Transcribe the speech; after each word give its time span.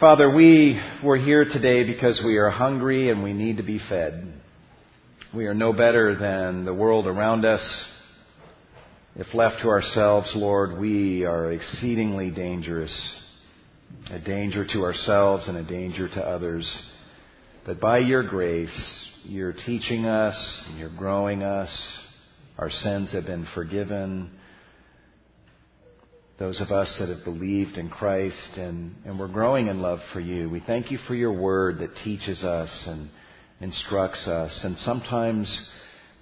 Father, 0.00 0.34
we 0.34 0.80
were 1.04 1.18
here 1.18 1.44
today 1.44 1.84
because 1.84 2.22
we 2.24 2.38
are 2.38 2.48
hungry 2.48 3.10
and 3.10 3.22
we 3.22 3.34
need 3.34 3.58
to 3.58 3.62
be 3.62 3.78
fed. 3.90 4.32
We 5.34 5.44
are 5.44 5.52
no 5.52 5.74
better 5.74 6.16
than 6.18 6.64
the 6.64 6.72
world 6.72 7.06
around 7.06 7.44
us. 7.44 7.60
If 9.14 9.34
left 9.34 9.60
to 9.60 9.68
ourselves, 9.68 10.32
Lord, 10.34 10.80
we 10.80 11.26
are 11.26 11.52
exceedingly 11.52 12.30
dangerous. 12.30 12.90
A 14.10 14.18
danger 14.18 14.66
to 14.72 14.84
ourselves 14.84 15.46
and 15.48 15.58
a 15.58 15.64
danger 15.64 16.08
to 16.08 16.22
others. 16.22 16.66
But 17.66 17.78
by 17.78 17.98
your 17.98 18.22
grace, 18.22 19.06
you're 19.24 19.52
teaching 19.52 20.06
us, 20.06 20.64
you're 20.78 20.96
growing 20.96 21.42
us. 21.42 21.68
Our 22.56 22.70
sins 22.70 23.12
have 23.12 23.26
been 23.26 23.46
forgiven 23.54 24.30
those 26.40 26.62
of 26.62 26.70
us 26.70 26.96
that 26.98 27.10
have 27.10 27.22
believed 27.22 27.76
in 27.76 27.90
Christ 27.90 28.56
and, 28.56 28.94
and 29.04 29.18
we're 29.18 29.28
growing 29.28 29.66
in 29.66 29.82
love 29.82 29.98
for 30.14 30.20
you. 30.20 30.48
We 30.48 30.60
thank 30.66 30.90
you 30.90 30.96
for 31.06 31.14
your 31.14 31.34
word 31.34 31.80
that 31.80 31.90
teaches 32.02 32.42
us 32.42 32.84
and 32.86 33.10
instructs 33.60 34.26
us 34.26 34.58
and 34.64 34.74
sometimes 34.78 35.70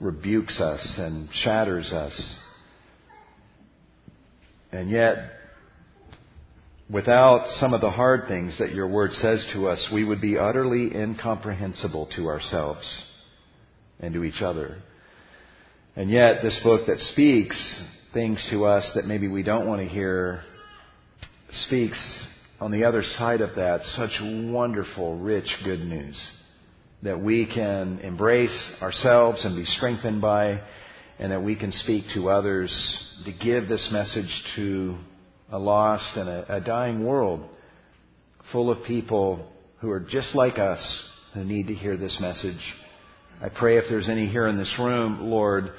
rebukes 0.00 0.60
us 0.60 0.96
and 0.98 1.28
shatters 1.32 1.92
us. 1.92 2.36
And 4.72 4.90
yet, 4.90 5.18
without 6.90 7.46
some 7.60 7.72
of 7.72 7.80
the 7.80 7.90
hard 7.90 8.26
things 8.26 8.58
that 8.58 8.74
your 8.74 8.88
word 8.88 9.12
says 9.12 9.48
to 9.54 9.68
us, 9.68 9.88
we 9.94 10.04
would 10.04 10.20
be 10.20 10.36
utterly 10.36 10.96
incomprehensible 10.96 12.08
to 12.16 12.26
ourselves 12.26 13.04
and 14.00 14.12
to 14.14 14.24
each 14.24 14.42
other. 14.42 14.78
And 15.94 16.10
yet, 16.10 16.42
this 16.42 16.58
book 16.64 16.88
that 16.88 16.98
speaks 16.98 17.56
things 18.18 18.44
to 18.50 18.64
us 18.64 18.90
that 18.96 19.04
maybe 19.04 19.28
we 19.28 19.44
don't 19.44 19.68
want 19.68 19.80
to 19.80 19.86
hear 19.86 20.40
speaks 21.66 21.96
on 22.58 22.72
the 22.72 22.82
other 22.82 23.04
side 23.04 23.40
of 23.40 23.54
that 23.54 23.80
such 23.94 24.10
wonderful, 24.20 25.16
rich 25.20 25.46
good 25.64 25.78
news 25.78 26.20
that 27.04 27.20
we 27.20 27.46
can 27.46 28.00
embrace 28.00 28.72
ourselves 28.82 29.44
and 29.44 29.54
be 29.54 29.64
strengthened 29.64 30.20
by, 30.20 30.60
and 31.20 31.30
that 31.30 31.40
we 31.40 31.54
can 31.54 31.70
speak 31.70 32.02
to 32.12 32.28
others 32.28 32.72
to 33.24 33.30
give 33.32 33.68
this 33.68 33.88
message 33.92 34.42
to 34.56 34.96
a 35.52 35.58
lost 35.58 36.16
and 36.16 36.28
a, 36.28 36.56
a 36.56 36.60
dying 36.60 37.06
world 37.06 37.48
full 38.50 38.68
of 38.68 38.84
people 38.84 39.48
who 39.80 39.90
are 39.90 40.00
just 40.00 40.34
like 40.34 40.58
us 40.58 41.04
who 41.34 41.44
need 41.44 41.68
to 41.68 41.74
hear 41.74 41.96
this 41.96 42.18
message. 42.20 42.58
I 43.40 43.48
pray 43.48 43.78
if 43.78 43.84
there's 43.88 44.08
any 44.08 44.26
here 44.26 44.48
in 44.48 44.58
this 44.58 44.74
room, 44.76 45.30
Lord, 45.30 45.70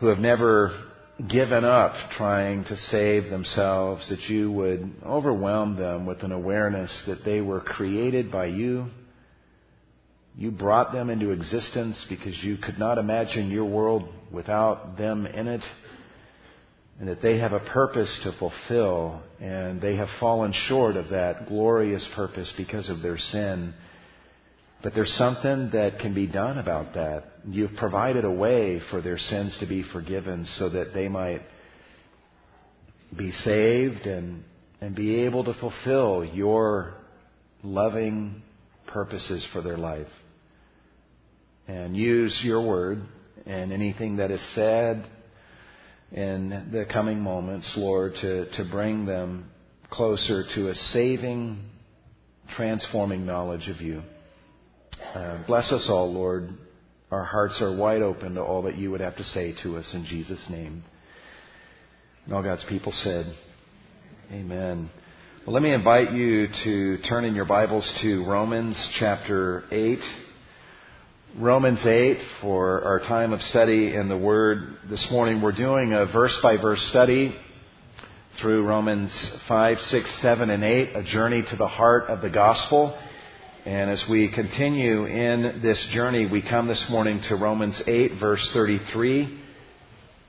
who 0.00 0.06
have 0.06 0.18
never 0.18 0.87
given 1.26 1.64
up 1.64 1.92
trying 2.16 2.64
to 2.64 2.76
save 2.76 3.28
themselves, 3.30 4.08
that 4.08 4.20
you 4.28 4.52
would 4.52 4.92
overwhelm 5.04 5.76
them 5.76 6.06
with 6.06 6.22
an 6.22 6.30
awareness 6.30 7.04
that 7.08 7.24
they 7.24 7.40
were 7.40 7.60
created 7.60 8.30
by 8.30 8.46
you. 8.46 8.86
You 10.36 10.52
brought 10.52 10.92
them 10.92 11.10
into 11.10 11.30
existence 11.30 12.06
because 12.08 12.34
you 12.44 12.56
could 12.58 12.78
not 12.78 12.98
imagine 12.98 13.50
your 13.50 13.64
world 13.64 14.08
without 14.32 14.96
them 14.96 15.26
in 15.26 15.48
it. 15.48 15.62
And 17.00 17.08
that 17.08 17.22
they 17.22 17.38
have 17.38 17.52
a 17.52 17.60
purpose 17.60 18.20
to 18.24 18.32
fulfill, 18.38 19.20
and 19.40 19.80
they 19.80 19.96
have 19.96 20.08
fallen 20.18 20.52
short 20.66 20.96
of 20.96 21.10
that 21.10 21.46
glorious 21.48 22.08
purpose 22.14 22.52
because 22.56 22.88
of 22.88 23.02
their 23.02 23.18
sin. 23.18 23.72
But 24.82 24.94
there's 24.94 25.12
something 25.14 25.70
that 25.72 25.98
can 26.00 26.14
be 26.14 26.26
done 26.26 26.58
about 26.58 26.94
that. 26.94 27.24
You've 27.50 27.74
provided 27.76 28.24
a 28.24 28.30
way 28.30 28.80
for 28.90 29.00
their 29.00 29.16
sins 29.16 29.56
to 29.60 29.66
be 29.66 29.82
forgiven 29.92 30.44
so 30.58 30.68
that 30.68 30.92
they 30.92 31.08
might 31.08 31.40
be 33.16 33.30
saved 33.30 34.06
and, 34.06 34.44
and 34.82 34.94
be 34.94 35.22
able 35.22 35.44
to 35.44 35.54
fulfill 35.54 36.24
your 36.24 36.94
loving 37.62 38.42
purposes 38.86 39.46
for 39.52 39.62
their 39.62 39.78
life. 39.78 40.08
And 41.66 41.96
use 41.96 42.38
your 42.44 42.66
word 42.66 43.02
and 43.46 43.72
anything 43.72 44.16
that 44.16 44.30
is 44.30 44.42
said 44.54 45.06
in 46.12 46.50
the 46.72 46.86
coming 46.92 47.20
moments, 47.20 47.72
Lord, 47.76 48.12
to, 48.20 48.50
to 48.56 48.64
bring 48.70 49.06
them 49.06 49.50
closer 49.90 50.44
to 50.54 50.68
a 50.68 50.74
saving, 50.74 51.64
transforming 52.56 53.24
knowledge 53.24 53.68
of 53.68 53.80
you. 53.80 54.02
Uh, 55.14 55.46
bless 55.46 55.72
us 55.72 55.86
all, 55.90 56.12
Lord. 56.12 56.50
Our 57.10 57.24
hearts 57.24 57.62
are 57.62 57.74
wide 57.74 58.02
open 58.02 58.34
to 58.34 58.42
all 58.42 58.62
that 58.62 58.76
you 58.76 58.90
would 58.90 59.00
have 59.00 59.16
to 59.16 59.24
say 59.24 59.54
to 59.62 59.78
us 59.78 59.88
in 59.94 60.04
Jesus' 60.04 60.44
name. 60.50 60.84
And 62.26 62.34
all 62.34 62.42
God's 62.42 62.66
people 62.68 62.92
said, 62.92 63.34
Amen. 64.30 64.90
Well, 65.46 65.54
let 65.54 65.62
me 65.62 65.72
invite 65.72 66.12
you 66.12 66.48
to 66.64 66.98
turn 67.08 67.24
in 67.24 67.34
your 67.34 67.46
Bibles 67.46 67.90
to 68.02 68.26
Romans 68.26 68.76
chapter 68.98 69.64
8. 69.72 69.98
Romans 71.38 71.80
8 71.82 72.18
for 72.42 72.82
our 72.82 72.98
time 72.98 73.32
of 73.32 73.40
study 73.40 73.94
in 73.94 74.10
the 74.10 74.18
Word. 74.18 74.76
This 74.90 75.08
morning 75.10 75.40
we're 75.40 75.52
doing 75.52 75.94
a 75.94 76.04
verse 76.12 76.38
by 76.42 76.58
verse 76.58 76.86
study 76.90 77.34
through 78.38 78.66
Romans 78.66 79.10
5, 79.48 79.78
6, 79.78 80.18
7, 80.20 80.50
and 80.50 80.62
8, 80.62 80.94
a 80.94 81.02
journey 81.04 81.42
to 81.48 81.56
the 81.56 81.68
heart 81.68 82.10
of 82.10 82.20
the 82.20 82.28
gospel. 82.28 83.00
And 83.66 83.90
as 83.90 84.02
we 84.08 84.30
continue 84.32 85.04
in 85.06 85.60
this 85.62 85.88
journey, 85.92 86.26
we 86.30 86.40
come 86.40 86.68
this 86.68 86.86
morning 86.88 87.20
to 87.28 87.34
Romans 87.34 87.82
8, 87.86 88.12
verse 88.20 88.50
33. 88.54 89.40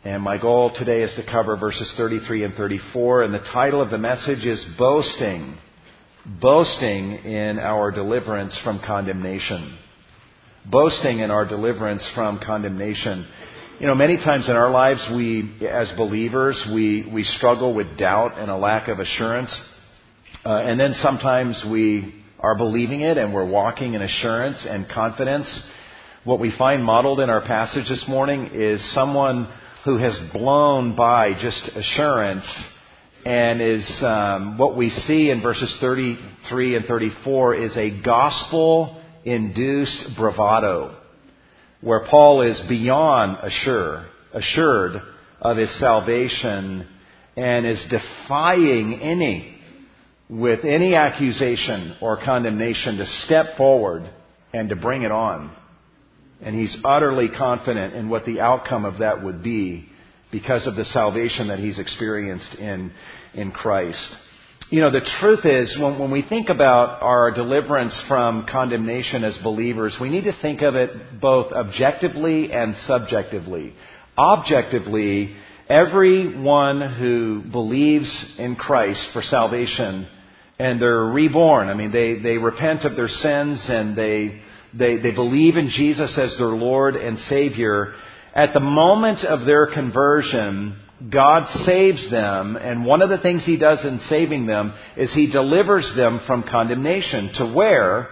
And 0.04 0.24
my 0.24 0.38
goal 0.40 0.74
today 0.76 1.04
is 1.04 1.14
to 1.16 1.24
cover 1.32 1.56
verses 1.56 1.94
33 1.96 2.46
and 2.46 2.54
34. 2.56 3.24
And 3.24 3.34
the 3.34 3.46
title 3.54 3.82
of 3.82 3.92
the 3.92 4.00
message 4.00 4.46
is 4.46 4.66
Boasting. 4.80 5.58
Boasting 6.42 7.12
in 7.12 7.60
our 7.60 7.92
deliverance 7.92 8.60
from 8.64 8.82
condemnation. 8.86 9.78
Boasting 10.70 11.20
in 11.20 11.30
our 11.30 11.46
deliverance 11.46 12.10
from 12.16 12.40
condemnation. 12.44 13.28
You 13.80 13.88
know, 13.88 13.96
many 13.96 14.18
times 14.18 14.50
in 14.50 14.56
our 14.56 14.72
lives, 14.72 15.08
we, 15.16 15.56
as 15.70 15.90
believers, 15.96 16.68
we, 16.74 17.10
we 17.14 17.24
struggle 17.24 17.76
with 17.76 17.96
doubt 17.98 18.40
and 18.40 18.50
a 18.50 18.58
lack 18.58 18.88
of 18.88 19.00
assurance. 19.00 19.56
Uh, 20.44 20.58
and 20.58 20.80
then 20.80 20.94
sometimes 20.94 21.64
we 21.70 22.19
are 22.40 22.58
believing 22.58 23.02
it 23.02 23.18
and 23.18 23.34
we're 23.34 23.50
walking 23.50 23.94
in 23.94 24.02
assurance 24.02 24.66
and 24.68 24.88
confidence. 24.90 25.48
What 26.24 26.40
we 26.40 26.54
find 26.58 26.84
modeled 26.84 27.20
in 27.20 27.30
our 27.30 27.42
passage 27.42 27.88
this 27.88 28.06
morning 28.08 28.52
is 28.54 28.94
someone 28.94 29.52
who 29.86 29.98
has 29.98 30.20
blown 30.34 30.96
by 30.96 31.34
just 31.34 31.70
assurance 31.76 32.46
and 33.26 33.62
is 33.62 34.04
um, 34.06 34.58
what 34.58 34.78
we 34.78 34.90
see 34.90 35.30
in 35.30 35.42
verses 35.42 35.76
33 35.82 36.78
and 36.78 36.86
34 36.86 37.56
is 37.56 37.78
a 37.78 38.02
gospel 38.02 39.02
induced 39.26 40.16
bravado 40.18 40.96
where 41.82 42.06
Paul 42.10 42.42
is 42.42 42.62
beyond 42.68 43.38
assure, 43.42 44.08
assured 44.34 45.02
of 45.42 45.58
his 45.58 45.80
salvation 45.80 46.88
and 47.38 47.66
is 47.66 47.84
defying 47.90 49.00
any 49.02 49.59
with 50.30 50.64
any 50.64 50.94
accusation 50.94 51.96
or 52.02 52.24
condemnation 52.24 52.98
to 52.98 53.06
step 53.26 53.58
forward 53.58 54.10
and 54.54 54.70
to 54.70 54.76
bring 54.76 55.02
it 55.02 55.12
on. 55.12 55.56
And 56.42 56.56
he's 56.56 56.78
utterly 56.84 57.28
confident 57.30 57.96
in 57.96 58.10
what 58.10 58.26
the 58.26 58.40
outcome 58.40 58.86
of 58.86 59.00
that 59.00 59.24
would 59.24 59.44
be 59.44 59.90
because 60.32 60.68
of 60.68 60.76
the 60.76 60.86
salvation 60.86 61.48
that 61.48 61.60
he's 61.60 61.80
experienced 61.80 62.56
in, 62.56 62.92
in 63.34 63.52
Christ. 63.52 64.16
You 64.70 64.82
know, 64.82 64.92
the 64.92 65.10
truth 65.20 65.46
is, 65.46 65.76
when, 65.82 65.98
when 65.98 66.12
we 66.12 66.22
think 66.22 66.50
about 66.50 67.02
our 67.02 67.32
deliverance 67.32 68.00
from 68.08 68.46
condemnation 68.50 69.24
as 69.24 69.36
believers, 69.44 69.98
we 70.00 70.10
need 70.10 70.26
to 70.26 70.38
think 70.44 70.62
of 70.62 70.76
it 70.76 71.20
both 71.20 71.52
objectively 71.52 72.52
and 72.52 72.76
subjectively. 72.86 73.74
Objectively, 74.16 75.36
everyone 75.68 76.94
who 76.94 77.42
believes 77.52 78.36
in 78.38 78.56
Christ 78.56 79.10
for 79.12 79.24
salvation 79.24 80.08
and 80.59 80.81
they're 80.81 81.06
reborn. 81.06 81.70
I 81.70 81.74
mean, 81.74 81.92
they, 81.92 82.20
they 82.20 82.38
repent 82.38 82.84
of 82.84 82.95
their 82.95 83.07
sins 83.07 83.66
and 83.69 83.95
they, 83.95 84.42
they, 84.78 84.98
they 84.98 85.12
believe 85.12 85.56
in 85.56 85.69
Jesus 85.69 86.18
as 86.18 86.38
their 86.38 86.48
Lord 86.48 86.95
and 86.95 87.18
Savior. 87.18 87.94
At 88.36 88.54
the 88.54 88.60
moment 88.60 89.24
of 89.25 89.45
their 89.45 89.68
conversion, 89.68 90.78
God 91.12 91.48
saves 91.66 92.12
them, 92.12 92.57
and 92.57 92.86
one 92.86 93.01
of 93.01 93.10
the 93.10 93.19
things 93.19 93.45
He 93.45 93.57
does 93.57 93.84
in 93.86 94.00
saving 94.10 94.45
them 94.45 94.74
is 94.98 95.13
He 95.13 95.31
delivers 95.31 95.92
them 95.95 96.19
from 96.28 96.44
condemnation 96.44 97.31
to 97.38 97.54
where, 97.54 98.10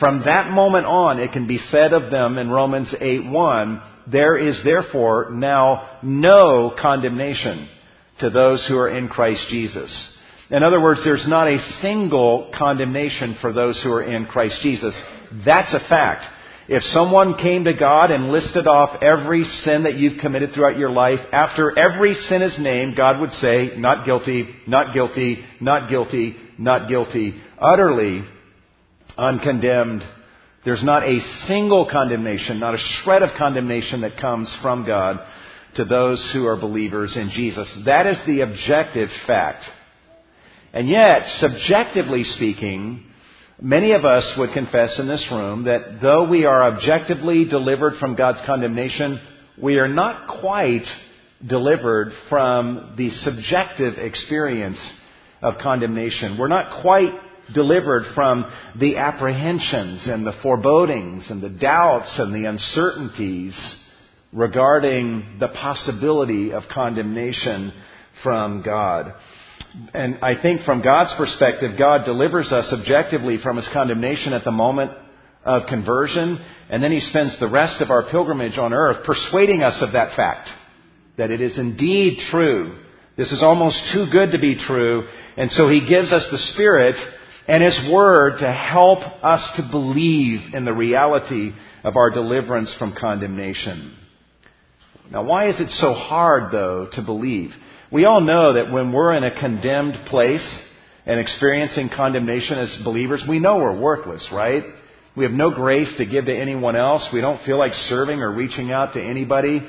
from 0.00 0.24
that 0.24 0.50
moment 0.50 0.86
on, 0.86 1.20
it 1.20 1.30
can 1.30 1.46
be 1.46 1.58
said 1.58 1.92
of 1.92 2.10
them 2.10 2.38
in 2.38 2.50
Romans 2.50 2.92
8 3.00 3.30
1, 3.30 3.82
there 4.10 4.36
is 4.36 4.60
therefore 4.64 5.30
now 5.30 6.00
no 6.02 6.74
condemnation 6.80 7.68
to 8.18 8.30
those 8.30 8.66
who 8.68 8.76
are 8.76 8.90
in 8.90 9.08
Christ 9.08 9.46
Jesus. 9.48 10.13
In 10.54 10.62
other 10.62 10.80
words, 10.80 11.00
there's 11.04 11.26
not 11.26 11.48
a 11.48 11.58
single 11.82 12.52
condemnation 12.56 13.36
for 13.40 13.52
those 13.52 13.82
who 13.82 13.90
are 13.90 14.04
in 14.04 14.26
Christ 14.26 14.60
Jesus. 14.62 14.94
That's 15.44 15.74
a 15.74 15.80
fact. 15.88 16.22
If 16.68 16.84
someone 16.84 17.34
came 17.34 17.64
to 17.64 17.74
God 17.74 18.12
and 18.12 18.30
listed 18.30 18.68
off 18.68 19.02
every 19.02 19.42
sin 19.42 19.82
that 19.82 19.96
you've 19.96 20.20
committed 20.20 20.50
throughout 20.54 20.78
your 20.78 20.92
life, 20.92 21.18
after 21.32 21.76
every 21.76 22.14
sin 22.14 22.40
is 22.40 22.56
named, 22.60 22.96
God 22.96 23.20
would 23.20 23.32
say, 23.32 23.70
not 23.78 24.06
guilty, 24.06 24.46
not 24.68 24.94
guilty, 24.94 25.44
not 25.60 25.90
guilty, 25.90 26.36
not 26.56 26.88
guilty, 26.88 27.34
utterly 27.58 28.22
uncondemned. 29.18 30.04
There's 30.64 30.84
not 30.84 31.02
a 31.02 31.18
single 31.48 31.88
condemnation, 31.90 32.60
not 32.60 32.74
a 32.74 32.78
shred 33.02 33.24
of 33.24 33.30
condemnation 33.36 34.02
that 34.02 34.20
comes 34.20 34.56
from 34.62 34.86
God 34.86 35.16
to 35.74 35.84
those 35.84 36.30
who 36.32 36.46
are 36.46 36.56
believers 36.56 37.16
in 37.16 37.30
Jesus. 37.34 37.82
That 37.86 38.06
is 38.06 38.22
the 38.24 38.42
objective 38.42 39.08
fact. 39.26 39.64
And 40.74 40.88
yet, 40.88 41.22
subjectively 41.36 42.24
speaking, 42.24 43.04
many 43.62 43.92
of 43.92 44.04
us 44.04 44.34
would 44.36 44.52
confess 44.52 44.98
in 44.98 45.06
this 45.06 45.24
room 45.30 45.64
that 45.64 46.00
though 46.02 46.28
we 46.28 46.46
are 46.46 46.64
objectively 46.64 47.44
delivered 47.44 47.94
from 48.00 48.16
God's 48.16 48.40
condemnation, 48.44 49.20
we 49.62 49.76
are 49.76 49.86
not 49.86 50.40
quite 50.40 50.84
delivered 51.46 52.10
from 52.28 52.94
the 52.98 53.10
subjective 53.10 53.98
experience 53.98 54.78
of 55.42 55.54
condemnation. 55.62 56.36
We're 56.36 56.48
not 56.48 56.82
quite 56.82 57.12
delivered 57.54 58.02
from 58.16 58.44
the 58.80 58.96
apprehensions 58.96 60.08
and 60.08 60.26
the 60.26 60.34
forebodings 60.42 61.30
and 61.30 61.40
the 61.40 61.50
doubts 61.50 62.18
and 62.18 62.34
the 62.34 62.48
uncertainties 62.48 63.54
regarding 64.32 65.36
the 65.38 65.48
possibility 65.48 66.52
of 66.52 66.64
condemnation 66.72 67.72
from 68.24 68.62
God. 68.62 69.14
And 69.92 70.18
I 70.22 70.40
think 70.40 70.62
from 70.62 70.82
God's 70.82 71.14
perspective, 71.16 71.78
God 71.78 72.04
delivers 72.04 72.52
us 72.52 72.72
objectively 72.72 73.38
from 73.42 73.56
his 73.56 73.68
condemnation 73.72 74.32
at 74.32 74.44
the 74.44 74.52
moment 74.52 74.92
of 75.44 75.66
conversion, 75.68 76.42
and 76.70 76.82
then 76.82 76.92
he 76.92 77.00
spends 77.00 77.38
the 77.38 77.50
rest 77.50 77.80
of 77.80 77.90
our 77.90 78.08
pilgrimage 78.10 78.56
on 78.56 78.72
earth 78.72 79.04
persuading 79.04 79.62
us 79.62 79.82
of 79.82 79.92
that 79.92 80.16
fact 80.16 80.48
that 81.16 81.30
it 81.30 81.40
is 81.40 81.58
indeed 81.58 82.18
true. 82.30 82.78
This 83.16 83.30
is 83.30 83.42
almost 83.42 83.80
too 83.92 84.06
good 84.10 84.32
to 84.32 84.38
be 84.38 84.56
true. 84.56 85.06
And 85.36 85.50
so 85.50 85.68
he 85.68 85.86
gives 85.88 86.12
us 86.12 86.26
the 86.30 86.38
Spirit 86.54 86.96
and 87.46 87.62
his 87.62 87.78
Word 87.92 88.38
to 88.40 88.52
help 88.52 89.00
us 89.22 89.48
to 89.56 89.68
believe 89.70 90.54
in 90.54 90.64
the 90.64 90.72
reality 90.72 91.52
of 91.84 91.96
our 91.96 92.10
deliverance 92.10 92.74
from 92.78 92.96
condemnation. 92.98 93.96
Now, 95.10 95.24
why 95.24 95.48
is 95.48 95.60
it 95.60 95.70
so 95.70 95.92
hard, 95.92 96.50
though, 96.50 96.88
to 96.94 97.02
believe? 97.02 97.50
We 97.94 98.06
all 98.06 98.20
know 98.20 98.54
that 98.54 98.72
when 98.72 98.90
we're 98.90 99.14
in 99.14 99.22
a 99.22 99.40
condemned 99.40 100.06
place 100.06 100.44
and 101.06 101.20
experiencing 101.20 101.90
condemnation 101.94 102.58
as 102.58 102.80
believers, 102.82 103.24
we 103.28 103.38
know 103.38 103.58
we're 103.58 103.78
worthless, 103.78 104.28
right? 104.32 104.64
We 105.16 105.22
have 105.22 105.32
no 105.32 105.52
grace 105.52 105.94
to 105.98 106.04
give 106.04 106.24
to 106.24 106.36
anyone 106.36 106.74
else. 106.74 107.08
We 107.12 107.20
don't 107.20 107.40
feel 107.46 107.56
like 107.56 107.70
serving 107.70 108.18
or 108.18 108.34
reaching 108.34 108.72
out 108.72 108.94
to 108.94 109.00
anybody 109.00 109.64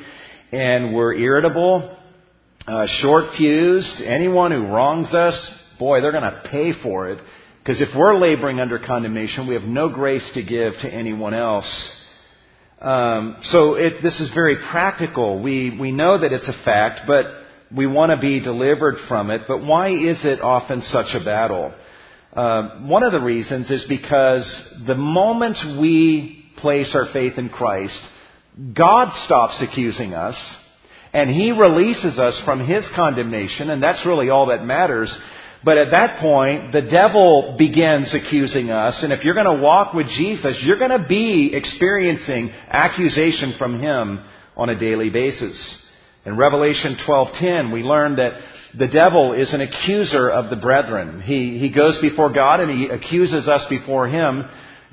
and 0.51 0.95
we're 0.95 1.13
irritable, 1.13 1.95
uh, 2.65 2.87
short 2.99 3.25
fused. 3.37 4.01
Anyone 4.03 4.51
who 4.51 4.69
wrongs 4.69 5.13
us, 5.13 5.47
boy, 5.77 6.01
they're 6.01 6.11
going 6.11 6.23
to 6.23 6.41
pay 6.49 6.71
for 6.81 7.11
it. 7.11 7.19
Because 7.59 7.79
if 7.79 7.89
we're 7.95 8.17
laboring 8.17 8.59
under 8.59 8.79
condemnation, 8.79 9.45
we 9.45 9.53
have 9.53 9.65
no 9.65 9.89
grace 9.89 10.27
to 10.33 10.41
give 10.41 10.73
to 10.81 10.89
anyone 10.91 11.35
else. 11.35 11.91
Um, 12.81 13.37
so 13.43 13.75
it, 13.75 14.01
this 14.01 14.19
is 14.19 14.31
very 14.33 14.57
practical. 14.71 15.43
We 15.43 15.77
we 15.79 15.91
know 15.91 16.19
that 16.19 16.33
it's 16.33 16.47
a 16.47 16.63
fact, 16.65 17.01
but 17.05 17.44
we 17.75 17.87
want 17.87 18.11
to 18.11 18.17
be 18.17 18.39
delivered 18.39 18.95
from 19.07 19.31
it. 19.31 19.41
But 19.47 19.63
why 19.63 19.89
is 19.89 20.23
it 20.23 20.41
often 20.41 20.81
such 20.81 21.13
a 21.13 21.23
battle? 21.23 21.73
Uh, 22.33 22.79
one 22.81 23.03
of 23.03 23.11
the 23.11 23.19
reasons 23.19 23.69
is 23.69 23.85
because 23.87 24.45
the 24.85 24.95
moment 24.95 25.57
we 25.79 26.45
place 26.57 26.95
our 26.95 27.11
faith 27.13 27.37
in 27.37 27.49
Christ, 27.49 27.99
God 28.73 29.13
stops 29.25 29.61
accusing 29.61 30.13
us 30.13 30.35
and 31.13 31.29
He 31.29 31.51
releases 31.51 32.19
us 32.19 32.41
from 32.45 32.65
His 32.67 32.87
condemnation 32.95 33.69
and 33.69 33.81
that's 33.81 34.05
really 34.05 34.29
all 34.29 34.47
that 34.47 34.65
matters. 34.65 35.17
But 35.63 35.77
at 35.77 35.91
that 35.91 36.19
point, 36.19 36.73
the 36.73 36.81
devil 36.81 37.55
begins 37.57 38.13
accusing 38.13 38.69
us 38.69 39.01
and 39.01 39.13
if 39.13 39.23
you're 39.23 39.33
going 39.33 39.57
to 39.57 39.63
walk 39.63 39.93
with 39.93 40.07
Jesus, 40.07 40.57
you're 40.61 40.79
going 40.79 40.91
to 40.91 41.07
be 41.07 41.51
experiencing 41.53 42.51
accusation 42.69 43.55
from 43.57 43.79
Him 43.79 44.23
on 44.57 44.69
a 44.69 44.79
daily 44.79 45.09
basis. 45.09 45.84
In 46.25 46.37
Revelation 46.37 46.97
12:10, 47.07 47.71
we 47.71 47.83
learn 47.83 48.15
that 48.15 48.31
the 48.77 48.87
devil 48.87 49.33
is 49.33 49.53
an 49.53 49.61
accuser 49.61 50.29
of 50.29 50.49
the 50.49 50.55
brethren. 50.55 51.21
He, 51.21 51.57
he 51.59 51.69
goes 51.69 51.99
before 52.01 52.33
God 52.33 52.59
and 52.59 52.71
he 52.71 52.87
accuses 52.87 53.47
us 53.47 53.65
before 53.69 54.07
him, 54.07 54.43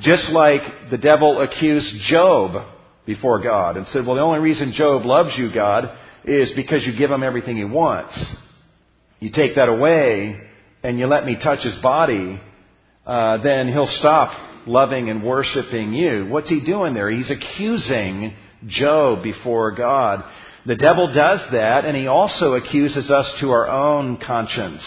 just 0.01 0.31
like 0.31 0.63
the 0.91 0.99
devil 0.99 1.41
accused 1.41 1.95
Job 2.03 2.65
before 3.07 3.43
God 3.43 3.77
and 3.77 3.87
said, 3.89 4.07
well, 4.07 4.17
the 4.17 4.23
only 4.23 4.39
reason 4.41 4.73
Job 4.73 5.05
loves 5.05 5.31
you, 5.37 5.53
God, 5.53 5.91
is 6.25 6.53
because 6.55 6.85
you 6.87 6.97
give 6.97 7.11
him 7.11 7.23
everything 7.23 7.57
he 7.57 7.65
wants. 7.65 8.37
You 9.19 9.31
take 9.31 9.57
that 9.57 9.69
away 9.69 10.41
and 10.83 10.99
you 10.99 11.07
let 11.07 11.25
me 11.25 11.37
touch 11.43 11.65
his 11.65 11.77
body, 11.83 12.41
uh, 13.07 13.39
then 13.43 13.69
he'll 13.69 13.87
stop 13.87 14.67
loving 14.67 15.09
and 15.09 15.25
worshiping 15.25 15.93
you. 15.93 16.27
What's 16.29 16.49
he 16.49 16.65
doing 16.65 16.95
there? 16.95 17.11
He's 17.11 17.31
accusing 17.31 18.35
Job 18.67 19.23
before 19.25 19.75
God. 19.75 20.25
The 20.65 20.77
devil 20.77 21.09
does 21.09 21.41
that, 21.51 21.85
and 21.85 21.97
he 21.97 22.07
also 22.07 22.53
accuses 22.53 23.11
us 23.11 23.37
to 23.41 23.51
our 23.51 23.69
own 23.69 24.19
conscience 24.25 24.83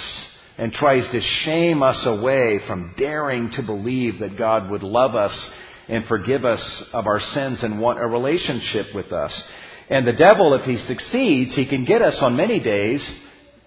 and 0.58 0.72
tries 0.72 1.04
to 1.12 1.20
shame 1.44 1.84
us 1.84 2.02
away 2.06 2.60
from 2.66 2.94
daring 2.98 3.52
to 3.56 3.62
believe 3.62 4.20
that 4.20 4.38
God 4.38 4.72
would 4.72 4.84
love 4.84 5.16
us 5.16 5.50
and 5.90 6.06
forgive 6.06 6.46
us 6.46 6.84
of 6.94 7.08
our 7.08 7.20
sins 7.20 7.62
and 7.62 7.82
want 7.82 8.00
a 8.00 8.08
relationship 8.08 8.88
with 8.96 9.12
us. 9.12 9.44
And 9.90 10.08
the 10.08 10.14
devil, 10.14 10.54
if 10.54 10.62
he 10.62 10.78
succeeds, 10.78 11.56
he 11.56 11.68
can 11.68 11.84
get 11.84 12.02
us 12.02 12.18
on 12.22 12.38
many 12.38 12.62
days 12.62 13.08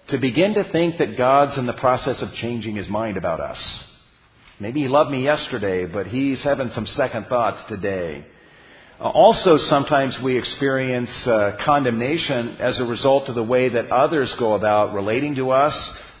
to 0.09 0.17
begin 0.17 0.55
to 0.55 0.69
think 0.71 0.97
that 0.97 1.15
God's 1.15 1.59
in 1.59 1.67
the 1.67 1.73
process 1.73 2.23
of 2.23 2.33
changing 2.33 2.75
his 2.75 2.89
mind 2.89 3.17
about 3.17 3.39
us. 3.39 3.83
Maybe 4.59 4.81
he 4.81 4.87
loved 4.87 5.11
me 5.11 5.23
yesterday, 5.23 5.85
but 5.85 6.07
he's 6.07 6.43
having 6.43 6.69
some 6.69 6.87
second 6.87 7.27
thoughts 7.27 7.59
today. 7.69 8.25
Also, 8.99 9.55
sometimes 9.57 10.19
we 10.23 10.37
experience 10.37 11.09
uh, 11.25 11.57
condemnation 11.65 12.57
as 12.59 12.79
a 12.81 12.83
result 12.83 13.29
of 13.29 13.35
the 13.35 13.43
way 13.43 13.69
that 13.69 13.89
others 13.91 14.35
go 14.37 14.55
about 14.55 14.93
relating 14.93 15.35
to 15.35 15.51
us, 15.51 15.73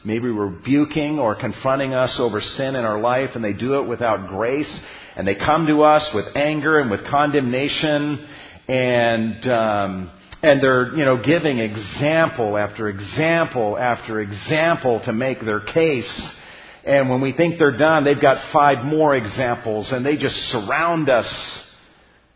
maybe 0.05 0.29
rebuking 0.29 1.19
or 1.19 1.35
confronting 1.35 1.93
us 1.93 2.17
over 2.19 2.39
sin 2.39 2.75
in 2.75 2.85
our 2.85 2.99
life, 2.99 3.31
and 3.35 3.43
they 3.43 3.53
do 3.53 3.81
it 3.81 3.87
without 3.87 4.29
grace 4.29 4.79
and 5.19 5.27
they 5.27 5.35
come 5.35 5.67
to 5.67 5.83
us 5.83 6.09
with 6.15 6.23
anger 6.37 6.79
and 6.79 6.89
with 6.89 7.01
condemnation 7.09 8.25
and 8.69 9.51
um, 9.51 10.11
and 10.41 10.63
they're 10.63 10.95
you 10.95 11.03
know 11.03 11.21
giving 11.21 11.59
example 11.59 12.57
after 12.57 12.87
example 12.87 13.77
after 13.77 14.21
example 14.21 15.01
to 15.03 15.11
make 15.11 15.41
their 15.41 15.59
case. 15.59 16.29
And 16.85 17.09
when 17.09 17.19
we 17.19 17.33
think 17.33 17.59
they're 17.59 17.75
done 17.75 18.05
they've 18.05 18.21
got 18.21 18.53
five 18.53 18.85
more 18.85 19.13
examples 19.13 19.91
and 19.91 20.05
they 20.05 20.15
just 20.15 20.35
surround 20.53 21.09
us 21.09 21.27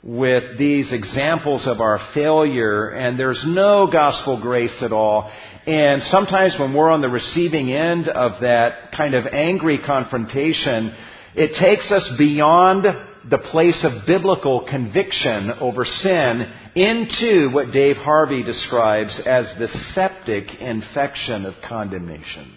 with 0.03 0.57
these 0.57 0.91
examples 0.91 1.65
of 1.65 1.79
our 1.79 1.97
failure 2.13 2.89
and 2.89 3.17
there's 3.17 3.41
no 3.47 3.87
gospel 3.89 4.41
grace 4.41 4.75
at 4.81 4.91
all 4.91 5.31
and 5.65 6.03
sometimes 6.03 6.55
when 6.59 6.73
we're 6.73 6.89
on 6.89 6.99
the 6.99 7.07
receiving 7.07 7.71
end 7.71 8.09
of 8.09 8.33
that 8.41 8.91
kind 8.95 9.13
of 9.13 9.25
angry 9.27 9.79
confrontation 9.85 10.93
it 11.35 11.57
takes 11.57 11.89
us 11.89 12.11
beyond 12.17 12.85
the 13.29 13.37
place 13.37 13.85
of 13.85 14.05
biblical 14.05 14.67
conviction 14.69 15.51
over 15.61 15.85
sin 15.85 16.53
into 16.75 17.49
what 17.51 17.71
Dave 17.71 17.95
Harvey 17.95 18.43
describes 18.43 19.21
as 19.25 19.45
the 19.57 19.69
septic 19.93 20.59
infection 20.59 21.45
of 21.45 21.53
condemnation. 21.67 22.53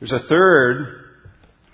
There's 0.00 0.12
a 0.12 0.26
third 0.28 1.07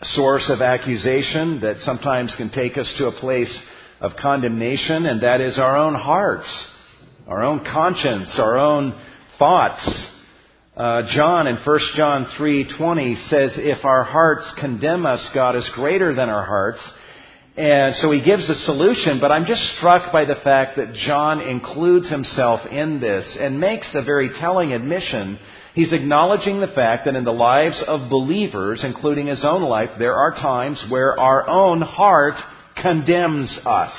source 0.04 0.50
of 0.50 0.60
accusation 0.60 1.60
that 1.60 1.78
sometimes 1.78 2.34
can 2.36 2.50
take 2.50 2.76
us 2.78 2.92
to 2.98 3.06
a 3.06 3.20
place 3.20 3.54
of 4.00 4.12
condemnation, 4.20 5.06
and 5.06 5.22
that 5.22 5.40
is 5.40 5.58
our 5.58 5.76
own 5.76 5.94
hearts, 5.94 6.66
our 7.26 7.42
own 7.42 7.64
conscience, 7.64 8.38
our 8.38 8.58
own 8.58 8.94
thoughts. 9.38 10.08
Uh, 10.76 11.02
John 11.08 11.46
in 11.46 11.56
1 11.56 11.80
John 11.96 12.26
3:20 12.36 13.14
says, 13.28 13.56
"If 13.58 13.84
our 13.84 14.02
hearts 14.02 14.50
condemn 14.58 15.06
us, 15.06 15.26
God 15.32 15.54
is 15.54 15.68
greater 15.70 16.14
than 16.14 16.28
our 16.28 16.44
hearts." 16.44 16.80
And 17.56 17.94
so 17.94 18.10
he 18.10 18.20
gives 18.20 18.50
a 18.50 18.56
solution, 18.56 19.20
but 19.20 19.30
I'm 19.30 19.44
just 19.44 19.62
struck 19.76 20.10
by 20.10 20.24
the 20.24 20.34
fact 20.34 20.76
that 20.76 20.92
John 20.92 21.40
includes 21.40 22.10
himself 22.10 22.66
in 22.66 22.98
this 22.98 23.36
and 23.36 23.60
makes 23.60 23.94
a 23.94 24.02
very 24.02 24.30
telling 24.40 24.72
admission. 24.72 25.38
He's 25.74 25.92
acknowledging 25.92 26.60
the 26.60 26.68
fact 26.68 27.04
that 27.04 27.16
in 27.16 27.24
the 27.24 27.32
lives 27.32 27.82
of 27.88 28.08
believers, 28.08 28.82
including 28.84 29.26
his 29.26 29.44
own 29.44 29.62
life, 29.62 29.90
there 29.98 30.14
are 30.14 30.30
times 30.30 30.84
where 30.88 31.18
our 31.18 31.48
own 31.48 31.82
heart 31.82 32.34
condemns 32.80 33.58
us. 33.66 33.92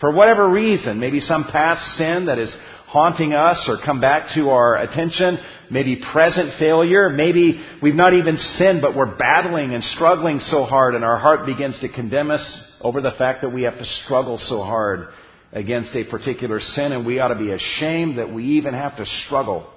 For 0.00 0.10
whatever 0.10 0.48
reason, 0.48 0.98
maybe 0.98 1.20
some 1.20 1.44
past 1.52 1.82
sin 1.98 2.26
that 2.26 2.38
is 2.38 2.54
haunting 2.86 3.34
us 3.34 3.62
or 3.68 3.76
come 3.84 4.00
back 4.00 4.34
to 4.34 4.48
our 4.48 4.78
attention, 4.78 5.38
maybe 5.70 6.00
present 6.12 6.58
failure, 6.58 7.10
maybe 7.10 7.62
we've 7.82 7.94
not 7.94 8.14
even 8.14 8.38
sinned, 8.38 8.80
but 8.80 8.96
we're 8.96 9.16
battling 9.18 9.74
and 9.74 9.84
struggling 9.84 10.40
so 10.40 10.64
hard 10.64 10.94
and 10.94 11.04
our 11.04 11.18
heart 11.18 11.44
begins 11.44 11.78
to 11.80 11.90
condemn 11.90 12.30
us 12.30 12.62
over 12.80 13.02
the 13.02 13.12
fact 13.18 13.42
that 13.42 13.50
we 13.50 13.62
have 13.62 13.76
to 13.76 13.84
struggle 13.84 14.38
so 14.38 14.62
hard 14.62 15.08
against 15.52 15.94
a 15.94 16.04
particular 16.04 16.58
sin 16.58 16.92
and 16.92 17.04
we 17.04 17.20
ought 17.20 17.28
to 17.28 17.38
be 17.38 17.52
ashamed 17.52 18.16
that 18.16 18.32
we 18.32 18.44
even 18.44 18.72
have 18.72 18.96
to 18.96 19.04
struggle 19.26 19.70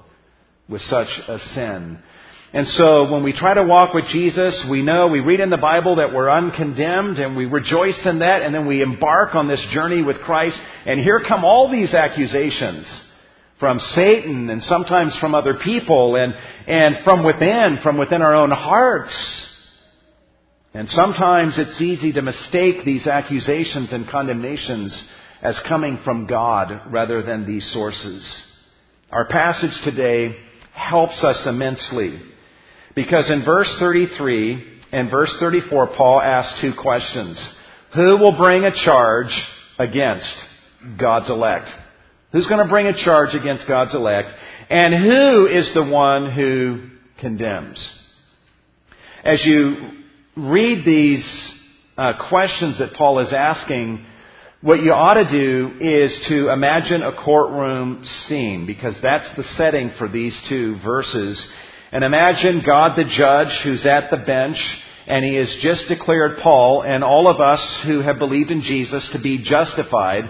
with 0.70 0.82
such 0.82 1.08
a 1.28 1.40
sin. 1.54 2.00
And 2.54 2.68
so 2.68 3.12
when 3.12 3.24
we 3.24 3.34
try 3.34 3.56
to 3.56 3.64
walk 3.64 3.96
with 3.96 4.06
Jesus, 4.06 4.66
we 4.70 4.84
know, 4.84 5.08
we 5.08 5.22
read 5.22 5.40
in 5.40 5.50
the 5.50 5.58
Bible 5.58 5.96
that 5.96 6.14
we're 6.14 6.30
uncondemned 6.30 7.18
and 7.18 7.36
we 7.36 7.46
rejoice 7.46 8.00
in 8.06 8.20
that 8.20 8.44
and 8.44 8.54
then 8.54 8.68
we 8.68 8.84
embark 8.84 9.34
on 9.34 9.48
this 9.48 9.66
journey 9.74 10.04
with 10.04 10.18
Christ 10.20 10.60
and 10.86 11.00
here 11.00 11.20
come 11.28 11.44
all 11.44 11.72
these 11.72 11.96
accusations 11.96 12.86
from 13.60 13.80
Satan 13.80 14.52
and 14.52 14.62
sometimes 14.62 15.18
from 15.20 15.34
other 15.34 15.56
people 15.64 16.16
and, 16.16 16.34
and 16.68 17.04
from 17.04 17.26
within, 17.26 17.80
from 17.82 17.98
within 17.98 18.22
our 18.22 18.36
own 18.36 18.52
hearts. 18.52 19.50
And 20.76 20.88
sometimes 20.90 21.56
it's 21.58 21.82
easy 21.82 22.14
to 22.14 22.22
mistake 22.22 22.86
these 22.86 23.08
accusations 23.08 23.92
and 23.92 24.08
condemnations 24.08 25.10
as 25.42 25.60
coming 25.68 26.00
from 26.06 26.28
God 26.28 26.92
rather 26.92 27.24
than 27.24 27.48
these 27.48 27.72
sources. 27.74 28.42
Our 29.12 29.28
passage 29.28 29.80
today 29.84 30.36
helps 30.74 31.24
us 31.24 31.46
immensely 31.48 32.20
because 32.96 33.30
in 33.32 33.44
verse 33.46 33.76
33 33.80 34.82
and 34.92 35.10
verse 35.10 35.36
34, 35.40 35.96
Paul 35.96 36.22
asks 36.22 36.62
two 36.62 36.74
questions. 36.80 37.58
Who 37.96 38.18
will 38.18 38.38
bring 38.38 38.64
a 38.64 38.86
charge 38.86 39.32
against 39.80 40.34
God's 41.00 41.30
elect? 41.30 41.68
Who's 42.32 42.48
going 42.48 42.64
to 42.64 42.70
bring 42.70 42.88
a 42.88 43.04
charge 43.04 43.36
against 43.36 43.68
God's 43.68 43.94
elect? 43.94 44.30
And 44.70 44.94
who 44.94 45.48
is 45.48 45.72
the 45.74 45.86
one 45.86 46.32
who 46.32 46.90
condemns? 47.20 48.00
As 49.24 49.44
you 49.46 49.92
read 50.36 50.86
these 50.86 51.54
uh, 51.98 52.14
questions 52.30 52.80
that 52.80 52.94
Paul 52.98 53.20
is 53.20 53.32
asking, 53.32 54.06
what 54.64 54.82
you 54.82 54.94
ought 54.94 55.16
to 55.16 55.30
do 55.30 55.74
is 55.82 56.26
to 56.30 56.50
imagine 56.50 57.04
a 57.04 57.12
courtroom 57.22 58.02
scene 58.28 58.66
because 58.66 58.98
that's 59.04 59.36
the 59.36 59.44
setting 59.58 59.92
for 60.00 60.08
these 60.08 60.42
two 60.48 60.78
verses. 60.82 61.46
And 61.92 62.02
imagine 62.02 62.64
God 62.66 62.96
the 62.96 63.04
judge 63.04 63.60
who's 63.66 63.86
at 63.86 64.10
the 64.10 64.24
bench 64.26 64.56
and 65.06 65.26
he 65.26 65.36
has 65.36 65.54
just 65.62 65.90
declared 65.90 66.38
Paul 66.42 66.82
and 66.82 67.04
all 67.04 67.28
of 67.28 67.42
us 67.42 67.84
who 67.86 68.00
have 68.00 68.20
believed 68.20 68.52
in 68.52 68.62
Jesus 68.62 69.10
to 69.12 69.22
be 69.22 69.44
justified. 69.44 70.24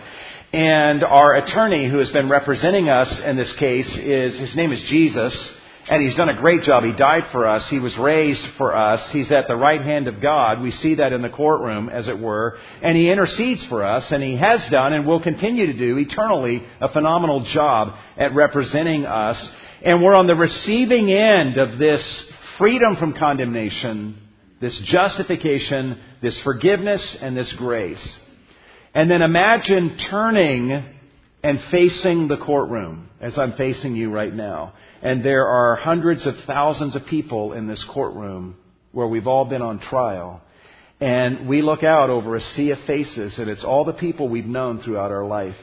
And 0.51 1.03
our 1.03 1.35
attorney 1.35 1.87
who 1.87 1.99
has 1.99 2.09
been 2.09 2.27
representing 2.27 2.89
us 2.89 3.21
in 3.23 3.37
this 3.37 3.55
case 3.59 3.95
is, 4.01 4.39
his 4.39 4.55
name 4.55 4.71
is 4.71 4.83
Jesus. 4.89 5.57
And 5.89 6.01
he's 6.01 6.15
done 6.15 6.29
a 6.29 6.39
great 6.39 6.61
job. 6.61 6.83
He 6.85 6.93
died 6.93 7.23
for 7.33 7.45
us. 7.45 7.67
He 7.69 7.79
was 7.79 7.97
raised 7.99 8.41
for 8.57 8.75
us. 8.75 9.09
He's 9.11 9.33
at 9.33 9.47
the 9.49 9.55
right 9.55 9.81
hand 9.81 10.07
of 10.07 10.21
God. 10.21 10.61
We 10.61 10.71
see 10.71 10.95
that 10.95 11.11
in 11.11 11.21
the 11.21 11.29
courtroom, 11.29 11.89
as 11.89 12.07
it 12.07 12.17
were. 12.17 12.55
And 12.81 12.95
he 12.95 13.11
intercedes 13.11 13.65
for 13.67 13.83
us, 13.83 14.09
and 14.11 14.23
he 14.23 14.37
has 14.37 14.65
done 14.71 14.93
and 14.93 15.05
will 15.05 15.21
continue 15.21 15.65
to 15.67 15.77
do 15.77 15.97
eternally 15.97 16.63
a 16.79 16.91
phenomenal 16.91 17.45
job 17.53 17.95
at 18.17 18.33
representing 18.33 19.05
us. 19.05 19.51
And 19.83 20.01
we're 20.01 20.15
on 20.15 20.27
the 20.27 20.35
receiving 20.35 21.11
end 21.11 21.57
of 21.57 21.77
this 21.77 22.31
freedom 22.57 22.95
from 22.95 23.13
condemnation, 23.13 24.17
this 24.61 24.79
justification, 24.85 26.01
this 26.21 26.39
forgiveness, 26.45 27.17
and 27.21 27.35
this 27.35 27.53
grace. 27.57 28.19
And 28.95 29.11
then 29.11 29.21
imagine 29.21 29.97
turning 30.09 30.71
and 31.43 31.59
facing 31.71 32.29
the 32.29 32.37
courtroom 32.37 33.09
as 33.19 33.37
I'm 33.37 33.53
facing 33.57 33.97
you 33.97 34.11
right 34.11 34.33
now. 34.33 34.73
And 35.03 35.23
there 35.23 35.45
are 35.45 35.75
hundreds 35.75 36.25
of 36.25 36.33
thousands 36.47 36.95
of 36.95 37.01
people 37.09 37.51
in 37.51 37.67
this 37.67 37.85
courtroom 37.93 38.55
where 38.93 39.05
we've 39.05 39.27
all 39.27 39.43
been 39.43 39.61
on 39.61 39.79
trial. 39.79 40.41
And 41.01 41.45
we 41.49 41.61
look 41.61 41.83
out 41.83 42.09
over 42.09 42.37
a 42.37 42.39
sea 42.39 42.71
of 42.71 42.77
faces, 42.87 43.37
and 43.37 43.49
it's 43.49 43.65
all 43.65 43.83
the 43.83 43.91
people 43.91 44.29
we've 44.29 44.45
known 44.45 44.79
throughout 44.79 45.11
our 45.11 45.25
life. 45.25 45.57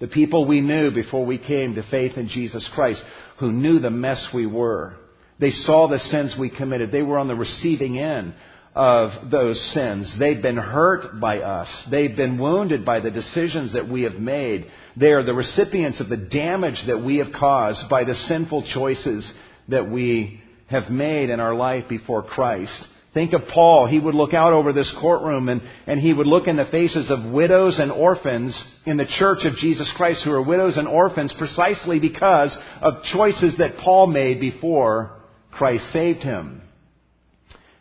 The 0.00 0.08
people 0.08 0.44
we 0.44 0.60
knew 0.60 0.90
before 0.90 1.24
we 1.24 1.38
came 1.38 1.76
to 1.76 1.88
faith 1.88 2.16
in 2.16 2.26
Jesus 2.28 2.68
Christ, 2.74 3.00
who 3.38 3.52
knew 3.52 3.78
the 3.78 3.90
mess 3.90 4.28
we 4.34 4.46
were. 4.46 4.96
They 5.38 5.50
saw 5.50 5.86
the 5.86 6.00
sins 6.00 6.34
we 6.36 6.50
committed. 6.50 6.90
They 6.90 7.02
were 7.02 7.18
on 7.18 7.28
the 7.28 7.36
receiving 7.36 7.96
end 7.96 8.34
of 8.76 9.30
those 9.30 9.58
sins. 9.72 10.14
They've 10.18 10.40
been 10.40 10.58
hurt 10.58 11.18
by 11.18 11.38
us. 11.38 11.68
They've 11.90 12.14
been 12.14 12.38
wounded 12.38 12.84
by 12.84 13.00
the 13.00 13.10
decisions 13.10 13.72
that 13.72 13.88
we 13.88 14.02
have 14.02 14.16
made. 14.16 14.66
They 14.98 15.12
are 15.12 15.24
the 15.24 15.32
recipients 15.32 15.98
of 15.98 16.10
the 16.10 16.18
damage 16.18 16.78
that 16.86 17.02
we 17.02 17.16
have 17.16 17.32
caused 17.32 17.88
by 17.88 18.04
the 18.04 18.14
sinful 18.14 18.68
choices 18.74 19.32
that 19.68 19.90
we 19.90 20.42
have 20.66 20.90
made 20.90 21.30
in 21.30 21.40
our 21.40 21.54
life 21.54 21.88
before 21.88 22.22
Christ. 22.22 22.84
Think 23.14 23.32
of 23.32 23.48
Paul. 23.52 23.86
He 23.86 23.98
would 23.98 24.14
look 24.14 24.34
out 24.34 24.52
over 24.52 24.74
this 24.74 24.94
courtroom 25.00 25.48
and, 25.48 25.62
and 25.86 25.98
he 25.98 26.12
would 26.12 26.26
look 26.26 26.46
in 26.46 26.56
the 26.56 26.68
faces 26.70 27.10
of 27.10 27.32
widows 27.32 27.78
and 27.78 27.90
orphans 27.90 28.62
in 28.84 28.98
the 28.98 29.10
church 29.18 29.46
of 29.46 29.54
Jesus 29.54 29.90
Christ 29.96 30.22
who 30.22 30.32
are 30.32 30.42
widows 30.42 30.76
and 30.76 30.86
orphans 30.86 31.34
precisely 31.38 31.98
because 31.98 32.54
of 32.82 33.02
choices 33.14 33.56
that 33.56 33.78
Paul 33.82 34.08
made 34.08 34.38
before 34.38 35.18
Christ 35.50 35.90
saved 35.94 36.20
him 36.20 36.60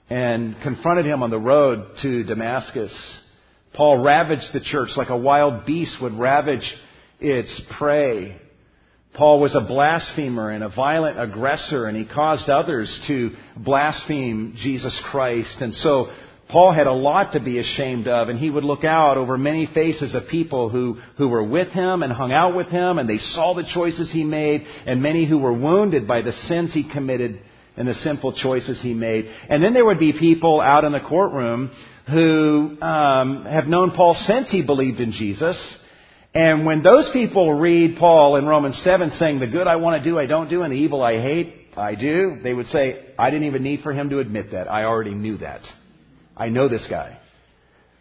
and 0.10 0.56
confronted 0.62 1.06
him 1.06 1.24
on 1.24 1.30
the 1.30 1.40
road 1.40 1.86
to 2.02 2.24
Damascus. 2.24 2.94
Paul 3.74 4.04
ravaged 4.04 4.54
the 4.54 4.60
church 4.60 4.90
like 4.96 5.10
a 5.10 5.18
wild 5.18 5.66
beast 5.66 5.98
would 6.02 6.14
ravage 6.14 6.66
its 7.20 7.62
prey. 7.78 8.40
Paul 9.16 9.40
was 9.40 9.56
a 9.56 9.62
blasphemer 9.62 10.52
and 10.52 10.64
a 10.64 10.70
violent 10.70 11.20
aggressor, 11.20 11.86
and 11.86 11.98
he 11.98 12.06
caused 12.06 12.50
others 12.50 13.00
to 13.08 13.32
blaspheme 13.58 14.56
Jesus 14.62 14.98
Christ. 15.10 15.56
And 15.62 15.74
so 15.74 16.08
Paul 16.50 16.74
had 16.74 16.86
a 16.86 16.94
lot 16.94 17.34
to 17.34 17.40
be 17.40 17.58
ashamed 17.58 18.08
of, 18.08 18.30
and 18.30 18.38
he 18.38 18.50
would 18.50 18.64
look 18.64 18.84
out 18.84 19.18
over 19.18 19.38
many 19.38 19.68
faces 19.74 20.14
of 20.14 20.28
people 20.30 20.70
who, 20.70 21.00
who 21.18 21.28
were 21.28 21.44
with 21.44 21.70
him 21.70 22.04
and 22.04 22.12
hung 22.12 22.32
out 22.32 22.56
with 22.56 22.68
him, 22.68 23.00
and 23.00 23.10
they 23.10 23.18
saw 23.18 23.54
the 23.56 23.68
choices 23.74 24.12
he 24.12 24.24
made, 24.24 24.66
and 24.86 25.02
many 25.02 25.26
who 25.26 25.40
were 25.40 25.54
wounded 25.54 26.08
by 26.08 26.22
the 26.22 26.34
sins 26.48 26.74
he 26.74 26.90
committed 26.92 27.42
and 27.78 27.88
the 27.88 27.94
simple 27.96 28.34
choices 28.34 28.82
he 28.82 28.94
made. 28.94 29.26
And 29.50 29.64
then 29.64 29.74
there 29.74 29.86
would 29.86 30.00
be 30.00 30.14
people 30.14 30.62
out 30.62 30.84
in 30.84 30.92
the 30.92 31.00
courtroom 31.00 31.72
who 32.08 32.78
um, 32.82 33.46
have 33.46 33.66
known 33.66 33.92
Paul 33.92 34.14
since 34.14 34.52
he 34.52 34.66
believed 34.66 35.00
in 35.00 35.12
Jesus. 35.12 35.58
And 36.34 36.66
when 36.66 36.84
those 36.84 37.10
people 37.14 37.54
read 37.54 37.98
Paul 37.98 38.36
in 38.36 38.46
Romans 38.46 38.80
7 38.84 39.12
saying, 39.12 39.40
the 39.40 39.48
good 39.48 39.68
I 39.68 39.78
want 39.78 40.04
to 40.04 40.10
do, 40.10 40.20
I 40.20 40.26
don't 40.26 40.50
do, 40.50 40.62
and 40.62 40.72
the 40.72 40.78
evil 40.78 41.02
I 41.02 41.22
hate, 41.22 41.54
I 41.78 41.96
do, 41.96 42.38
they 42.44 42.54
would 42.54 42.68
say, 42.68 43.14
I 43.18 43.30
didn't 43.30 43.48
even 43.48 43.64
need 43.64 43.82
for 43.82 43.94
him 43.94 44.10
to 44.10 44.20
admit 44.20 44.52
that. 44.52 44.72
I 44.72 44.84
already 44.84 45.14
knew 45.14 45.38
that. 45.38 45.62
I 46.38 46.50
know 46.50 46.68
this 46.68 46.86
guy. 46.90 47.20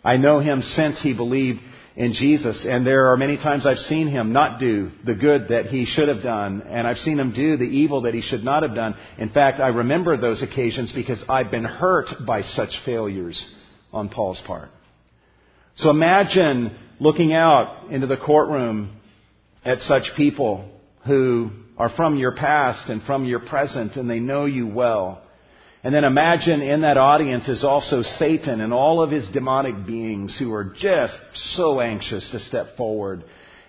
I 0.05 0.17
know 0.17 0.41
him 0.41 0.61
since 0.61 1.01
he 1.03 1.15
believed 1.15 1.61
in 1.97 2.13
Jesus. 2.13 2.65
And 2.69 2.87
there 2.87 3.13
are 3.13 3.17
many 3.17 3.37
times 3.37 3.67
I've 3.67 3.77
seen 3.77 4.09
him 4.09 4.33
not 4.33 4.59
do 4.59 4.91
the 5.05 5.15
good 5.15 5.49
that 5.49 5.67
he 5.67 5.87
should 5.87 6.09
have 6.09 6.23
done, 6.23 6.63
and 6.63 6.87
I've 6.87 6.99
seen 6.99 7.19
him 7.19 7.33
do 7.33 7.57
the 7.57 7.65
evil 7.65 8.03
that 8.03 8.15
he 8.15 8.23
should 8.23 8.45
not 8.45 8.63
have 8.63 8.75
done. 8.75 8.95
In 9.19 9.31
fact, 9.31 9.61
I 9.61 9.69
remember 9.69 10.17
those 10.17 10.43
occasions 10.43 10.93
because 10.93 11.23
I've 11.29 11.51
been 11.51 11.65
hurt 11.65 12.07
by 12.27 12.43
such 12.43 12.71
failures 12.85 13.43
on 13.93 14.09
Paul's 14.09 14.43
part. 14.47 14.71
So 15.77 15.91
imagine 15.91 16.77
looking 17.01 17.33
out 17.33 17.89
into 17.91 18.07
the 18.07 18.17
courtroom 18.17 19.01
at 19.65 19.81
such 19.81 20.05
people 20.17 20.71
who 21.07 21.51
are 21.77 21.91
from 21.97 22.17
your 22.17 22.37
past 22.37 22.89
and 22.89 23.03
from 23.03 23.25
your 23.25 23.41
present, 23.41 23.97
and 23.97 24.09
they 24.09 24.21
know 24.21 24.45
you 24.47 24.67
well. 24.67 25.23
And 25.85 25.95
then 25.95 26.05
imagine 26.05 26.63
in 26.63 26.81
that 26.81 26.97
audience 26.97 27.47
is 27.47 27.63
also 27.63 28.01
Satan 28.19 28.63
and 28.63 28.73
all 28.73 29.03
of 29.03 29.11
his 29.11 29.29
demonic 29.35 29.87
beings 29.87 30.35
who 30.39 30.51
are 30.55 30.73
just 30.81 31.15
so 31.57 31.79
anxious 31.79 32.27
to 32.33 32.41
step 32.41 32.79
forward 32.79 33.23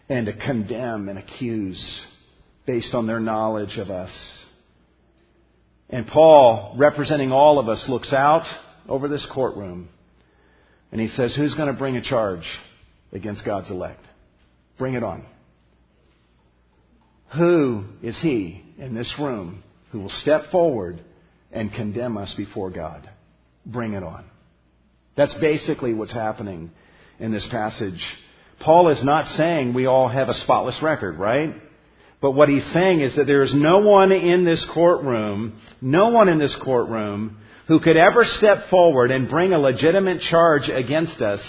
and 0.08 0.26
to 0.28 0.34
condemn 0.34 1.10
and 1.10 1.20
accuse 1.20 2.02
based 2.66 2.94
on 2.94 3.06
their 3.06 3.20
knowledge 3.20 3.78
of 3.78 3.92
us. 3.92 4.12
And 5.90 6.08
Paul, 6.08 6.76
representing 6.78 7.34
all 7.34 7.60
of 7.60 7.68
us, 7.68 7.86
looks 7.90 8.14
out 8.14 8.46
over 8.88 9.10
this 9.10 9.28
courtroom 9.34 9.90
and 10.94 11.02
he 11.02 11.10
says, 11.10 11.36
Who's 11.36 11.54
going 11.54 11.68
to 11.72 11.78
bring 11.78 11.98
a 11.98 12.02
charge 12.02 12.46
against 13.12 13.44
God's 13.44 13.70
elect? 13.70 14.02
Bring 14.78 14.94
it 14.94 15.04
on. 15.04 15.26
Who 17.38 17.84
is 18.02 18.18
he 18.22 18.64
in 18.78 18.96
this 18.96 19.14
room 19.20 19.64
who 19.92 20.00
will 20.00 20.10
step 20.10 20.44
forward 20.50 21.02
and 21.56 21.72
condemn 21.72 22.18
us 22.18 22.34
before 22.38 22.70
God. 22.70 23.10
Bring 23.66 23.94
it 23.94 24.04
on. 24.04 24.26
That's 25.18 25.36
basically 25.40 25.94
what's 25.94 26.14
happening 26.14 26.70
in 27.20 27.32
this 27.32 27.48
passage. 27.50 28.00
Paul 28.60 28.90
is 28.90 29.04
not 29.04 29.26
saying 29.38 29.74
we 29.74 29.86
all 29.86 30.08
have 30.08 30.30
a 30.30 30.34
spotless 30.34 30.80
record, 30.84 31.18
right? 31.18 31.56
But 32.22 32.32
what 32.32 32.50
he's 32.50 32.66
saying 32.74 33.02
is 33.02 33.16
that 33.16 33.26
there 33.26 33.42
is 33.42 33.54
no 33.56 33.80
one 33.80 34.12
in 34.12 34.46
this 34.46 34.66
courtroom, 34.74 35.60
no 35.82 36.10
one 36.10 36.28
in 36.30 36.40
this 36.40 36.58
courtroom 36.64 37.38
who 37.68 37.80
could 37.80 37.98
ever 37.98 38.24
step 38.24 38.70
forward 38.70 39.12
and 39.12 39.30
bring 39.30 39.54
a 39.54 39.60
legitimate 39.60 40.22
charge 40.22 40.70
against 40.70 41.22
us 41.22 41.40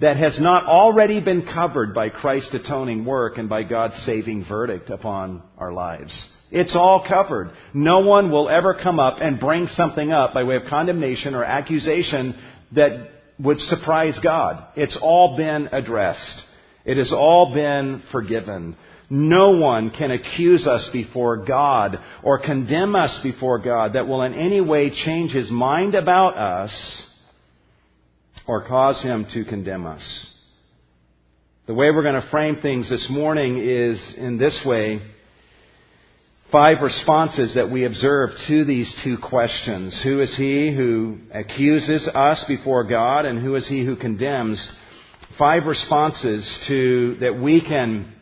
that 0.00 0.16
has 0.16 0.38
not 0.40 0.64
already 0.64 1.20
been 1.20 1.42
covered 1.42 1.94
by 1.94 2.08
Christ's 2.08 2.54
atoning 2.54 3.04
work 3.04 3.38
and 3.38 3.48
by 3.48 3.62
God's 3.62 3.96
saving 4.04 4.44
verdict 4.48 4.90
upon 4.90 5.42
our 5.56 5.72
lives. 5.72 6.28
It's 6.54 6.76
all 6.76 7.04
covered. 7.06 7.50
No 7.74 7.98
one 7.98 8.30
will 8.30 8.48
ever 8.48 8.78
come 8.80 9.00
up 9.00 9.16
and 9.20 9.40
bring 9.40 9.66
something 9.66 10.12
up 10.12 10.34
by 10.34 10.44
way 10.44 10.54
of 10.54 10.62
condemnation 10.70 11.34
or 11.34 11.42
accusation 11.42 12.40
that 12.76 13.10
would 13.40 13.58
surprise 13.58 14.16
God. 14.22 14.64
It's 14.76 14.96
all 15.02 15.36
been 15.36 15.68
addressed. 15.72 16.42
It 16.84 16.96
has 16.96 17.12
all 17.12 17.52
been 17.52 18.04
forgiven. 18.12 18.76
No 19.10 19.50
one 19.58 19.90
can 19.90 20.12
accuse 20.12 20.64
us 20.64 20.88
before 20.92 21.44
God 21.44 21.98
or 22.22 22.38
condemn 22.38 22.94
us 22.94 23.18
before 23.24 23.58
God 23.58 23.94
that 23.94 24.06
will 24.06 24.22
in 24.22 24.34
any 24.34 24.60
way 24.60 24.90
change 24.90 25.32
his 25.32 25.50
mind 25.50 25.96
about 25.96 26.36
us 26.36 27.02
or 28.46 28.68
cause 28.68 29.02
him 29.02 29.26
to 29.34 29.44
condemn 29.44 29.86
us. 29.86 30.26
The 31.66 31.74
way 31.74 31.90
we're 31.90 32.04
going 32.04 32.22
to 32.22 32.30
frame 32.30 32.58
things 32.62 32.88
this 32.88 33.08
morning 33.10 33.58
is 33.58 34.14
in 34.16 34.38
this 34.38 34.62
way. 34.64 35.00
Five 36.52 36.82
responses 36.82 37.54
that 37.54 37.70
we 37.70 37.84
observe 37.84 38.30
to 38.48 38.64
these 38.64 38.94
two 39.02 39.16
questions. 39.18 39.98
Who 40.04 40.20
is 40.20 40.34
he 40.36 40.72
who 40.72 41.18
accuses 41.32 42.08
us 42.14 42.44
before 42.46 42.84
God 42.84 43.24
and 43.24 43.40
who 43.40 43.54
is 43.56 43.66
he 43.68 43.84
who 43.84 43.96
condemns? 43.96 44.70
Five 45.38 45.66
responses 45.66 46.60
to, 46.68 47.16
that 47.20 47.40
we 47.40 47.60
can 47.60 48.12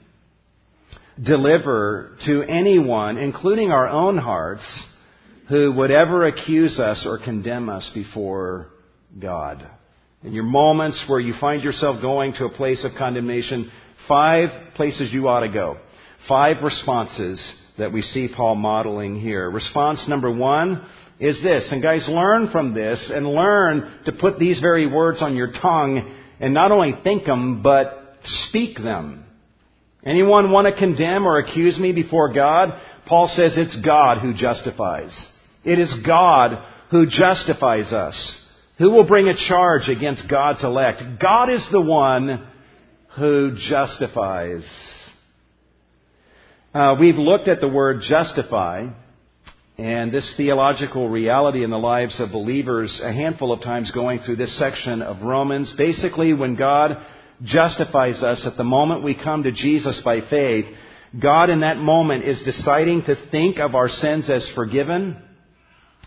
deliver 1.22 2.16
to 2.24 2.42
anyone, 2.42 3.18
including 3.18 3.70
our 3.70 3.88
own 3.88 4.16
hearts, 4.16 4.62
who 5.48 5.72
would 5.74 5.90
ever 5.90 6.26
accuse 6.26 6.78
us 6.78 7.04
or 7.06 7.18
condemn 7.22 7.68
us 7.68 7.90
before 7.92 8.68
God. 9.20 9.68
In 10.22 10.32
your 10.32 10.44
moments 10.44 11.04
where 11.08 11.20
you 11.20 11.34
find 11.38 11.62
yourself 11.62 12.00
going 12.00 12.32
to 12.34 12.46
a 12.46 12.50
place 12.50 12.82
of 12.84 12.96
condemnation, 12.96 13.70
five 14.08 14.48
places 14.74 15.12
you 15.12 15.28
ought 15.28 15.40
to 15.40 15.52
go. 15.52 15.76
Five 16.28 16.62
responses 16.62 17.44
that 17.82 17.92
we 17.92 18.00
see 18.00 18.28
Paul 18.34 18.54
modeling 18.54 19.20
here. 19.20 19.50
Response 19.50 20.04
number 20.08 20.30
one 20.30 20.86
is 21.18 21.42
this, 21.42 21.68
and 21.70 21.82
guys, 21.82 22.06
learn 22.08 22.48
from 22.50 22.74
this 22.74 23.10
and 23.12 23.26
learn 23.26 24.00
to 24.06 24.12
put 24.12 24.38
these 24.38 24.60
very 24.60 24.86
words 24.86 25.20
on 25.20 25.36
your 25.36 25.52
tongue 25.52 26.18
and 26.40 26.54
not 26.54 26.70
only 26.70 26.92
think 27.02 27.24
them, 27.24 27.60
but 27.62 28.16
speak 28.24 28.76
them. 28.78 29.24
Anyone 30.06 30.52
want 30.52 30.72
to 30.72 30.78
condemn 30.78 31.26
or 31.26 31.38
accuse 31.38 31.78
me 31.78 31.92
before 31.92 32.32
God? 32.32 32.70
Paul 33.06 33.28
says 33.28 33.54
it's 33.56 33.76
God 33.84 34.18
who 34.18 34.32
justifies. 34.32 35.26
It 35.64 35.78
is 35.78 35.92
God 36.06 36.64
who 36.90 37.06
justifies 37.06 37.92
us. 37.92 38.38
Who 38.78 38.90
will 38.90 39.06
bring 39.06 39.28
a 39.28 39.48
charge 39.48 39.88
against 39.88 40.28
God's 40.30 40.62
elect? 40.62 41.02
God 41.20 41.50
is 41.50 41.66
the 41.72 41.82
one 41.82 42.48
who 43.16 43.56
justifies. 43.68 44.64
Uh, 46.74 46.96
we've 46.98 47.16
looked 47.16 47.48
at 47.48 47.60
the 47.60 47.68
word 47.68 48.00
justify 48.00 48.86
and 49.76 50.10
this 50.10 50.32
theological 50.38 51.06
reality 51.06 51.64
in 51.64 51.68
the 51.68 51.76
lives 51.76 52.18
of 52.18 52.32
believers 52.32 52.98
a 53.04 53.12
handful 53.12 53.52
of 53.52 53.60
times 53.60 53.90
going 53.90 54.20
through 54.20 54.36
this 54.36 54.58
section 54.58 55.02
of 55.02 55.20
Romans. 55.20 55.74
Basically, 55.76 56.32
when 56.32 56.56
God 56.56 56.92
justifies 57.42 58.22
us 58.22 58.46
at 58.50 58.56
the 58.56 58.64
moment 58.64 59.04
we 59.04 59.14
come 59.14 59.42
to 59.42 59.52
Jesus 59.52 60.00
by 60.02 60.20
faith, 60.30 60.64
God 61.20 61.50
in 61.50 61.60
that 61.60 61.76
moment 61.76 62.24
is 62.24 62.40
deciding 62.42 63.02
to 63.02 63.16
think 63.30 63.58
of 63.58 63.74
our 63.74 63.90
sins 63.90 64.30
as 64.30 64.50
forgiven, 64.54 65.22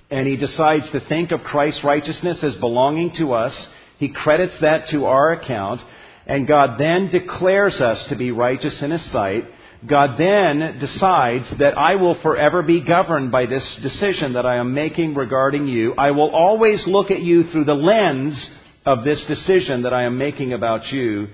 and 0.10 0.28
He 0.28 0.36
decides 0.36 0.92
to 0.94 1.08
think 1.08 1.32
of 1.32 1.42
Christ's 1.42 1.84
righteousness 1.84 2.44
as 2.44 2.56
belonging 2.56 3.14
to 3.20 3.34
us. 3.34 3.68
He 4.00 4.12
credits 4.12 4.58
that 4.62 4.88
to 4.90 5.06
our 5.06 5.34
account, 5.34 5.82
and 6.26 6.48
God 6.48 6.80
then 6.80 7.12
declares 7.12 7.80
us 7.82 8.04
to 8.10 8.18
be 8.18 8.32
righteous 8.32 8.82
in 8.82 8.90
His 8.90 9.12
sight. 9.12 9.44
God 9.90 10.18
then 10.18 10.78
decides 10.80 11.54
that 11.60 11.78
I 11.78 11.96
will 11.96 12.20
forever 12.22 12.64
be 12.64 12.86
governed 12.86 13.32
by 13.32 13.46
this 13.46 13.80
decision 13.84 14.34
that 14.34 14.46
I 14.46 14.56
am 14.56 14.74
making 14.74 15.16
regarding 15.16 15.68
you. 15.68 15.94
I 15.98 16.12
will 16.12 16.30
always 16.34 16.84
look 16.88 17.12
at 17.12 17.22
you 17.22 17.44
through 17.44 17.66
the 17.66 17.74
lens 17.74 18.50
of 18.86 19.04
this 19.04 19.24
decision 19.28 19.84
that 19.84 19.94
I 19.94 20.04
am 20.04 20.18
making 20.18 20.54
about 20.54 20.92
you 20.92 21.28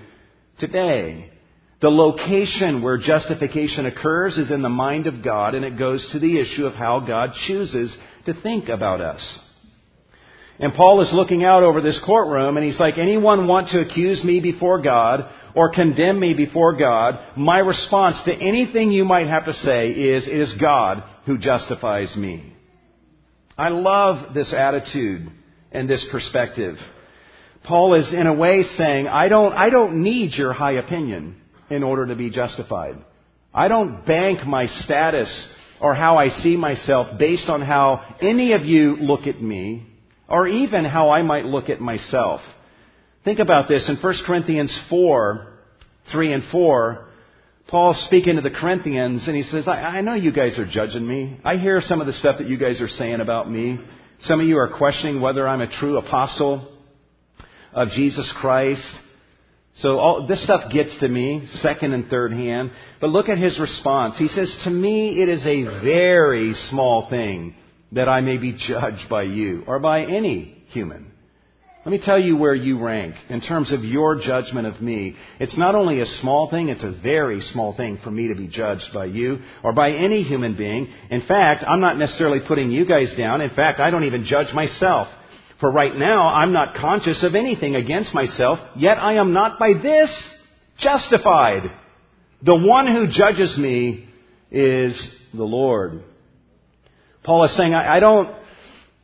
today. 0.58 1.30
The 1.80 1.88
location 1.88 2.82
where 2.82 2.96
justification 2.96 3.86
occurs 3.86 4.38
is 4.38 4.50
in 4.50 4.62
the 4.62 4.68
mind 4.68 5.06
of 5.06 5.22
God, 5.24 5.54
and 5.54 5.64
it 5.64 5.78
goes 5.78 6.08
to 6.12 6.18
the 6.18 6.38
issue 6.38 6.66
of 6.66 6.74
how 6.74 7.00
God 7.00 7.30
chooses 7.46 7.96
to 8.26 8.34
think 8.40 8.68
about 8.68 9.00
us. 9.00 9.38
And 10.58 10.74
Paul 10.74 11.00
is 11.00 11.12
looking 11.12 11.44
out 11.44 11.62
over 11.62 11.80
this 11.80 12.00
courtroom, 12.04 12.56
and 12.56 12.64
he's 12.64 12.78
like, 12.78 12.98
anyone 12.98 13.48
want 13.48 13.70
to 13.70 13.80
accuse 13.80 14.22
me 14.22 14.40
before 14.40 14.82
God 14.82 15.28
or 15.54 15.72
condemn 15.72 16.20
me 16.20 16.34
before 16.34 16.76
God? 16.76 17.18
My 17.36 17.58
response 17.58 18.20
to 18.26 18.32
anything 18.32 18.92
you 18.92 19.04
might 19.04 19.28
have 19.28 19.46
to 19.46 19.54
say 19.54 19.90
is, 19.90 20.26
it 20.26 20.38
is 20.38 20.54
God 20.60 21.02
who 21.26 21.38
justifies 21.38 22.14
me. 22.16 22.52
I 23.56 23.68
love 23.68 24.34
this 24.34 24.54
attitude 24.56 25.30
and 25.72 25.88
this 25.88 26.06
perspective. 26.12 26.76
Paul 27.64 27.94
is 27.94 28.12
in 28.12 28.26
a 28.26 28.34
way 28.34 28.62
saying, 28.76 29.08
I 29.08 29.28
don't, 29.28 29.52
I 29.52 29.70
don't 29.70 30.02
need 30.02 30.32
your 30.32 30.52
high 30.52 30.72
opinion 30.72 31.40
in 31.70 31.82
order 31.82 32.06
to 32.06 32.16
be 32.16 32.30
justified. 32.30 32.96
I 33.54 33.68
don't 33.68 34.04
bank 34.04 34.46
my 34.46 34.66
status 34.66 35.54
or 35.80 35.94
how 35.94 36.18
I 36.18 36.28
see 36.28 36.56
myself 36.56 37.18
based 37.18 37.48
on 37.48 37.62
how 37.62 38.16
any 38.20 38.52
of 38.52 38.64
you 38.64 38.96
look 38.96 39.26
at 39.26 39.40
me 39.42 39.86
or 40.32 40.48
even 40.48 40.86
how 40.86 41.10
I 41.10 41.20
might 41.20 41.44
look 41.44 41.68
at 41.68 41.78
myself. 41.78 42.40
Think 43.22 43.38
about 43.38 43.68
this 43.68 43.86
in 43.88 43.96
1 43.96 44.14
Corinthians 44.26 44.76
4, 44.88 45.58
3 46.10 46.32
and 46.32 46.42
4. 46.50 47.08
Paul's 47.68 48.02
speaking 48.06 48.36
to 48.36 48.40
the 48.40 48.50
Corinthians 48.50 49.28
and 49.28 49.36
he 49.36 49.42
says, 49.42 49.68
I, 49.68 49.72
I 49.72 50.00
know 50.00 50.14
you 50.14 50.32
guys 50.32 50.58
are 50.58 50.66
judging 50.66 51.06
me. 51.06 51.38
I 51.44 51.58
hear 51.58 51.82
some 51.82 52.00
of 52.00 52.06
the 52.06 52.14
stuff 52.14 52.38
that 52.38 52.48
you 52.48 52.56
guys 52.56 52.80
are 52.80 52.88
saying 52.88 53.20
about 53.20 53.50
me. 53.50 53.78
Some 54.20 54.40
of 54.40 54.46
you 54.46 54.56
are 54.56 54.76
questioning 54.76 55.20
whether 55.20 55.46
I'm 55.46 55.60
a 55.60 55.70
true 55.70 55.98
apostle 55.98 56.66
of 57.74 57.88
Jesus 57.88 58.32
Christ. 58.40 58.82
So 59.76 59.98
all, 59.98 60.26
this 60.26 60.42
stuff 60.42 60.72
gets 60.72 60.98
to 61.00 61.08
me, 61.08 61.46
second 61.56 61.92
and 61.92 62.08
third 62.08 62.32
hand. 62.32 62.70
But 63.02 63.10
look 63.10 63.28
at 63.28 63.36
his 63.36 63.60
response. 63.60 64.16
He 64.16 64.28
says, 64.28 64.54
To 64.64 64.70
me 64.70 65.22
it 65.22 65.28
is 65.28 65.44
a 65.44 65.64
very 65.82 66.54
small 66.70 67.08
thing 67.10 67.54
that 67.92 68.08
I 68.08 68.20
may 68.20 68.38
be 68.38 68.52
judged 68.52 69.08
by 69.08 69.22
you 69.22 69.64
or 69.66 69.78
by 69.78 70.02
any 70.02 70.64
human. 70.68 71.12
Let 71.84 71.90
me 71.90 72.00
tell 72.04 72.20
you 72.20 72.36
where 72.36 72.54
you 72.54 72.80
rank 72.80 73.16
in 73.28 73.40
terms 73.40 73.72
of 73.72 73.82
your 73.82 74.14
judgment 74.14 74.68
of 74.68 74.80
me. 74.80 75.16
It's 75.40 75.58
not 75.58 75.74
only 75.74 76.00
a 76.00 76.06
small 76.06 76.48
thing, 76.48 76.68
it's 76.68 76.84
a 76.84 76.96
very 77.02 77.40
small 77.40 77.76
thing 77.76 77.98
for 78.04 78.10
me 78.10 78.28
to 78.28 78.36
be 78.36 78.46
judged 78.46 78.90
by 78.94 79.06
you 79.06 79.40
or 79.64 79.72
by 79.72 79.90
any 79.90 80.22
human 80.22 80.56
being. 80.56 80.92
In 81.10 81.22
fact, 81.26 81.64
I'm 81.66 81.80
not 81.80 81.98
necessarily 81.98 82.38
putting 82.46 82.70
you 82.70 82.86
guys 82.86 83.12
down. 83.18 83.40
In 83.40 83.50
fact, 83.50 83.80
I 83.80 83.90
don't 83.90 84.04
even 84.04 84.24
judge 84.24 84.54
myself. 84.54 85.08
For 85.58 85.72
right 85.72 85.94
now, 85.94 86.28
I'm 86.28 86.52
not 86.52 86.76
conscious 86.76 87.24
of 87.24 87.34
anything 87.34 87.74
against 87.74 88.14
myself, 88.14 88.60
yet 88.76 88.98
I 88.98 89.14
am 89.14 89.32
not 89.32 89.58
by 89.58 89.72
this 89.74 90.30
justified. 90.78 91.62
The 92.42 92.56
one 92.56 92.86
who 92.86 93.08
judges 93.08 93.58
me 93.58 94.08
is 94.52 94.94
the 95.34 95.44
Lord. 95.44 96.04
Paul 97.24 97.44
is 97.44 97.56
saying, 97.56 97.74
I, 97.74 97.96
I 97.96 98.00
don't, 98.00 98.34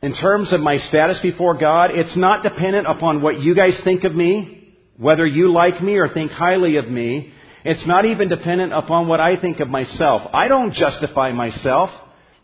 in 0.01 0.13
terms 0.13 0.53
of 0.53 0.59
my 0.59 0.77
status 0.77 1.19
before 1.21 1.57
God, 1.57 1.91
it's 1.91 2.17
not 2.17 2.43
dependent 2.43 2.87
upon 2.87 3.21
what 3.21 3.39
you 3.39 3.55
guys 3.55 3.79
think 3.83 4.03
of 4.03 4.13
me, 4.13 4.75
whether 4.97 5.25
you 5.25 5.53
like 5.53 5.81
me 5.81 5.97
or 5.97 6.07
think 6.07 6.31
highly 6.31 6.77
of 6.77 6.87
me. 6.87 7.33
It's 7.65 7.85
not 7.87 8.05
even 8.05 8.29
dependent 8.29 8.73
upon 8.73 9.07
what 9.07 9.19
I 9.19 9.39
think 9.39 9.59
of 9.59 9.67
myself. 9.67 10.29
I 10.33 10.47
don't 10.47 10.73
justify 10.73 11.31
myself. 11.31 11.89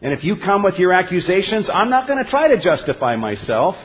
And 0.02 0.14
if 0.14 0.24
you 0.24 0.36
come 0.44 0.64
with 0.64 0.76
your 0.76 0.92
accusations, 0.92 1.70
I'm 1.74 1.90
not 1.90 2.08
going 2.08 2.24
to 2.24 2.30
try 2.30 2.50
to 2.50 2.62
justify 2.62 3.16
myself. 3.16 3.76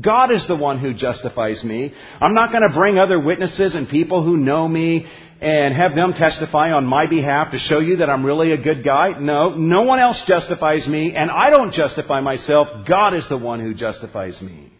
God 0.00 0.32
is 0.32 0.44
the 0.48 0.56
one 0.56 0.80
who 0.80 0.92
justifies 0.92 1.62
me. 1.62 1.92
I'm 2.20 2.34
not 2.34 2.50
going 2.50 2.68
to 2.68 2.74
bring 2.74 2.98
other 2.98 3.20
witnesses 3.20 3.74
and 3.74 3.88
people 3.88 4.24
who 4.24 4.36
know 4.36 4.66
me 4.66 5.06
and 5.40 5.74
have 5.74 5.94
them 5.94 6.14
testify 6.16 6.70
on 6.70 6.84
my 6.84 7.06
behalf 7.06 7.52
to 7.52 7.58
show 7.58 7.78
you 7.78 7.96
that 7.96 8.10
I'm 8.10 8.24
really 8.24 8.52
a 8.52 8.56
good 8.56 8.84
guy. 8.84 9.18
No, 9.20 9.50
no 9.50 9.82
one 9.82 10.00
else 10.00 10.20
justifies 10.26 10.88
me, 10.88 11.14
and 11.14 11.30
I 11.30 11.50
don't 11.50 11.72
justify 11.72 12.20
myself. 12.20 12.68
God 12.88 13.14
is 13.14 13.26
the 13.28 13.38
one 13.38 13.60
who 13.60 13.74
justifies 13.74 14.40
me. 14.40 14.72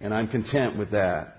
And 0.00 0.12
I'm 0.12 0.28
content 0.28 0.78
with 0.78 0.90
that. 0.90 1.36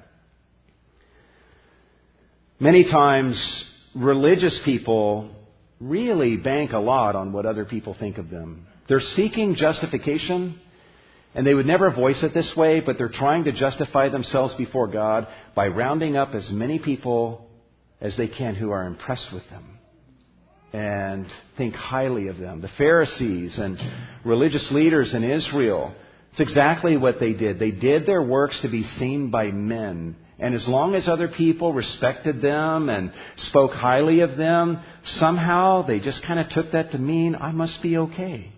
Many 2.59 2.89
times, 2.91 3.65
religious 3.95 4.61
people 4.65 5.31
really 5.79 6.37
bank 6.37 6.71
a 6.73 6.79
lot 6.79 7.15
on 7.15 7.31
what 7.31 7.45
other 7.45 7.65
people 7.65 7.95
think 7.97 8.17
of 8.17 8.29
them. 8.29 8.67
They're 8.87 8.99
seeking 8.99 9.55
justification 9.55 10.59
and 11.35 11.45
they 11.45 11.53
would 11.53 11.65
never 11.65 11.91
voice 11.93 12.23
it 12.23 12.33
this 12.33 12.53
way, 12.57 12.81
but 12.83 12.97
they're 12.97 13.09
trying 13.09 13.43
to 13.43 13.51
justify 13.51 14.09
themselves 14.09 14.55
before 14.55 14.87
God 14.87 15.27
by 15.55 15.67
rounding 15.67 16.17
up 16.17 16.33
as 16.33 16.49
many 16.51 16.79
people 16.79 17.47
as 18.01 18.17
they 18.17 18.27
can 18.27 18.55
who 18.55 18.71
are 18.71 18.85
impressed 18.85 19.27
with 19.31 19.47
them 19.49 19.77
and 20.73 21.27
think 21.57 21.75
highly 21.75 22.27
of 22.27 22.37
them. 22.37 22.61
The 22.61 22.69
Pharisees 22.77 23.57
and 23.57 23.77
religious 24.25 24.69
leaders 24.71 25.13
in 25.13 25.23
Israel, 25.23 25.93
it's 26.31 26.39
exactly 26.39 26.97
what 26.97 27.19
they 27.19 27.33
did. 27.33 27.59
They 27.59 27.71
did 27.71 28.05
their 28.05 28.23
works 28.23 28.59
to 28.63 28.69
be 28.69 28.83
seen 28.97 29.29
by 29.29 29.51
men. 29.51 30.15
And 30.39 30.55
as 30.55 30.67
long 30.67 30.95
as 30.95 31.07
other 31.07 31.27
people 31.27 31.73
respected 31.73 32.41
them 32.41 32.89
and 32.89 33.11
spoke 33.37 33.71
highly 33.71 34.21
of 34.21 34.37
them, 34.37 34.81
somehow 35.03 35.85
they 35.85 35.99
just 35.99 36.23
kind 36.25 36.39
of 36.39 36.49
took 36.49 36.71
that 36.71 36.91
to 36.91 36.97
mean, 36.97 37.35
I 37.35 37.51
must 37.51 37.83
be 37.83 37.97
okay 37.97 38.51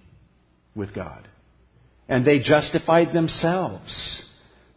with 0.76 0.94
God 0.94 1.28
and 2.12 2.26
they 2.26 2.40
justified 2.40 3.14
themselves. 3.14 3.92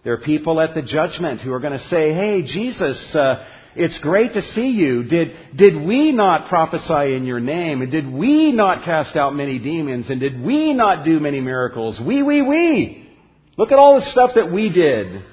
There 0.04 0.14
are 0.14 0.20
people 0.20 0.60
at 0.60 0.74
the 0.74 0.82
judgment 0.82 1.40
who 1.40 1.52
are 1.52 1.60
going 1.60 1.72
to 1.72 1.86
say, 1.86 2.14
hey, 2.14 2.42
Jesus, 2.42 3.14
uh, 3.14 3.44
It's 3.76 3.98
great 4.00 4.34
to 4.34 4.42
see 4.42 4.68
you. 4.68 5.02
Did, 5.02 5.28
did 5.56 5.74
we 5.84 6.12
not 6.12 6.48
prophesy 6.48 7.16
in 7.16 7.24
your 7.24 7.40
name? 7.40 7.82
And 7.82 7.90
did 7.90 8.10
we 8.10 8.52
not 8.52 8.84
cast 8.84 9.16
out 9.16 9.34
many 9.34 9.58
demons? 9.58 10.10
And 10.10 10.20
did 10.20 10.40
we 10.40 10.72
not 10.72 11.04
do 11.04 11.18
many 11.18 11.40
miracles? 11.40 12.00
We, 12.04 12.22
we, 12.22 12.40
we. 12.40 13.08
Look 13.56 13.72
at 13.72 13.78
all 13.78 13.96
the 13.96 14.06
stuff 14.06 14.30
that 14.36 14.52
we 14.52 14.72
did. 14.72 15.24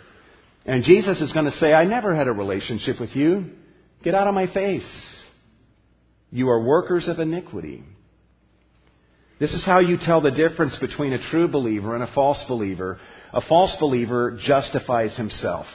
And 0.65 0.83
Jesus 0.83 1.21
is 1.21 1.31
going 1.33 1.45
to 1.45 1.51
say, 1.51 1.73
I 1.73 1.85
never 1.85 2.15
had 2.15 2.27
a 2.27 2.31
relationship 2.31 2.99
with 2.99 3.15
you. 3.15 3.51
Get 4.03 4.15
out 4.15 4.27
of 4.27 4.33
my 4.33 4.51
face. 4.51 4.87
You 6.31 6.49
are 6.49 6.63
workers 6.63 7.07
of 7.07 7.19
iniquity. 7.19 7.83
This 9.41 9.56
is 9.56 9.65
how 9.65 9.80
you 9.80 9.97
tell 9.97 10.21
the 10.21 10.30
difference 10.30 10.77
between 10.80 11.13
a 11.13 11.30
true 11.32 11.47
believer 11.47 11.95
and 11.95 12.04
a 12.04 12.13
false 12.13 12.43
believer. 12.47 12.99
A 13.34 13.41
false 13.41 13.75
believer 13.80 14.38
justifies 14.39 15.17
himself 15.17 15.65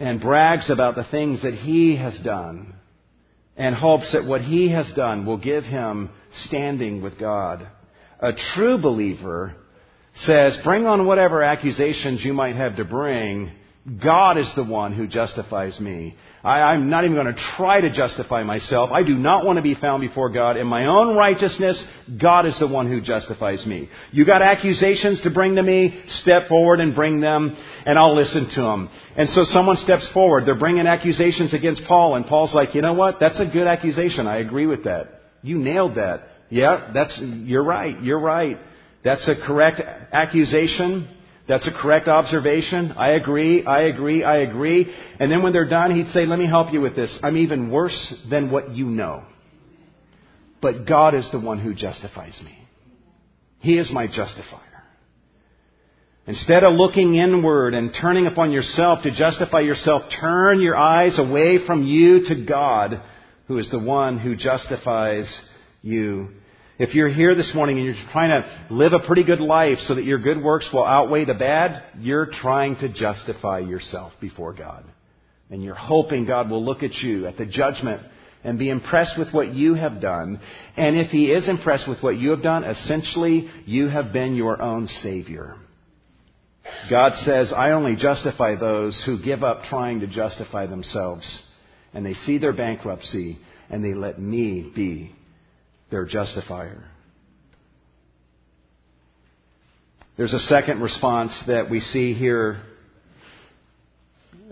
and 0.00 0.20
brags 0.20 0.68
about 0.70 0.96
the 0.96 1.06
things 1.12 1.42
that 1.42 1.54
he 1.54 1.94
has 1.94 2.18
done 2.24 2.74
and 3.56 3.76
hopes 3.76 4.12
that 4.12 4.24
what 4.24 4.40
he 4.40 4.72
has 4.72 4.90
done 4.96 5.24
will 5.24 5.36
give 5.36 5.62
him 5.62 6.10
standing 6.46 7.00
with 7.00 7.16
God. 7.16 7.64
A 8.18 8.32
true 8.56 8.76
believer 8.76 9.54
says, 10.16 10.58
bring 10.64 10.86
on 10.86 11.06
whatever 11.06 11.44
accusations 11.44 12.24
you 12.24 12.32
might 12.32 12.56
have 12.56 12.74
to 12.74 12.84
bring 12.84 13.52
God 14.02 14.38
is 14.38 14.50
the 14.56 14.64
one 14.64 14.94
who 14.94 15.06
justifies 15.06 15.78
me. 15.78 16.16
I, 16.42 16.74
am 16.74 16.88
not 16.88 17.04
even 17.04 17.16
going 17.16 17.34
to 17.34 17.40
try 17.58 17.82
to 17.82 17.94
justify 17.94 18.42
myself. 18.42 18.90
I 18.90 19.02
do 19.02 19.14
not 19.14 19.44
want 19.44 19.58
to 19.58 19.62
be 19.62 19.74
found 19.74 20.00
before 20.00 20.30
God 20.30 20.56
in 20.56 20.66
my 20.66 20.86
own 20.86 21.14
righteousness. 21.14 21.82
God 22.18 22.46
is 22.46 22.58
the 22.58 22.66
one 22.66 22.90
who 22.90 23.02
justifies 23.02 23.66
me. 23.66 23.90
You 24.10 24.24
got 24.24 24.40
accusations 24.40 25.20
to 25.22 25.30
bring 25.30 25.56
to 25.56 25.62
me? 25.62 26.02
Step 26.08 26.48
forward 26.48 26.80
and 26.80 26.94
bring 26.94 27.20
them, 27.20 27.54
and 27.84 27.98
I'll 27.98 28.16
listen 28.16 28.48
to 28.54 28.62
them. 28.62 28.88
And 29.18 29.28
so 29.28 29.44
someone 29.44 29.76
steps 29.76 30.10
forward. 30.14 30.46
They're 30.46 30.58
bringing 30.58 30.86
accusations 30.86 31.52
against 31.52 31.82
Paul, 31.86 32.16
and 32.16 32.24
Paul's 32.24 32.54
like, 32.54 32.74
you 32.74 32.80
know 32.80 32.94
what? 32.94 33.16
That's 33.20 33.38
a 33.38 33.50
good 33.52 33.66
accusation. 33.66 34.26
I 34.26 34.38
agree 34.38 34.66
with 34.66 34.84
that. 34.84 35.20
You 35.42 35.58
nailed 35.58 35.96
that. 35.96 36.22
Yeah, 36.48 36.90
that's, 36.94 37.20
you're 37.22 37.64
right. 37.64 38.02
You're 38.02 38.18
right. 38.18 38.56
That's 39.04 39.28
a 39.28 39.34
correct 39.46 39.82
accusation. 40.10 41.06
That's 41.46 41.68
a 41.68 41.82
correct 41.82 42.08
observation. 42.08 42.92
I 42.92 43.10
agree, 43.10 43.64
I 43.66 43.82
agree, 43.82 44.24
I 44.24 44.38
agree. 44.38 44.92
And 45.20 45.30
then 45.30 45.42
when 45.42 45.52
they're 45.52 45.68
done, 45.68 45.94
he'd 45.94 46.10
say, 46.12 46.24
let 46.24 46.38
me 46.38 46.46
help 46.46 46.72
you 46.72 46.80
with 46.80 46.96
this. 46.96 47.16
I'm 47.22 47.36
even 47.36 47.70
worse 47.70 48.14
than 48.30 48.50
what 48.50 48.74
you 48.74 48.86
know. 48.86 49.24
But 50.62 50.86
God 50.86 51.14
is 51.14 51.28
the 51.30 51.40
one 51.40 51.60
who 51.60 51.74
justifies 51.74 52.40
me. 52.42 52.56
He 53.58 53.78
is 53.78 53.90
my 53.92 54.06
justifier. 54.06 54.60
Instead 56.26 56.64
of 56.64 56.72
looking 56.72 57.16
inward 57.16 57.74
and 57.74 57.94
turning 58.00 58.26
upon 58.26 58.50
yourself 58.50 59.02
to 59.02 59.10
justify 59.10 59.60
yourself, 59.60 60.04
turn 60.20 60.62
your 60.62 60.76
eyes 60.76 61.18
away 61.18 61.58
from 61.66 61.86
you 61.86 62.26
to 62.28 62.46
God, 62.46 63.02
who 63.46 63.58
is 63.58 63.70
the 63.70 63.78
one 63.78 64.18
who 64.18 64.34
justifies 64.34 65.38
you 65.82 66.30
if 66.78 66.94
you're 66.94 67.08
here 67.08 67.34
this 67.34 67.52
morning 67.54 67.78
and 67.78 67.86
you're 67.86 68.12
trying 68.12 68.30
to 68.30 68.74
live 68.74 68.92
a 68.92 69.06
pretty 69.06 69.22
good 69.22 69.40
life 69.40 69.78
so 69.82 69.94
that 69.94 70.04
your 70.04 70.18
good 70.18 70.42
works 70.42 70.68
will 70.72 70.84
outweigh 70.84 71.24
the 71.24 71.34
bad, 71.34 71.84
you're 72.00 72.26
trying 72.26 72.76
to 72.76 72.88
justify 72.88 73.60
yourself 73.60 74.12
before 74.20 74.52
God. 74.52 74.84
And 75.50 75.62
you're 75.62 75.74
hoping 75.74 76.26
God 76.26 76.50
will 76.50 76.64
look 76.64 76.82
at 76.82 76.94
you 76.94 77.26
at 77.26 77.36
the 77.36 77.46
judgment 77.46 78.02
and 78.42 78.58
be 78.58 78.70
impressed 78.70 79.16
with 79.18 79.32
what 79.32 79.54
you 79.54 79.74
have 79.74 80.00
done. 80.00 80.40
And 80.76 80.96
if 80.96 81.10
He 81.10 81.26
is 81.26 81.48
impressed 81.48 81.88
with 81.88 82.02
what 82.02 82.18
you 82.18 82.30
have 82.30 82.42
done, 82.42 82.64
essentially, 82.64 83.48
you 83.66 83.88
have 83.88 84.12
been 84.12 84.34
your 84.34 84.60
own 84.60 84.88
Savior. 84.88 85.54
God 86.90 87.12
says, 87.24 87.52
I 87.54 87.70
only 87.70 87.94
justify 87.94 88.56
those 88.56 89.00
who 89.06 89.22
give 89.22 89.44
up 89.44 89.62
trying 89.68 90.00
to 90.00 90.06
justify 90.06 90.66
themselves. 90.66 91.24
And 91.92 92.04
they 92.04 92.14
see 92.14 92.38
their 92.38 92.52
bankruptcy 92.52 93.38
and 93.70 93.84
they 93.84 93.94
let 93.94 94.20
me 94.20 94.72
be 94.74 95.14
their 95.90 96.04
justifier. 96.04 96.84
There's 100.16 100.32
a 100.32 100.38
second 100.40 100.80
response 100.80 101.32
that 101.46 101.68
we 101.70 101.80
see 101.80 102.14
here 102.14 102.60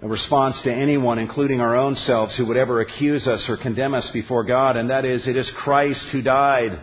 a 0.03 0.09
response 0.09 0.61
to 0.65 0.75
anyone, 0.75 1.21
including 1.21 1.61
our 1.61 1.77
own 1.77 1.95
selves, 1.95 2.37
who 2.37 2.47
would 2.49 2.57
ever 2.57 2.81
accuse 2.81 3.29
us 3.29 3.47
or 3.49 3.57
condemn 3.57 3.95
us 3.95 4.11
before 4.13 4.43
God, 4.43 4.77
and 4.77 4.91
that 4.91 5.05
is, 5.05 5.29
it 5.29 5.37
is 5.37 5.51
Christ 5.63 6.05
who 6.11 6.23
died. 6.23 6.83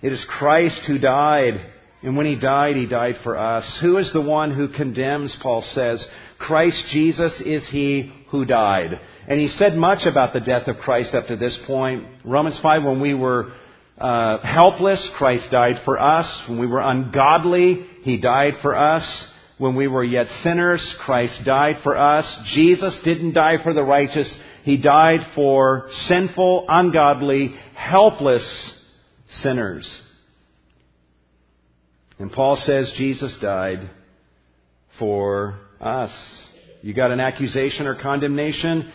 It 0.00 0.12
is 0.12 0.24
Christ 0.38 0.82
who 0.86 0.98
died. 0.98 1.72
And 2.04 2.16
when 2.16 2.26
he 2.26 2.38
died, 2.38 2.76
he 2.76 2.86
died 2.86 3.16
for 3.24 3.36
us. 3.36 3.78
Who 3.82 3.96
is 3.96 4.12
the 4.12 4.20
one 4.20 4.54
who 4.54 4.68
condemns, 4.68 5.36
Paul 5.42 5.62
says? 5.72 6.06
Christ 6.38 6.84
Jesus 6.92 7.42
is 7.44 7.66
he 7.70 8.12
who 8.30 8.44
died. 8.44 9.00
And 9.26 9.40
he 9.40 9.48
said 9.48 9.74
much 9.74 10.06
about 10.06 10.32
the 10.32 10.40
death 10.40 10.68
of 10.68 10.76
Christ 10.76 11.14
up 11.14 11.26
to 11.28 11.36
this 11.36 11.58
point. 11.66 12.04
Romans 12.24 12.60
5, 12.62 12.84
when 12.84 13.00
we 13.00 13.14
were 13.14 13.52
uh, 13.98 14.38
helpless, 14.38 15.10
Christ 15.16 15.50
died 15.50 15.76
for 15.84 16.00
us. 16.00 16.44
When 16.48 16.58
we 16.58 16.66
were 16.66 16.80
ungodly, 16.80 17.86
He 18.02 18.18
died 18.20 18.54
for 18.60 18.76
us. 18.76 19.30
When 19.58 19.76
we 19.76 19.86
were 19.86 20.02
yet 20.02 20.26
sinners, 20.42 20.96
Christ 21.04 21.44
died 21.44 21.76
for 21.84 21.96
us. 21.96 22.26
Jesus 22.54 23.00
didn't 23.04 23.34
die 23.34 23.62
for 23.62 23.72
the 23.72 23.84
righteous. 23.84 24.36
He 24.64 24.78
died 24.78 25.20
for 25.34 25.86
sinful, 25.90 26.66
ungodly, 26.68 27.54
helpless 27.76 28.72
sinners. 29.42 30.00
And 32.18 32.32
Paul 32.32 32.56
says 32.56 32.92
Jesus 32.96 33.36
died 33.40 33.90
for 34.98 35.60
us. 35.80 36.10
You 36.82 36.94
got 36.94 37.12
an 37.12 37.20
accusation 37.20 37.86
or 37.86 37.94
condemnation? 38.00 38.92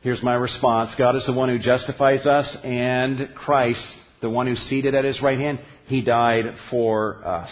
Here's 0.00 0.22
my 0.22 0.34
response. 0.34 0.90
God 0.98 1.14
is 1.14 1.26
the 1.26 1.32
one 1.32 1.48
who 1.48 1.58
justifies 1.58 2.26
us 2.26 2.56
and 2.64 3.34
Christ 3.34 3.84
the 4.20 4.30
one 4.30 4.46
who's 4.46 4.58
seated 4.68 4.94
at 4.94 5.04
his 5.04 5.20
right 5.22 5.38
hand, 5.38 5.60
he 5.86 6.02
died 6.02 6.54
for 6.70 7.24
us. 7.24 7.50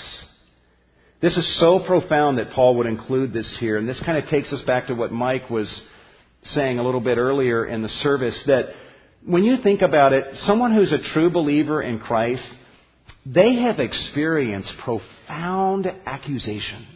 This 1.21 1.37
is 1.37 1.59
so 1.61 1.85
profound 1.85 2.39
that 2.39 2.51
Paul 2.51 2.77
would 2.77 2.87
include 2.87 3.33
this 3.33 3.57
here, 3.59 3.77
and 3.77 3.89
this 3.89 4.01
kind 4.05 4.23
of 4.23 4.31
takes 4.31 4.53
us 4.53 4.63
back 4.63 4.87
to 4.87 4.95
what 4.95 5.11
Mike 5.11 5.51
was 5.51 5.83
saying 6.43 6.79
a 6.79 6.85
little 6.85 7.01
bit 7.01 7.19
earlier 7.19 7.67
in 7.67 7.83
the 7.83 7.89
service 7.89 8.41
that 8.47 8.67
when 9.27 9.43
you 9.45 9.57
think 9.63 9.83
about 9.83 10.13
it, 10.13 10.37
someone 10.37 10.73
who's 10.73 10.93
a 10.93 11.13
true 11.13 11.31
believer 11.31 11.83
in 11.83 11.99
Christ, 11.99 12.49
they 13.27 13.57
have 13.57 13.81
experienced 13.81 14.73
profound 14.85 15.87
accusation 16.07 16.87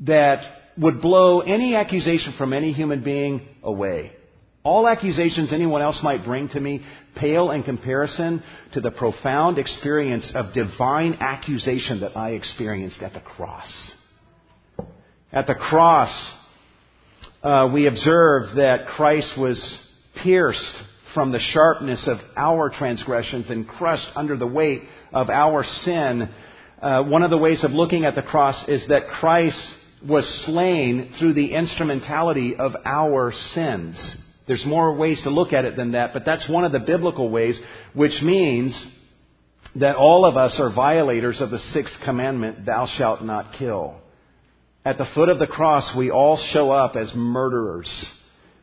that 0.00 0.40
would 0.78 1.02
blow 1.02 1.40
any 1.40 1.76
accusation 1.76 2.34
from 2.38 2.52
any 2.52 2.72
human 2.72 3.04
being 3.04 3.46
away. 3.62 4.12
All 4.64 4.88
accusations 4.88 5.52
anyone 5.52 5.82
else 5.82 6.00
might 6.04 6.24
bring 6.24 6.48
to 6.50 6.60
me 6.60 6.84
pale 7.16 7.50
in 7.50 7.64
comparison 7.64 8.42
to 8.74 8.80
the 8.80 8.92
profound 8.92 9.58
experience 9.58 10.30
of 10.34 10.54
divine 10.54 11.14
accusation 11.14 12.00
that 12.00 12.16
I 12.16 12.30
experienced 12.30 13.02
at 13.02 13.12
the 13.12 13.20
cross. 13.20 13.92
At 15.32 15.48
the 15.48 15.54
cross, 15.54 16.32
uh, 17.42 17.70
we 17.72 17.88
observe 17.88 18.54
that 18.56 18.86
Christ 18.94 19.34
was 19.36 19.80
pierced 20.22 20.74
from 21.12 21.32
the 21.32 21.40
sharpness 21.40 22.08
of 22.08 22.18
our 22.36 22.70
transgressions 22.70 23.50
and 23.50 23.66
crushed 23.66 24.08
under 24.14 24.36
the 24.36 24.46
weight 24.46 24.82
of 25.12 25.28
our 25.28 25.64
sin. 25.64 26.28
Uh, 26.80 27.02
one 27.02 27.24
of 27.24 27.30
the 27.30 27.38
ways 27.38 27.64
of 27.64 27.72
looking 27.72 28.04
at 28.04 28.14
the 28.14 28.22
cross 28.22 28.64
is 28.68 28.86
that 28.88 29.08
Christ 29.08 29.60
was 30.08 30.24
slain 30.46 31.14
through 31.18 31.34
the 31.34 31.54
instrumentality 31.54 32.54
of 32.54 32.72
our 32.84 33.32
sins. 33.32 34.18
There's 34.46 34.64
more 34.66 34.94
ways 34.94 35.20
to 35.22 35.30
look 35.30 35.52
at 35.52 35.64
it 35.64 35.76
than 35.76 35.92
that, 35.92 36.12
but 36.12 36.24
that's 36.24 36.48
one 36.48 36.64
of 36.64 36.72
the 36.72 36.80
biblical 36.80 37.30
ways, 37.30 37.60
which 37.94 38.20
means 38.22 38.84
that 39.76 39.96
all 39.96 40.26
of 40.26 40.36
us 40.36 40.58
are 40.58 40.74
violators 40.74 41.40
of 41.40 41.50
the 41.50 41.58
sixth 41.58 41.94
commandment, 42.04 42.66
thou 42.66 42.86
shalt 42.98 43.22
not 43.22 43.54
kill. 43.58 43.96
At 44.84 44.98
the 44.98 45.06
foot 45.14 45.28
of 45.28 45.38
the 45.38 45.46
cross, 45.46 45.94
we 45.96 46.10
all 46.10 46.36
show 46.52 46.70
up 46.70 46.96
as 46.96 47.12
murderers. 47.14 47.88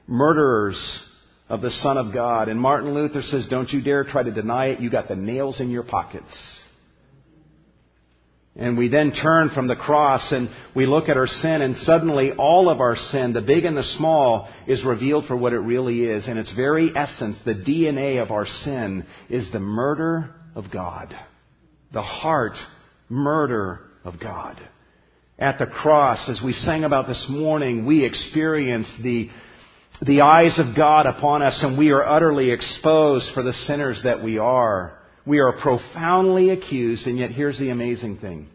Murderers 0.05 0.77
of 1.47 1.61
the 1.61 1.71
Son 1.71 1.97
of 1.97 2.13
God. 2.13 2.49
And 2.49 2.59
Martin 2.59 2.93
Luther 2.93 3.21
says, 3.21 3.47
don't 3.49 3.69
you 3.69 3.81
dare 3.81 4.03
try 4.03 4.23
to 4.23 4.31
deny 4.31 4.67
it. 4.67 4.81
You 4.81 4.89
got 4.89 5.07
the 5.07 5.15
nails 5.15 5.61
in 5.61 5.69
your 5.69 5.83
pockets. 5.83 6.27
And 8.59 8.77
we 8.77 8.89
then 8.89 9.13
turn 9.13 9.51
from 9.55 9.67
the 9.67 9.77
cross 9.77 10.33
and 10.33 10.49
we 10.75 10.85
look 10.85 11.07
at 11.07 11.15
our 11.15 11.27
sin 11.27 11.61
and 11.61 11.77
suddenly 11.77 12.33
all 12.33 12.69
of 12.69 12.81
our 12.81 12.97
sin, 12.97 13.31
the 13.31 13.39
big 13.39 13.63
and 13.63 13.77
the 13.77 13.83
small, 13.83 14.49
is 14.67 14.83
revealed 14.83 15.27
for 15.27 15.37
what 15.37 15.53
it 15.53 15.59
really 15.59 16.01
is. 16.03 16.27
And 16.27 16.37
its 16.37 16.53
very 16.57 16.91
essence, 16.93 17.37
the 17.45 17.53
DNA 17.53 18.21
of 18.21 18.31
our 18.31 18.45
sin, 18.45 19.05
is 19.29 19.49
the 19.53 19.61
murder 19.61 20.35
of 20.55 20.65
God. 20.73 21.15
The 21.93 22.01
heart 22.01 22.51
murder 23.07 23.79
of 24.03 24.19
God. 24.19 24.59
At 25.39 25.57
the 25.57 25.65
cross, 25.65 26.27
as 26.27 26.41
we 26.43 26.51
sang 26.51 26.83
about 26.83 27.07
this 27.07 27.27
morning, 27.29 27.85
we 27.85 28.03
experience 28.03 28.93
the, 29.01 29.29
the 30.05 30.19
eyes 30.19 30.59
of 30.59 30.75
God 30.75 31.05
upon 31.05 31.43
us 31.43 31.57
and 31.63 31.77
we 31.77 31.91
are 31.91 32.05
utterly 32.05 32.51
exposed 32.51 33.33
for 33.33 33.41
the 33.41 33.53
sinners 33.53 34.01
that 34.03 34.21
we 34.21 34.37
are. 34.37 34.98
We 35.29 35.37
are 35.37 35.53
profoundly 35.53 36.49
accused, 36.49 37.05
and 37.05 37.19
yet 37.19 37.29
here's 37.29 37.59
the 37.59 37.69
amazing 37.69 38.17
thing. 38.17 38.47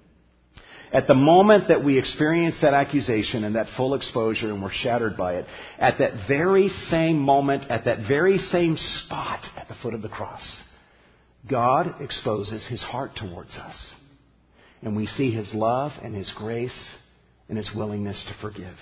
At 0.92 1.06
the 1.06 1.14
moment 1.14 1.68
that 1.68 1.84
we 1.84 1.96
experience 2.00 2.58
that 2.62 2.74
accusation 2.74 3.44
and 3.44 3.54
that 3.54 3.68
full 3.76 3.94
exposure 3.94 4.48
and 4.48 4.60
we're 4.60 4.72
shattered 4.72 5.16
by 5.16 5.34
it, 5.34 5.46
at 5.78 5.98
that 5.98 6.26
very 6.26 6.68
same 6.90 7.20
moment, 7.20 7.70
at 7.70 7.84
that 7.84 8.08
very 8.08 8.38
same 8.38 8.76
spot 8.76 9.44
at 9.56 9.68
the 9.68 9.76
foot 9.84 9.94
of 9.94 10.02
the 10.02 10.08
cross, 10.08 10.42
God 11.48 11.94
exposes 12.00 12.66
his 12.68 12.82
heart 12.82 13.12
towards 13.14 13.54
us. 13.54 13.76
And 14.82 14.96
we 14.96 15.06
see 15.06 15.30
his 15.30 15.54
love 15.54 15.92
and 16.02 16.12
his 16.12 16.32
grace 16.36 16.90
and 17.48 17.56
his 17.56 17.70
willingness 17.72 18.20
to 18.26 18.42
forgive. 18.42 18.76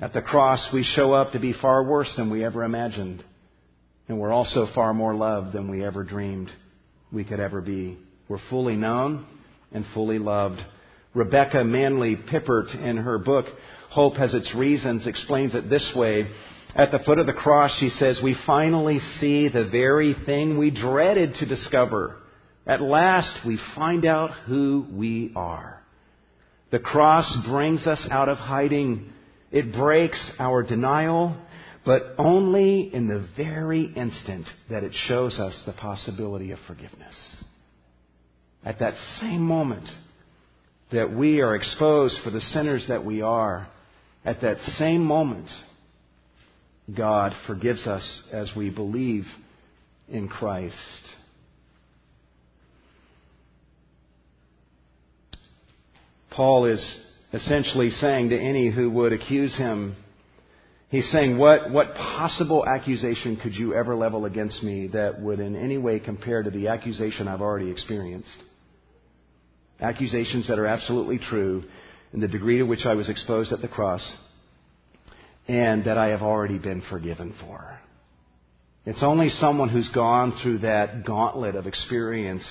At 0.00 0.14
the 0.14 0.22
cross, 0.22 0.66
we 0.72 0.82
show 0.82 1.12
up 1.12 1.32
to 1.32 1.38
be 1.38 1.52
far 1.52 1.84
worse 1.84 2.10
than 2.16 2.30
we 2.30 2.42
ever 2.42 2.64
imagined. 2.64 3.22
And 4.10 4.18
we're 4.18 4.32
also 4.32 4.66
far 4.74 4.92
more 4.92 5.14
loved 5.14 5.52
than 5.52 5.70
we 5.70 5.84
ever 5.84 6.02
dreamed 6.02 6.50
we 7.12 7.22
could 7.22 7.38
ever 7.38 7.60
be. 7.60 7.96
We're 8.28 8.40
fully 8.50 8.74
known 8.74 9.24
and 9.70 9.84
fully 9.94 10.18
loved. 10.18 10.58
Rebecca 11.14 11.62
Manley 11.62 12.16
Pippert, 12.16 12.74
in 12.74 12.96
her 12.96 13.18
book, 13.18 13.46
Hope 13.88 14.14
Has 14.14 14.34
Its 14.34 14.52
Reasons, 14.52 15.06
explains 15.06 15.54
it 15.54 15.70
this 15.70 15.92
way. 15.94 16.26
At 16.74 16.90
the 16.90 16.98
foot 17.06 17.20
of 17.20 17.26
the 17.26 17.32
cross, 17.32 17.76
she 17.78 17.88
says, 17.88 18.20
we 18.20 18.36
finally 18.48 18.98
see 19.20 19.48
the 19.48 19.68
very 19.70 20.16
thing 20.26 20.58
we 20.58 20.72
dreaded 20.72 21.34
to 21.36 21.46
discover. 21.46 22.16
At 22.66 22.82
last, 22.82 23.46
we 23.46 23.60
find 23.76 24.04
out 24.04 24.32
who 24.44 24.88
we 24.90 25.32
are. 25.36 25.80
The 26.72 26.80
cross 26.80 27.32
brings 27.46 27.86
us 27.86 28.04
out 28.10 28.28
of 28.28 28.38
hiding. 28.38 29.12
It 29.52 29.72
breaks 29.72 30.32
our 30.40 30.64
denial, 30.64 31.36
but 31.84 32.14
only 32.18 32.92
in 32.92 33.08
the 33.08 33.26
very 33.36 33.84
instant 33.84 34.46
that 34.68 34.84
it 34.84 34.92
shows 34.94 35.38
us 35.38 35.62
the 35.66 35.72
possibility 35.72 36.50
of 36.52 36.58
forgiveness. 36.66 37.36
At 38.64 38.80
that 38.80 38.94
same 39.20 39.40
moment 39.40 39.88
that 40.92 41.12
we 41.12 41.40
are 41.40 41.54
exposed 41.54 42.18
for 42.22 42.30
the 42.30 42.40
sinners 42.40 42.86
that 42.88 43.04
we 43.04 43.22
are, 43.22 43.68
at 44.24 44.42
that 44.42 44.58
same 44.78 45.02
moment, 45.04 45.48
God 46.94 47.32
forgives 47.46 47.86
us 47.86 48.22
as 48.32 48.50
we 48.56 48.68
believe 48.68 49.24
in 50.08 50.28
Christ. 50.28 50.76
Paul 56.30 56.66
is 56.66 56.98
essentially 57.32 57.90
saying 57.90 58.30
to 58.30 58.38
any 58.38 58.70
who 58.70 58.90
would 58.90 59.12
accuse 59.12 59.56
him, 59.56 59.96
he's 60.90 61.10
saying, 61.10 61.38
what, 61.38 61.70
what 61.70 61.94
possible 61.94 62.66
accusation 62.66 63.36
could 63.42 63.54
you 63.54 63.74
ever 63.74 63.96
level 63.96 64.26
against 64.26 64.62
me 64.62 64.88
that 64.88 65.20
would 65.20 65.40
in 65.40 65.56
any 65.56 65.78
way 65.78 65.98
compare 65.98 66.42
to 66.42 66.50
the 66.50 66.68
accusation 66.68 67.26
I've 67.26 67.40
already 67.40 67.70
experienced? 67.70 68.28
Accusations 69.80 70.48
that 70.48 70.58
are 70.58 70.66
absolutely 70.66 71.18
true 71.18 71.64
in 72.12 72.20
the 72.20 72.28
degree 72.28 72.58
to 72.58 72.64
which 72.64 72.84
I 72.84 72.94
was 72.94 73.08
exposed 73.08 73.52
at 73.52 73.62
the 73.62 73.68
cross 73.68 74.02
and 75.48 75.84
that 75.84 75.96
I 75.96 76.08
have 76.08 76.22
already 76.22 76.58
been 76.58 76.82
forgiven 76.90 77.34
for. 77.40 77.78
It's 78.84 79.02
only 79.02 79.28
someone 79.28 79.68
who's 79.68 79.90
gone 79.90 80.38
through 80.42 80.58
that 80.58 81.04
gauntlet 81.04 81.54
of 81.54 81.66
experience 81.66 82.44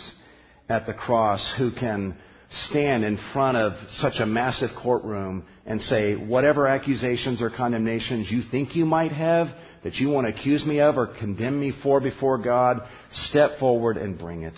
at 0.68 0.86
the 0.86 0.94
cross 0.94 1.56
who 1.58 1.72
can 1.72 2.16
stand 2.52 3.04
in 3.04 3.20
front 3.32 3.58
of 3.58 3.74
such 3.92 4.16
a 4.20 4.26
massive 4.26 4.70
courtroom 4.82 5.46
and 5.66 5.82
say, 5.82 6.16
whatever 6.16 6.68
accusations 6.68 7.42
or 7.42 7.50
condemnations 7.50 8.30
you 8.32 8.42
think 8.50 8.76
you 8.76 8.86
might 8.86 9.12
have, 9.12 9.48
that 9.84 9.96
you 9.96 10.10
want 10.10 10.28
to 10.28 10.34
accuse 10.34 10.66
me 10.66 10.80
of 10.80 10.98
or 10.98 11.08
condemn 11.08 11.60
me 11.60 11.72
for 11.84 12.02
before 12.02 12.38
God, 12.38 12.82
step 13.12 13.60
forward 13.60 13.98
and 13.98 14.18
bring 14.18 14.44
it. 14.44 14.56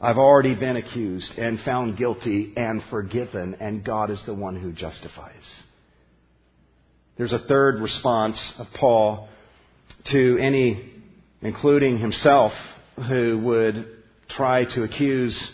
I've 0.00 0.18
already 0.18 0.54
been 0.54 0.76
accused 0.76 1.32
and 1.38 1.60
found 1.60 1.96
guilty 1.96 2.52
and 2.56 2.82
forgiven, 2.90 3.56
and 3.60 3.84
God 3.84 4.10
is 4.10 4.22
the 4.26 4.34
one 4.34 4.56
who 4.56 4.72
justifies. 4.72 5.34
There's 7.16 7.32
a 7.32 7.46
third 7.46 7.80
response 7.80 8.54
of 8.58 8.66
Paul 8.78 9.28
to 10.10 10.38
any, 10.38 10.92
including 11.40 11.98
himself, 11.98 12.52
who 12.96 13.40
would 13.44 13.86
try 14.28 14.64
to 14.74 14.82
accuse 14.82 15.50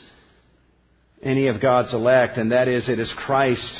any 1.22 1.48
of 1.48 1.60
God's 1.60 1.92
elect, 1.92 2.36
and 2.36 2.52
that 2.52 2.68
is, 2.68 2.88
it 2.88 2.98
is 2.98 3.12
Christ 3.26 3.72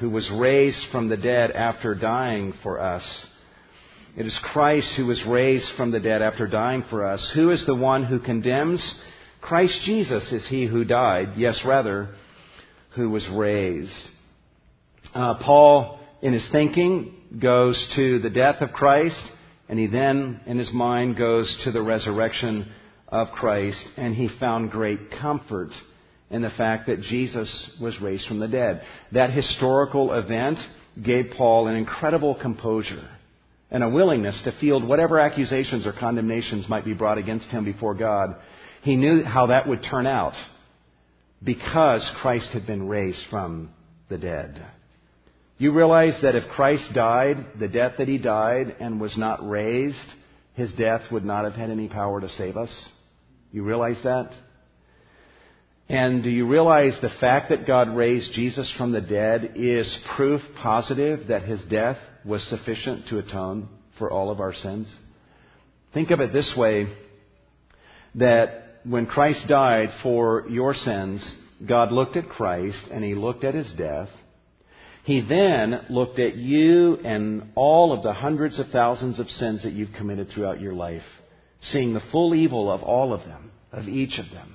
who 0.00 0.10
was 0.10 0.30
raised 0.34 0.84
from 0.90 1.08
the 1.08 1.16
dead 1.16 1.52
after 1.52 1.94
dying 1.94 2.52
for 2.62 2.80
us. 2.80 3.26
It 4.16 4.26
is 4.26 4.38
Christ 4.52 4.92
who 4.96 5.06
was 5.06 5.22
raised 5.26 5.70
from 5.76 5.90
the 5.90 6.00
dead 6.00 6.22
after 6.22 6.46
dying 6.46 6.84
for 6.90 7.06
us. 7.06 7.24
Who 7.34 7.50
is 7.50 7.64
the 7.66 7.74
one 7.74 8.04
who 8.04 8.18
condemns? 8.18 9.00
Christ 9.40 9.80
Jesus 9.84 10.30
is 10.32 10.46
he 10.48 10.66
who 10.66 10.84
died, 10.84 11.34
yes, 11.36 11.62
rather, 11.66 12.14
who 12.94 13.10
was 13.10 13.26
raised. 13.32 13.92
Uh, 15.14 15.34
Paul 15.42 16.00
in 16.20 16.32
his 16.32 16.46
thinking 16.52 17.14
goes 17.40 17.90
to 17.96 18.18
the 18.18 18.30
death 18.30 18.56
of 18.60 18.72
Christ, 18.72 19.20
and 19.68 19.78
he 19.78 19.86
then, 19.86 20.40
in 20.46 20.58
his 20.58 20.72
mind, 20.72 21.16
goes 21.16 21.60
to 21.64 21.70
the 21.70 21.82
resurrection 21.82 22.70
of 23.08 23.28
Christ, 23.28 23.82
and 23.96 24.14
he 24.14 24.28
found 24.38 24.70
great 24.70 25.10
comfort 25.20 25.70
in 26.32 26.42
the 26.42 26.50
fact 26.50 26.86
that 26.86 27.02
Jesus 27.02 27.70
was 27.80 28.00
raised 28.00 28.26
from 28.26 28.40
the 28.40 28.48
dead. 28.48 28.82
That 29.12 29.30
historical 29.30 30.12
event 30.14 30.58
gave 31.04 31.32
Paul 31.36 31.68
an 31.68 31.76
incredible 31.76 32.34
composure 32.34 33.08
and 33.70 33.84
a 33.84 33.88
willingness 33.88 34.40
to 34.44 34.58
field 34.58 34.82
whatever 34.82 35.20
accusations 35.20 35.86
or 35.86 35.92
condemnations 35.92 36.68
might 36.68 36.86
be 36.86 36.94
brought 36.94 37.18
against 37.18 37.46
him 37.46 37.64
before 37.64 37.94
God. 37.94 38.36
He 38.82 38.96
knew 38.96 39.22
how 39.22 39.46
that 39.46 39.68
would 39.68 39.84
turn 39.88 40.06
out 40.06 40.32
because 41.44 42.10
Christ 42.20 42.50
had 42.52 42.66
been 42.66 42.88
raised 42.88 43.24
from 43.30 43.70
the 44.08 44.18
dead. 44.18 44.64
You 45.58 45.72
realize 45.72 46.18
that 46.22 46.34
if 46.34 46.48
Christ 46.50 46.92
died 46.94 47.36
the 47.60 47.68
death 47.68 47.92
that 47.98 48.08
he 48.08 48.18
died 48.18 48.74
and 48.80 49.00
was 49.00 49.16
not 49.16 49.46
raised, 49.48 49.96
his 50.54 50.72
death 50.74 51.02
would 51.12 51.24
not 51.24 51.44
have 51.44 51.54
had 51.54 51.70
any 51.70 51.88
power 51.88 52.20
to 52.20 52.28
save 52.30 52.56
us? 52.56 52.70
You 53.52 53.64
realize 53.64 53.98
that? 54.02 54.32
And 55.88 56.22
do 56.22 56.30
you 56.30 56.46
realize 56.46 56.96
the 57.00 57.10
fact 57.20 57.50
that 57.50 57.66
God 57.66 57.94
raised 57.94 58.32
Jesus 58.32 58.72
from 58.78 58.92
the 58.92 59.00
dead 59.00 59.52
is 59.56 60.00
proof 60.16 60.40
positive 60.62 61.28
that 61.28 61.42
his 61.42 61.62
death 61.64 61.98
was 62.24 62.42
sufficient 62.48 63.08
to 63.08 63.18
atone 63.18 63.68
for 63.98 64.10
all 64.10 64.30
of 64.30 64.40
our 64.40 64.54
sins? 64.54 64.92
Think 65.92 66.10
of 66.10 66.20
it 66.20 66.32
this 66.32 66.54
way 66.56 66.86
that 68.14 68.78
when 68.84 69.06
Christ 69.06 69.46
died 69.48 69.90
for 70.02 70.46
your 70.48 70.74
sins, 70.74 71.28
God 71.66 71.92
looked 71.92 72.16
at 72.16 72.28
Christ 72.28 72.78
and 72.90 73.04
he 73.04 73.14
looked 73.14 73.44
at 73.44 73.54
his 73.54 73.72
death 73.76 74.08
he 75.04 75.20
then 75.20 75.86
looked 75.90 76.20
at 76.20 76.36
you 76.36 76.96
and 76.98 77.50
all 77.56 77.92
of 77.92 78.02
the 78.02 78.12
hundreds 78.12 78.58
of 78.60 78.68
thousands 78.68 79.18
of 79.18 79.26
sins 79.28 79.64
that 79.64 79.72
you've 79.72 79.92
committed 79.96 80.28
throughout 80.28 80.60
your 80.60 80.74
life, 80.74 81.02
seeing 81.60 81.92
the 81.92 82.02
full 82.12 82.34
evil 82.34 82.70
of 82.70 82.82
all 82.82 83.12
of 83.12 83.24
them, 83.24 83.50
of 83.72 83.88
each 83.88 84.18
of 84.18 84.30
them. 84.30 84.54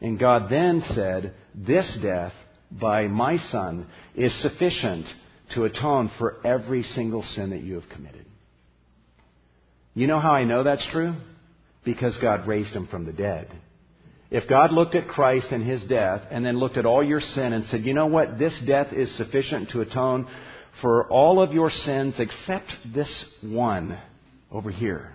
And 0.00 0.18
God 0.18 0.48
then 0.50 0.82
said, 0.94 1.34
This 1.54 1.98
death 2.02 2.32
by 2.70 3.06
my 3.08 3.38
Son 3.50 3.86
is 4.14 4.42
sufficient 4.42 5.06
to 5.54 5.64
atone 5.64 6.10
for 6.18 6.36
every 6.46 6.82
single 6.82 7.22
sin 7.22 7.50
that 7.50 7.62
you 7.62 7.74
have 7.74 7.88
committed. 7.88 8.26
You 9.94 10.06
know 10.06 10.20
how 10.20 10.32
I 10.32 10.44
know 10.44 10.62
that's 10.62 10.86
true? 10.92 11.14
Because 11.84 12.16
God 12.20 12.46
raised 12.46 12.74
him 12.74 12.86
from 12.86 13.06
the 13.06 13.12
dead. 13.12 13.48
If 14.30 14.48
God 14.48 14.72
looked 14.72 14.94
at 14.94 15.08
Christ 15.08 15.48
and 15.50 15.66
his 15.66 15.82
death 15.84 16.20
and 16.30 16.44
then 16.44 16.58
looked 16.58 16.76
at 16.76 16.84
all 16.84 17.02
your 17.02 17.20
sin 17.20 17.54
and 17.54 17.64
said, 17.66 17.84
you 17.84 17.94
know 17.94 18.06
what, 18.06 18.38
this 18.38 18.56
death 18.66 18.92
is 18.92 19.16
sufficient 19.16 19.70
to 19.70 19.80
atone 19.80 20.28
for 20.82 21.08
all 21.08 21.42
of 21.42 21.52
your 21.52 21.70
sins 21.70 22.14
except 22.18 22.70
this 22.94 23.24
one 23.42 23.98
over 24.52 24.70
here. 24.70 25.12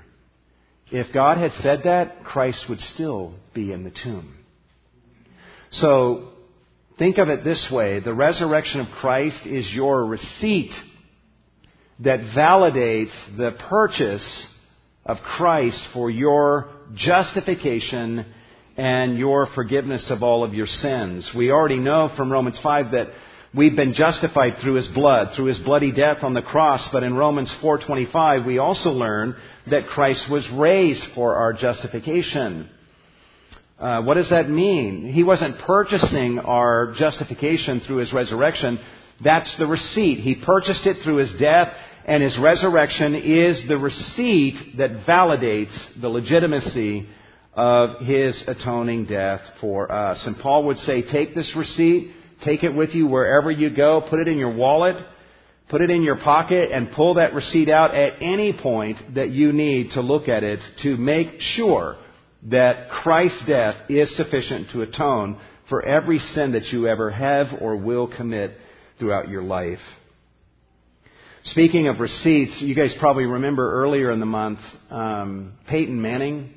If 0.91 1.13
God 1.13 1.37
had 1.37 1.51
said 1.61 1.81
that, 1.83 2.23
Christ 2.23 2.65
would 2.69 2.79
still 2.79 3.35
be 3.53 3.71
in 3.71 3.83
the 3.83 3.93
tomb. 4.03 4.35
So, 5.73 6.29
think 6.99 7.17
of 7.17 7.29
it 7.29 7.43
this 7.43 7.67
way. 7.71 7.99
The 7.99 8.13
resurrection 8.13 8.79
of 8.79 8.87
Christ 8.99 9.45
is 9.47 9.67
your 9.73 10.05
receipt 10.05 10.71
that 12.01 12.19
validates 12.37 13.13
the 13.37 13.57
purchase 13.69 14.47
of 15.03 15.17
Christ 15.17 15.81
for 15.91 16.11
your 16.11 16.69
justification 16.93 18.25
and 18.77 19.17
your 19.17 19.47
forgiveness 19.55 20.11
of 20.11 20.21
all 20.21 20.43
of 20.43 20.53
your 20.53 20.67
sins. 20.67 21.31
We 21.35 21.49
already 21.49 21.79
know 21.79 22.11
from 22.15 22.31
Romans 22.31 22.59
5 22.61 22.91
that 22.91 23.07
we've 23.55 23.75
been 23.75 23.95
justified 23.95 24.57
through 24.61 24.75
his 24.75 24.89
blood, 24.89 25.29
through 25.35 25.45
his 25.45 25.59
bloody 25.59 25.91
death 25.91 26.23
on 26.23 26.35
the 26.35 26.41
cross, 26.43 26.87
but 26.91 27.01
in 27.01 27.15
Romans 27.15 27.51
4:25 27.63 28.45
we 28.45 28.59
also 28.59 28.91
learn 28.91 29.35
that 29.71 29.87
Christ 29.87 30.29
was 30.29 30.47
raised 30.51 31.03
for 31.15 31.35
our 31.35 31.53
justification. 31.53 32.69
Uh, 33.83 34.01
what 34.01 34.13
does 34.13 34.29
that 34.29 34.47
mean? 34.47 35.11
He 35.13 35.23
wasn't 35.23 35.59
purchasing 35.59 36.39
our 36.39 36.93
justification 36.97 37.81
through 37.81 37.97
his 37.97 38.13
resurrection. 38.13 38.79
That's 39.21 39.53
the 39.57 39.67
receipt. 39.67 40.19
He 40.19 40.41
purchased 40.45 40.85
it 40.85 41.03
through 41.03 41.17
his 41.17 41.33
death, 41.37 41.67
and 42.05 42.23
his 42.23 42.39
resurrection 42.41 43.13
is 43.13 43.61
the 43.67 43.75
receipt 43.75 44.77
that 44.77 45.05
validates 45.05 45.75
the 45.99 46.07
legitimacy 46.07 47.09
of 47.55 48.05
his 48.05 48.41
atoning 48.47 49.05
death 49.05 49.41
for 49.59 49.91
us. 49.91 50.23
And 50.25 50.37
Paul 50.37 50.67
would 50.67 50.77
say, 50.77 51.01
take 51.01 51.35
this 51.35 51.53
receipt, 51.53 52.13
take 52.45 52.63
it 52.63 52.73
with 52.73 52.91
you 52.91 53.07
wherever 53.07 53.51
you 53.51 53.69
go, 53.69 54.07
put 54.09 54.21
it 54.21 54.29
in 54.29 54.37
your 54.37 54.55
wallet, 54.55 54.95
put 55.67 55.81
it 55.81 55.89
in 55.89 56.03
your 56.03 56.19
pocket, 56.19 56.71
and 56.71 56.89
pull 56.93 57.15
that 57.15 57.33
receipt 57.33 57.67
out 57.67 57.93
at 57.93 58.21
any 58.21 58.53
point 58.53 59.15
that 59.15 59.31
you 59.31 59.51
need 59.51 59.91
to 59.95 59.99
look 60.01 60.29
at 60.29 60.45
it 60.45 60.61
to 60.83 60.95
make 60.95 61.41
sure 61.41 61.97
that 62.49 62.89
Christ's 62.89 63.43
death 63.47 63.75
is 63.89 64.15
sufficient 64.17 64.71
to 64.71 64.81
atone 64.81 65.39
for 65.69 65.85
every 65.85 66.19
sin 66.19 66.53
that 66.53 66.65
you 66.65 66.87
ever 66.87 67.09
have 67.09 67.47
or 67.61 67.75
will 67.77 68.07
commit 68.07 68.57
throughout 68.99 69.29
your 69.29 69.43
life. 69.43 69.79
Speaking 71.45 71.87
of 71.87 71.99
receipts, 71.99 72.59
you 72.61 72.75
guys 72.75 72.95
probably 72.99 73.25
remember 73.25 73.83
earlier 73.83 74.11
in 74.11 74.19
the 74.19 74.25
month, 74.25 74.59
um, 74.89 75.53
Peyton 75.67 76.01
Manning 76.01 76.53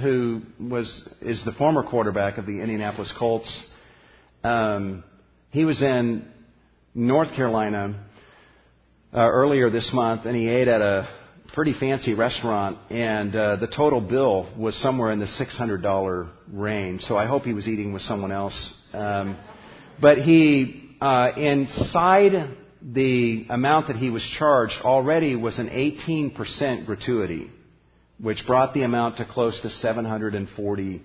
who 0.00 0.42
was 0.58 1.08
is 1.20 1.42
the 1.44 1.52
former 1.52 1.82
quarterback 1.82 2.38
of 2.38 2.46
the 2.46 2.60
Indianapolis 2.60 3.12
Colts. 3.18 3.66
Um, 4.42 5.04
he 5.50 5.64
was 5.64 5.80
in 5.82 6.26
North 6.94 7.34
Carolina 7.34 8.06
uh, 9.12 9.18
earlier 9.18 9.70
this 9.70 9.90
month, 9.92 10.24
and 10.24 10.36
he 10.36 10.48
ate 10.48 10.68
at 10.68 10.80
a 10.80 11.08
pretty 11.54 11.74
fancy 11.78 12.14
restaurant, 12.14 12.78
and 12.90 13.34
uh, 13.34 13.56
the 13.56 13.66
total 13.66 14.00
bill 14.00 14.52
was 14.58 14.74
somewhere 14.82 15.12
in 15.12 15.18
the 15.18 15.26
six 15.26 15.56
hundred 15.56 15.82
dollar 15.82 16.28
range. 16.52 17.02
So 17.02 17.16
I 17.16 17.26
hope 17.26 17.42
he 17.42 17.52
was 17.52 17.66
eating 17.66 17.92
with 17.92 18.02
someone 18.02 18.32
else. 18.32 18.74
Um, 18.92 19.38
but 20.00 20.18
he 20.18 20.96
uh, 21.00 21.32
inside 21.36 22.56
the 22.82 23.46
amount 23.50 23.88
that 23.88 23.96
he 23.96 24.10
was 24.10 24.26
charged 24.38 24.74
already 24.82 25.36
was 25.36 25.58
an 25.58 25.68
18% 25.68 26.86
gratuity 26.86 27.50
which 28.22 28.44
brought 28.46 28.74
the 28.74 28.82
amount 28.82 29.16
to 29.16 29.24
close 29.24 29.58
to 29.62 29.68
$740. 29.86 31.00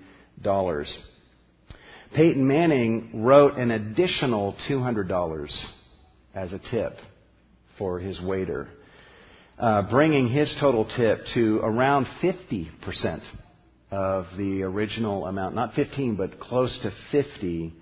Peyton 2.13 2.47
Manning 2.47 3.23
wrote 3.23 3.58
an 3.58 3.71
additional 3.71 4.55
$200 4.69 5.67
as 6.34 6.53
a 6.53 6.60
tip 6.71 6.93
for 7.77 7.99
his 7.99 8.21
waiter, 8.21 8.67
uh, 9.58 9.84
bringing 9.89 10.30
his 10.30 10.54
total 10.60 10.86
tip 10.98 11.22
to 11.34 11.60
around 11.63 12.08
50% 12.22 13.22
of 13.91 14.26
the 14.38 14.63
original 14.63 15.26
amount. 15.26 15.56
Not 15.56 15.74
15, 15.74 16.15
but 16.15 16.39
close 16.39 16.78
to 16.84 16.91
50. 17.12 17.74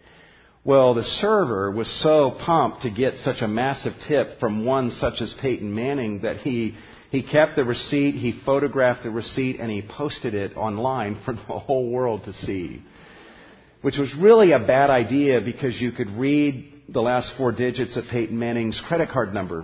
Well, 0.64 0.94
the 0.94 1.04
server 1.04 1.72
was 1.72 1.90
so 2.04 2.38
pumped 2.46 2.84
to 2.84 2.90
get 2.90 3.16
such 3.18 3.42
a 3.42 3.48
massive 3.48 3.94
tip 4.08 4.40
from 4.40 4.66
one 4.66 4.92
such 4.92 5.22
as 5.22 5.34
Peyton 5.42 5.74
Manning 5.74 6.22
that 6.22 6.38
he 6.38 6.76
he 7.14 7.22
kept 7.22 7.56
the 7.56 7.64
receipt, 7.64 8.16
he 8.16 8.42
photographed 8.44 9.04
the 9.04 9.12
receipt, 9.12 9.60
and 9.60 9.70
he 9.70 9.84
posted 9.84 10.34
it 10.34 10.58
online 10.58 11.22
for 11.24 11.34
the 11.34 11.60
whole 11.60 11.92
world 11.92 12.24
to 12.26 12.34
see. 12.34 12.82
Which 13.84 13.98
was 13.98 14.12
really 14.20 14.52
a 14.52 14.58
bad 14.58 14.90
idea 14.90 15.40
because 15.40 15.80
you 15.80 15.92
could 15.92 16.10
read 16.18 16.72
the 16.90 17.02
last 17.02 17.34
four 17.38 17.52
digits 17.52 17.96
of 17.96 18.06
Peyton 18.10 18.40
Manning's 18.40 18.82
credit 18.88 19.10
card 19.10 19.32
number. 19.32 19.64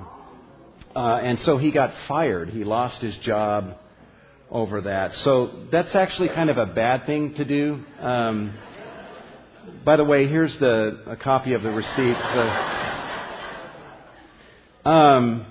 Uh, 0.99 1.17
and 1.23 1.39
so 1.39 1.57
he 1.57 1.71
got 1.71 1.91
fired. 2.09 2.49
He 2.49 2.65
lost 2.65 3.01
his 3.01 3.17
job 3.23 3.77
over 4.51 4.81
that. 4.81 5.13
So 5.13 5.67
that's 5.71 5.95
actually 5.95 6.27
kind 6.27 6.49
of 6.49 6.57
a 6.57 6.65
bad 6.65 7.05
thing 7.05 7.35
to 7.35 7.45
do. 7.45 7.81
Um, 8.01 8.53
by 9.85 9.95
the 9.95 10.03
way, 10.03 10.27
here's 10.27 10.59
the 10.59 11.01
a 11.07 11.15
copy 11.15 11.53
of 11.53 11.61
the 11.61 11.69
receipt. 11.69 12.17
um, 14.83 15.47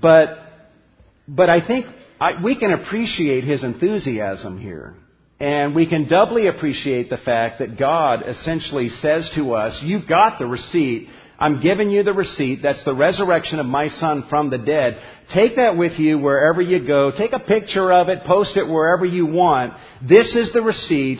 but 0.00 0.28
but 1.26 1.50
I 1.50 1.66
think 1.66 1.86
I, 2.20 2.40
we 2.44 2.56
can 2.56 2.72
appreciate 2.72 3.42
his 3.42 3.64
enthusiasm 3.64 4.60
here. 4.60 4.94
And 5.40 5.74
we 5.74 5.88
can 5.88 6.06
doubly 6.06 6.46
appreciate 6.46 7.10
the 7.10 7.16
fact 7.16 7.58
that 7.58 7.76
God 7.76 8.20
essentially 8.24 8.90
says 8.90 9.28
to 9.34 9.54
us, 9.54 9.76
You've 9.82 10.06
got 10.08 10.38
the 10.38 10.46
receipt. 10.46 11.08
I'm 11.38 11.60
giving 11.60 11.90
you 11.90 12.02
the 12.02 12.12
receipt. 12.12 12.60
That's 12.62 12.84
the 12.84 12.94
resurrection 12.94 13.58
of 13.58 13.66
my 13.66 13.88
son 13.88 14.26
from 14.30 14.50
the 14.50 14.58
dead. 14.58 14.98
Take 15.34 15.56
that 15.56 15.76
with 15.76 15.98
you 15.98 16.18
wherever 16.18 16.62
you 16.62 16.86
go. 16.86 17.10
Take 17.16 17.32
a 17.32 17.40
picture 17.40 17.92
of 17.92 18.08
it. 18.08 18.24
Post 18.24 18.56
it 18.56 18.68
wherever 18.68 19.04
you 19.04 19.26
want. 19.26 19.74
This 20.06 20.34
is 20.36 20.52
the 20.52 20.62
receipt 20.62 21.18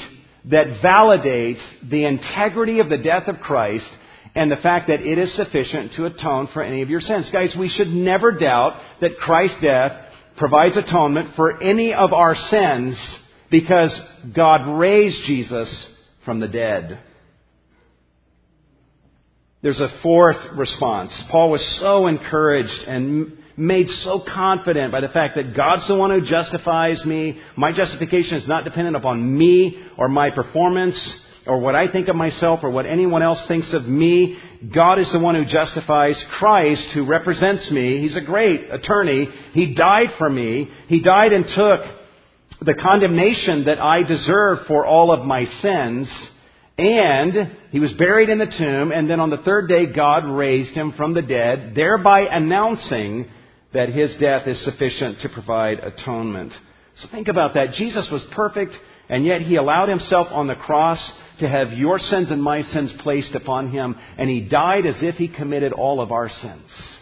that 0.51 0.81
validates 0.85 1.63
the 1.89 2.05
integrity 2.05 2.81
of 2.81 2.89
the 2.89 2.99
death 2.99 3.29
of 3.29 3.41
Christ 3.41 3.89
and 4.35 4.51
the 4.51 4.57
fact 4.57 4.89
that 4.89 5.01
it 5.01 5.19
is 5.19 5.35
sufficient 5.37 5.93
to 5.97 6.07
atone 6.07 6.49
for 6.53 6.63
any 6.63 6.83
of 6.83 6.91
your 6.91 7.01
sins. 7.01 7.31
Guys, 7.33 7.57
we 7.59 7.69
should 7.69 7.89
never 7.89 8.33
doubt 8.33 8.81
that 9.01 9.17
Christ's 9.19 9.61
death 9.63 9.93
provides 10.37 10.77
atonement 10.77 11.35
for 11.37 11.63
any 11.63 11.95
of 11.95 12.13
our 12.13 12.35
sins 12.35 13.19
because 13.51 13.99
God 14.35 14.79
raised 14.79 15.25
Jesus 15.27 15.97
from 16.25 16.41
the 16.41 16.49
dead. 16.49 17.01
There's 19.65 19.81
a 19.81 19.89
fourth 20.03 20.37
response. 20.59 21.25
Paul 21.31 21.51
was 21.51 21.81
so 21.81 22.07
encouraged 22.07 22.87
and 22.87 23.39
made 23.57 23.89
so 23.89 24.23
confident 24.23 24.93
by 24.93 25.01
the 25.01 25.09
fact 25.09 25.37
that 25.37 25.57
God's 25.57 25.89
the 25.89 25.97
one 25.97 26.11
who 26.11 26.21
justifies 26.21 27.03
me. 27.07 27.41
My 27.57 27.73
justification 27.73 28.37
is 28.37 28.47
not 28.47 28.65
dependent 28.65 28.95
upon 28.95 29.39
me 29.39 29.83
or 29.97 30.11
my 30.11 30.29
performance 30.29 31.25
or 31.47 31.61
what 31.61 31.75
I 31.75 31.91
think 31.91 32.09
of 32.09 32.15
myself 32.15 32.61
or 32.63 32.69
what 32.69 32.85
anyone 32.85 33.23
else 33.23 33.43
thinks 33.49 33.73
of 33.73 33.87
me. 33.87 34.39
God 34.75 34.99
is 34.99 35.11
the 35.11 35.19
one 35.19 35.35
who 35.35 35.47
justifies 35.47 36.23
Christ 36.39 36.91
who 36.93 37.07
represents 37.07 37.71
me. 37.73 38.03
He's 38.03 38.19
a 38.19 38.21
great 38.21 38.71
attorney. 38.71 39.29
He 39.55 39.75
died 39.75 40.09
for 40.19 40.29
me. 40.29 40.69
He 40.89 41.01
died 41.01 41.33
and 41.33 41.47
took 41.47 42.61
the 42.61 42.75
condemnation 42.75 43.65
that 43.65 43.81
I 43.81 44.03
deserve 44.03 44.67
for 44.69 44.85
all 44.85 45.11
of 45.11 45.25
my 45.25 45.47
sins. 45.63 46.29
And 46.77 47.57
he 47.71 47.79
was 47.79 47.93
buried 47.95 48.29
in 48.29 48.39
the 48.39 48.53
tomb, 48.59 48.91
and 48.91 49.09
then 49.09 49.21
on 49.21 49.31
the 49.31 49.39
third 49.39 49.69
day, 49.69 49.93
God 49.93 50.27
raised 50.27 50.75
him 50.75 50.93
from 50.97 51.15
the 51.15 51.23
dead, 51.23 51.75
thereby 51.77 52.23
announcing 52.23 53.27
that 53.73 53.91
his 53.91 54.17
death 54.19 54.49
is 54.49 54.65
sufficient 54.65 55.21
to 55.21 55.29
provide 55.29 55.79
atonement. 55.79 56.53
So 56.97 57.09
think 57.11 57.29
about 57.29 57.55
that. 57.55 57.73
Jesus 57.73 58.09
was 58.11 58.27
perfect, 58.35 58.73
and 59.09 59.25
yet 59.25 59.43
he 59.43 59.57
allowed 59.57 59.89
himself 59.89 60.29
on 60.31 60.49
the 60.49 60.55
cross 60.57 61.13
to 61.41 61.49
have 61.49 61.73
your 61.73 61.99
sins 61.99 62.31
and 62.31 62.43
my 62.43 62.63
sins 62.63 62.93
placed 63.01 63.35
upon 63.37 63.71
him, 63.71 63.97
and 64.19 64.29
he 64.29 64.49
died 64.49 64.87
as 64.87 64.99
if 65.01 65.15
he 65.15 65.29
committed 65.29 65.73
all 65.73 66.01
of 66.01 66.11
our 66.11 66.29
sins. 66.29 66.97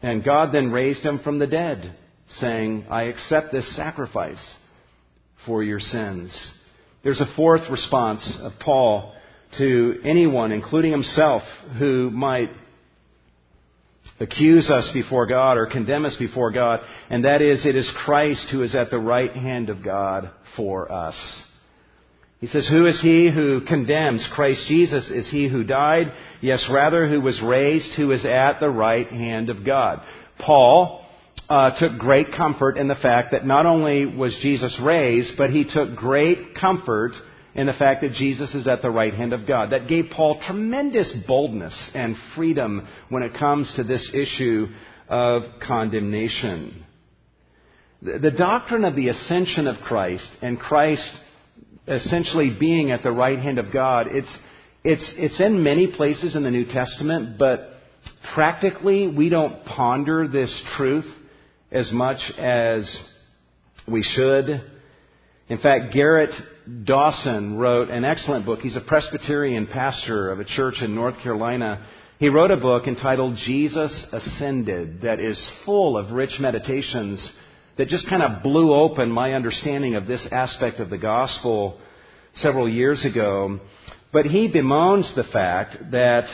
And 0.00 0.24
God 0.24 0.52
then 0.52 0.72
raised 0.72 1.04
him 1.04 1.20
from 1.20 1.38
the 1.38 1.46
dead, 1.46 1.94
saying, 2.38 2.86
I 2.90 3.04
accept 3.04 3.52
this 3.52 3.76
sacrifice 3.76 4.56
for 5.46 5.62
your 5.62 5.78
sins. 5.78 6.36
There's 7.02 7.20
a 7.20 7.34
fourth 7.34 7.62
response 7.70 8.38
of 8.42 8.52
Paul 8.60 9.14
to 9.58 10.00
anyone, 10.04 10.52
including 10.52 10.92
himself, 10.92 11.42
who 11.78 12.10
might 12.10 12.50
accuse 14.20 14.70
us 14.70 14.90
before 14.94 15.26
God 15.26 15.56
or 15.56 15.66
condemn 15.66 16.04
us 16.04 16.16
before 16.16 16.52
God, 16.52 16.80
and 17.10 17.24
that 17.24 17.42
is, 17.42 17.66
it 17.66 17.74
is 17.74 17.92
Christ 18.04 18.48
who 18.50 18.62
is 18.62 18.74
at 18.74 18.90
the 18.90 18.98
right 18.98 19.32
hand 19.32 19.68
of 19.68 19.84
God 19.84 20.30
for 20.56 20.90
us. 20.90 21.16
He 22.38 22.46
says, 22.46 22.68
Who 22.68 22.86
is 22.86 23.00
he 23.00 23.30
who 23.32 23.62
condemns? 23.66 24.28
Christ 24.32 24.66
Jesus 24.68 25.10
is 25.10 25.28
he 25.30 25.48
who 25.48 25.64
died, 25.64 26.12
yes, 26.40 26.68
rather, 26.72 27.08
who 27.08 27.20
was 27.20 27.40
raised, 27.42 27.92
who 27.96 28.10
is 28.12 28.24
at 28.24 28.58
the 28.60 28.70
right 28.70 29.08
hand 29.08 29.50
of 29.50 29.64
God. 29.64 30.02
Paul 30.38 31.01
uh, 31.48 31.70
took 31.78 31.98
great 31.98 32.28
comfort 32.36 32.76
in 32.76 32.88
the 32.88 32.94
fact 32.94 33.32
that 33.32 33.46
not 33.46 33.66
only 33.66 34.06
was 34.06 34.38
Jesus 34.42 34.78
raised, 34.82 35.34
but 35.36 35.50
he 35.50 35.64
took 35.64 35.94
great 35.94 36.54
comfort 36.58 37.12
in 37.54 37.66
the 37.66 37.72
fact 37.74 38.00
that 38.00 38.12
Jesus 38.12 38.54
is 38.54 38.66
at 38.66 38.80
the 38.80 38.90
right 38.90 39.12
hand 39.12 39.32
of 39.32 39.46
God. 39.46 39.70
That 39.70 39.88
gave 39.88 40.06
Paul 40.14 40.40
tremendous 40.46 41.14
boldness 41.26 41.90
and 41.94 42.16
freedom 42.34 42.88
when 43.10 43.22
it 43.22 43.38
comes 43.38 43.72
to 43.76 43.84
this 43.84 44.10
issue 44.14 44.68
of 45.08 45.42
condemnation. 45.66 46.84
The 48.00 48.32
doctrine 48.36 48.84
of 48.84 48.96
the 48.96 49.08
ascension 49.08 49.66
of 49.66 49.76
Christ 49.82 50.28
and 50.40 50.58
Christ 50.58 51.08
essentially 51.86 52.56
being 52.58 52.90
at 52.90 53.02
the 53.02 53.12
right 53.12 53.38
hand 53.38 53.58
of 53.58 53.72
God, 53.72 54.06
it's, 54.10 54.38
it's, 54.84 55.14
it's 55.16 55.40
in 55.40 55.62
many 55.62 55.88
places 55.88 56.34
in 56.34 56.42
the 56.42 56.50
New 56.50 56.64
Testament, 56.64 57.38
but 57.38 57.68
practically 58.34 59.08
we 59.08 59.28
don't 59.28 59.64
ponder 59.64 60.26
this 60.26 60.62
truth 60.76 61.04
as 61.72 61.90
much 61.92 62.20
as 62.38 62.98
we 63.90 64.02
should. 64.02 64.62
In 65.48 65.58
fact, 65.58 65.94
Gerrit 65.94 66.32
Dawson 66.84 67.56
wrote 67.56 67.88
an 67.88 68.04
excellent 68.04 68.46
book. 68.46 68.60
He's 68.60 68.76
a 68.76 68.80
Presbyterian 68.86 69.66
pastor 69.66 70.30
of 70.30 70.38
a 70.38 70.44
church 70.44 70.76
in 70.82 70.94
North 70.94 71.14
Carolina. 71.22 71.84
He 72.18 72.28
wrote 72.28 72.50
a 72.50 72.56
book 72.56 72.86
entitled 72.86 73.36
Jesus 73.44 74.06
Ascended 74.12 75.00
that 75.02 75.18
is 75.18 75.50
full 75.64 75.96
of 75.96 76.12
rich 76.12 76.38
meditations 76.38 77.26
that 77.78 77.88
just 77.88 78.08
kind 78.08 78.22
of 78.22 78.42
blew 78.42 78.74
open 78.74 79.10
my 79.10 79.32
understanding 79.32 79.94
of 79.94 80.06
this 80.06 80.26
aspect 80.30 80.78
of 80.78 80.90
the 80.90 80.98
gospel 80.98 81.80
several 82.34 82.68
years 82.68 83.04
ago. 83.04 83.58
But 84.12 84.26
he 84.26 84.52
bemoans 84.52 85.12
the 85.16 85.24
fact 85.32 85.90
that 85.90 86.24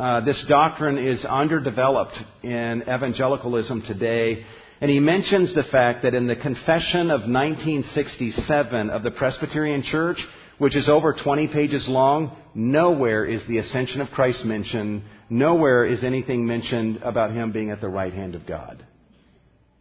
uh, 0.00 0.24
this 0.24 0.44
doctrine 0.48 0.98
is 0.98 1.24
underdeveloped 1.24 2.16
in 2.42 2.82
evangelicalism 2.82 3.82
today, 3.86 4.44
And 4.80 4.90
he 4.90 5.00
mentions 5.00 5.54
the 5.54 5.64
fact 5.64 6.02
that 6.02 6.14
in 6.14 6.26
the 6.26 6.36
Confession 6.36 7.10
of 7.10 7.22
1967 7.22 8.90
of 8.90 9.02
the 9.02 9.10
Presbyterian 9.10 9.82
Church, 9.82 10.18
which 10.58 10.76
is 10.76 10.88
over 10.88 11.14
20 11.14 11.48
pages 11.48 11.86
long, 11.88 12.36
nowhere 12.54 13.24
is 13.24 13.46
the 13.48 13.58
ascension 13.58 14.00
of 14.00 14.10
Christ 14.10 14.44
mentioned. 14.44 15.02
Nowhere 15.30 15.84
is 15.84 16.04
anything 16.04 16.46
mentioned 16.46 16.98
about 17.02 17.32
him 17.32 17.52
being 17.52 17.70
at 17.70 17.80
the 17.80 17.88
right 17.88 18.12
hand 18.12 18.34
of 18.34 18.46
God. 18.46 18.84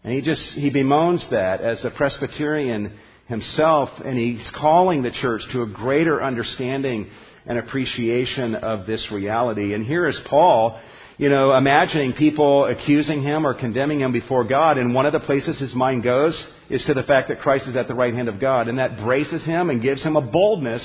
And 0.04 0.14
he 0.14 0.22
just, 0.22 0.41
he 0.54 0.70
bemoans 0.70 1.28
that 1.32 1.62
as 1.62 1.84
a 1.84 1.91
Presbyterian 1.96 2.98
himself, 3.28 3.89
and 4.04 4.18
he's 4.18 4.50
calling 4.56 5.02
the 5.02 5.12
church 5.12 5.41
to 5.52 5.64
a 5.64 5.68
greater 5.68 6.24
understanding 6.24 7.10
and 7.46 7.58
appreciation 7.58 8.56
of 8.56 8.86
this 8.86 9.10
reality. 9.12 9.74
And 9.74 9.86
here 9.86 10.08
is 10.08 10.20
Paul 10.30 10.80
you 11.18 11.30
know, 11.30 11.55
imagining 11.55 12.13
people 12.13 12.66
accusing 12.66 13.22
him 13.22 13.47
or 13.47 13.53
condemning 13.53 14.01
him 14.01 14.11
before 14.11 14.43
God, 14.43 14.78
and 14.78 14.93
one 14.93 15.05
of 15.05 15.13
the 15.13 15.20
places 15.20 15.59
his 15.59 15.74
mind 15.74 16.03
goes 16.03 16.47
is 16.70 16.84
to 16.86 16.93
the 16.93 17.03
fact 17.03 17.30
that 17.30 17.39
Christ 17.39 17.68
is 17.68 17.76
at 17.76 17.88
the 17.88 17.93
right 17.93 18.13
hand 18.13 18.28
of 18.28 18.39
God, 18.39 18.68
and 18.68 18.80
that 18.80 18.97
braces 18.97 19.43
him 19.45 19.70
and 19.70 19.82
gives 19.82 20.03
him 20.03 20.18
a 20.18 20.22
boldness 20.22 20.84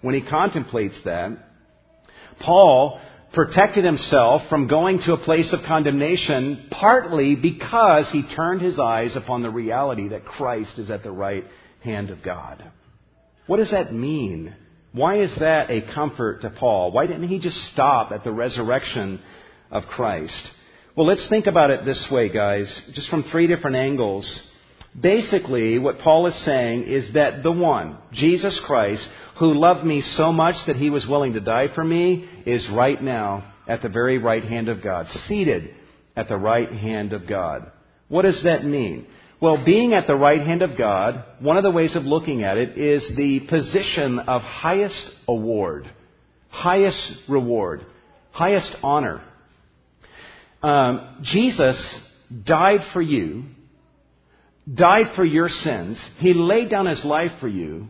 when 0.00 0.14
he 0.14 0.28
contemplates 0.28 1.00
that. 1.04 1.38
Paul 2.40 3.00
protected 3.32 3.84
himself 3.84 4.42
from 4.48 4.68
going 4.68 5.00
to 5.00 5.12
a 5.12 5.24
place 5.24 5.52
of 5.52 5.66
condemnation 5.66 6.68
partly 6.70 7.34
because 7.34 8.08
he 8.10 8.24
turned 8.34 8.62
his 8.62 8.78
eyes 8.78 9.16
upon 9.16 9.42
the 9.42 9.50
reality 9.50 10.08
that 10.08 10.24
Christ 10.24 10.78
is 10.78 10.90
at 10.90 11.02
the 11.02 11.10
right 11.12 11.44
hand 11.84 12.10
of 12.10 12.22
God. 12.22 12.64
What 13.46 13.58
does 13.58 13.70
that 13.70 13.92
mean? 13.92 14.54
Why 14.92 15.20
is 15.20 15.34
that 15.40 15.70
a 15.70 15.82
comfort 15.94 16.42
to 16.42 16.50
Paul? 16.50 16.92
Why 16.92 17.06
didn't 17.06 17.28
he 17.28 17.38
just 17.38 17.56
stop 17.72 18.12
at 18.12 18.24
the 18.24 18.32
resurrection 18.32 19.20
of 19.70 19.84
Christ. 19.84 20.50
Well, 20.96 21.06
let's 21.06 21.28
think 21.28 21.46
about 21.46 21.70
it 21.70 21.84
this 21.84 22.08
way, 22.10 22.28
guys, 22.28 22.66
just 22.94 23.08
from 23.08 23.22
three 23.24 23.46
different 23.46 23.76
angles. 23.76 24.42
Basically, 25.00 25.78
what 25.78 25.98
Paul 25.98 26.26
is 26.26 26.44
saying 26.44 26.84
is 26.84 27.12
that 27.14 27.42
the 27.42 27.52
one, 27.52 27.98
Jesus 28.12 28.60
Christ, 28.66 29.06
who 29.38 29.58
loved 29.58 29.86
me 29.86 30.00
so 30.00 30.32
much 30.32 30.56
that 30.66 30.76
he 30.76 30.90
was 30.90 31.06
willing 31.08 31.34
to 31.34 31.40
die 31.40 31.68
for 31.74 31.84
me, 31.84 32.28
is 32.46 32.68
right 32.74 33.00
now 33.00 33.52
at 33.68 33.82
the 33.82 33.88
very 33.88 34.18
right 34.18 34.42
hand 34.42 34.68
of 34.68 34.82
God, 34.82 35.06
seated 35.28 35.74
at 36.16 36.28
the 36.28 36.36
right 36.36 36.70
hand 36.70 37.12
of 37.12 37.28
God. 37.28 37.70
What 38.08 38.22
does 38.22 38.42
that 38.44 38.64
mean? 38.64 39.06
Well, 39.40 39.64
being 39.64 39.92
at 39.92 40.08
the 40.08 40.16
right 40.16 40.40
hand 40.40 40.62
of 40.62 40.76
God, 40.76 41.22
one 41.38 41.56
of 41.56 41.62
the 41.62 41.70
ways 41.70 41.94
of 41.94 42.02
looking 42.02 42.42
at 42.42 42.56
it 42.56 42.76
is 42.76 43.08
the 43.16 43.40
position 43.48 44.18
of 44.18 44.40
highest 44.40 45.10
award, 45.28 45.88
highest 46.48 47.12
reward, 47.28 47.86
highest 48.32 48.74
honor. 48.82 49.22
Um, 50.62 51.20
Jesus 51.22 52.00
died 52.44 52.80
for 52.92 53.00
you, 53.02 53.44
died 54.72 55.14
for 55.14 55.24
your 55.24 55.48
sins. 55.48 56.02
He 56.18 56.34
laid 56.34 56.70
down 56.70 56.86
his 56.86 57.04
life 57.04 57.32
for 57.40 57.48
you. 57.48 57.86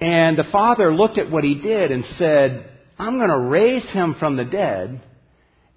And 0.00 0.36
the 0.36 0.48
Father 0.50 0.92
looked 0.92 1.18
at 1.18 1.30
what 1.30 1.44
he 1.44 1.60
did 1.60 1.92
and 1.92 2.04
said, 2.16 2.68
I'm 2.98 3.18
going 3.18 3.30
to 3.30 3.48
raise 3.48 3.88
him 3.92 4.16
from 4.18 4.36
the 4.36 4.44
dead, 4.44 5.00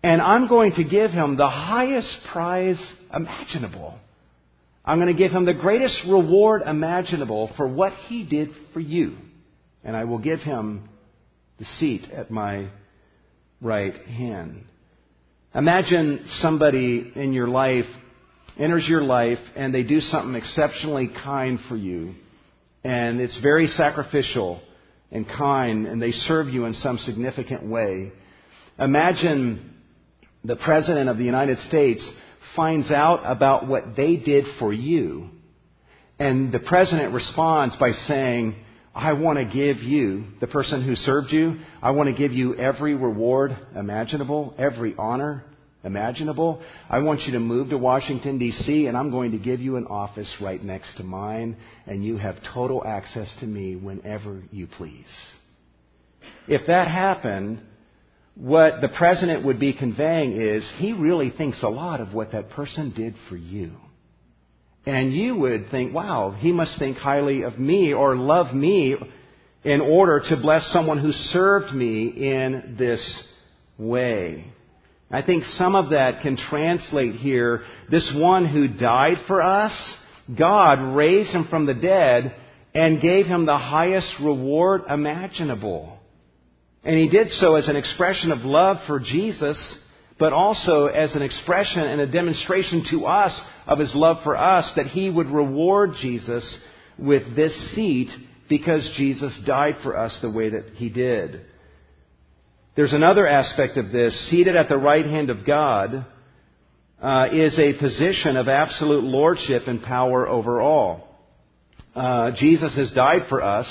and 0.03 0.21
I'm 0.21 0.47
going 0.47 0.73
to 0.73 0.83
give 0.83 1.11
him 1.11 1.37
the 1.37 1.47
highest 1.47 2.19
prize 2.31 2.81
imaginable. 3.13 3.95
I'm 4.83 4.99
going 4.99 5.15
to 5.15 5.17
give 5.17 5.31
him 5.31 5.45
the 5.45 5.53
greatest 5.53 6.03
reward 6.07 6.61
imaginable 6.63 7.51
for 7.57 7.67
what 7.67 7.93
he 8.07 8.23
did 8.23 8.49
for 8.73 8.79
you. 8.79 9.17
And 9.83 9.95
I 9.95 10.03
will 10.03 10.19
give 10.19 10.39
him 10.39 10.89
the 11.57 11.65
seat 11.79 12.09
at 12.11 12.29
my 12.29 12.69
right 13.61 13.95
hand. 13.95 14.65
Imagine 15.55 16.25
somebody 16.41 17.13
in 17.15 17.31
your 17.31 17.47
life 17.47 17.85
enters 18.59 18.85
your 18.89 19.01
life 19.01 19.37
and 19.55 19.73
they 19.73 19.83
do 19.83 20.01
something 20.01 20.35
exceptionally 20.35 21.09
kind 21.23 21.59
for 21.69 21.77
you. 21.77 22.13
And 22.83 23.21
it's 23.21 23.39
very 23.41 23.67
sacrificial 23.67 24.61
and 25.11 25.25
kind 25.25 25.87
and 25.87 26.01
they 26.01 26.11
serve 26.11 26.49
you 26.49 26.65
in 26.65 26.73
some 26.73 26.97
significant 26.97 27.65
way. 27.65 28.11
Imagine 28.77 29.75
the 30.43 30.57
President 30.57 31.07
of 31.07 31.17
the 31.17 31.23
United 31.23 31.57
States 31.59 32.05
finds 32.53 32.91
out 32.91 33.21
about 33.23 33.65
what 33.65 33.95
they 33.95 34.17
did 34.17 34.43
for 34.59 34.73
you. 34.73 35.29
And 36.19 36.51
the 36.51 36.59
President 36.59 37.13
responds 37.13 37.77
by 37.77 37.91
saying, 37.91 38.57
I 38.95 39.11
want 39.11 39.37
to 39.37 39.43
give 39.45 39.83
you, 39.83 40.23
the 40.39 40.47
person 40.47 40.81
who 40.81 40.95
served 40.95 41.33
you, 41.33 41.57
I 41.81 41.91
want 41.91 42.07
to 42.07 42.15
give 42.15 42.31
you 42.31 42.55
every 42.55 42.95
reward 42.95 43.55
imaginable, 43.75 44.55
every 44.57 44.95
honor 44.97 45.43
imaginable. 45.83 46.61
I 46.89 46.99
want 46.99 47.21
you 47.23 47.33
to 47.33 47.39
move 47.41 47.71
to 47.71 47.77
Washington, 47.77 48.39
D.C., 48.39 48.87
and 48.87 48.95
I'm 48.95 49.11
going 49.11 49.31
to 49.31 49.37
give 49.37 49.59
you 49.59 49.75
an 49.75 49.85
office 49.87 50.33
right 50.41 50.63
next 50.63 50.95
to 50.95 51.03
mine, 51.03 51.57
and 51.85 52.05
you 52.05 52.15
have 52.15 52.37
total 52.53 52.83
access 52.85 53.35
to 53.41 53.45
me 53.45 53.75
whenever 53.75 54.41
you 54.49 54.65
please. 54.65 55.05
If 56.47 56.65
that 56.67 56.87
happened, 56.87 57.59
what 58.35 58.79
the 58.79 58.89
president 58.97 59.45
would 59.45 59.59
be 59.59 59.73
conveying 59.73 60.39
is 60.41 60.69
he 60.77 60.93
really 60.93 61.31
thinks 61.31 61.61
a 61.63 61.69
lot 61.69 61.99
of 61.99 62.13
what 62.13 62.31
that 62.31 62.51
person 62.51 62.93
did 62.95 63.13
for 63.27 63.35
you. 63.35 63.73
And 64.85 65.11
you 65.11 65.35
would 65.35 65.69
think, 65.71 65.93
wow, 65.93 66.35
he 66.37 66.51
must 66.51 66.77
think 66.77 66.97
highly 66.97 67.41
of 67.41 67.57
me 67.57 67.93
or 67.93 68.15
love 68.15 68.53
me 68.53 68.95
in 69.63 69.81
order 69.81 70.21
to 70.29 70.37
bless 70.37 70.71
someone 70.71 70.99
who 70.99 71.11
served 71.11 71.73
me 71.73 72.07
in 72.07 72.75
this 72.77 73.23
way. 73.79 74.45
I 75.11 75.21
think 75.23 75.43
some 75.43 75.75
of 75.75 75.89
that 75.89 76.21
can 76.21 76.37
translate 76.37 77.15
here. 77.15 77.63
This 77.89 78.13
one 78.15 78.47
who 78.47 78.67
died 78.67 79.17
for 79.27 79.41
us, 79.41 79.73
God 80.37 80.95
raised 80.95 81.31
him 81.31 81.47
from 81.49 81.65
the 81.65 81.73
dead 81.73 82.35
and 82.73 83.01
gave 83.01 83.25
him 83.25 83.45
the 83.45 83.57
highest 83.57 84.15
reward 84.21 84.83
imaginable. 84.89 85.97
And 86.83 86.95
he 86.95 87.07
did 87.07 87.29
so 87.29 87.55
as 87.55 87.67
an 87.67 87.75
expression 87.75 88.31
of 88.31 88.39
love 88.39 88.77
for 88.85 88.99
Jesus 88.99 89.57
but 90.17 90.33
also 90.33 90.85
as 90.85 91.15
an 91.15 91.21
expression 91.21 91.81
and 91.81 92.01
a 92.01 92.07
demonstration 92.07 92.85
to 92.91 93.05
us 93.05 93.39
of 93.67 93.79
his 93.79 93.93
love 93.93 94.17
for 94.23 94.37
us 94.37 94.71
that 94.75 94.87
he 94.87 95.09
would 95.09 95.27
reward 95.27 95.91
Jesus 96.01 96.59
with 96.97 97.35
this 97.35 97.75
seat 97.75 98.09
because 98.47 98.89
Jesus 98.97 99.37
died 99.45 99.75
for 99.83 99.97
us 99.97 100.17
the 100.21 100.29
way 100.29 100.49
that 100.49 100.71
he 100.75 100.89
did. 100.89 101.41
There's 102.75 102.93
another 102.93 103.27
aspect 103.27 103.77
of 103.77 103.91
this. 103.91 104.29
Seated 104.29 104.55
at 104.55 104.69
the 104.69 104.77
right 104.77 105.05
hand 105.05 105.29
of 105.29 105.45
God 105.45 106.05
uh, 107.01 107.27
is 107.31 107.57
a 107.59 107.77
position 107.79 108.37
of 108.37 108.47
absolute 108.47 109.03
lordship 109.03 109.63
and 109.67 109.81
power 109.81 110.27
over 110.27 110.61
all. 110.61 111.07
Uh, 111.95 112.31
Jesus 112.31 112.75
has 112.75 112.91
died 112.91 113.23
for 113.29 113.41
us. 113.41 113.65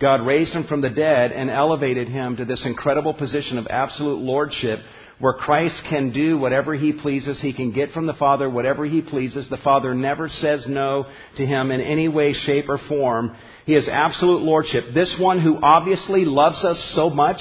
God 0.00 0.26
raised 0.26 0.52
him 0.52 0.64
from 0.64 0.80
the 0.80 0.90
dead 0.90 1.32
and 1.32 1.50
elevated 1.50 2.08
him 2.08 2.36
to 2.36 2.44
this 2.44 2.64
incredible 2.64 3.14
position 3.14 3.58
of 3.58 3.66
absolute 3.68 4.20
lordship 4.20 4.80
where 5.18 5.34
Christ 5.34 5.80
can 5.88 6.12
do 6.12 6.38
whatever 6.38 6.74
he 6.74 6.92
pleases. 6.92 7.40
He 7.40 7.52
can 7.52 7.72
get 7.72 7.92
from 7.92 8.06
the 8.06 8.14
Father 8.14 8.48
whatever 8.50 8.84
he 8.84 9.00
pleases. 9.00 9.48
The 9.48 9.56
Father 9.58 9.94
never 9.94 10.28
says 10.28 10.64
no 10.68 11.06
to 11.36 11.46
him 11.46 11.70
in 11.70 11.80
any 11.80 12.08
way, 12.08 12.32
shape, 12.32 12.68
or 12.68 12.78
form. 12.88 13.36
He 13.64 13.72
has 13.74 13.88
absolute 13.90 14.42
lordship. 14.42 14.84
This 14.92 15.16
one 15.20 15.40
who 15.40 15.58
obviously 15.62 16.24
loves 16.24 16.64
us 16.64 16.92
so 16.96 17.10
much 17.10 17.40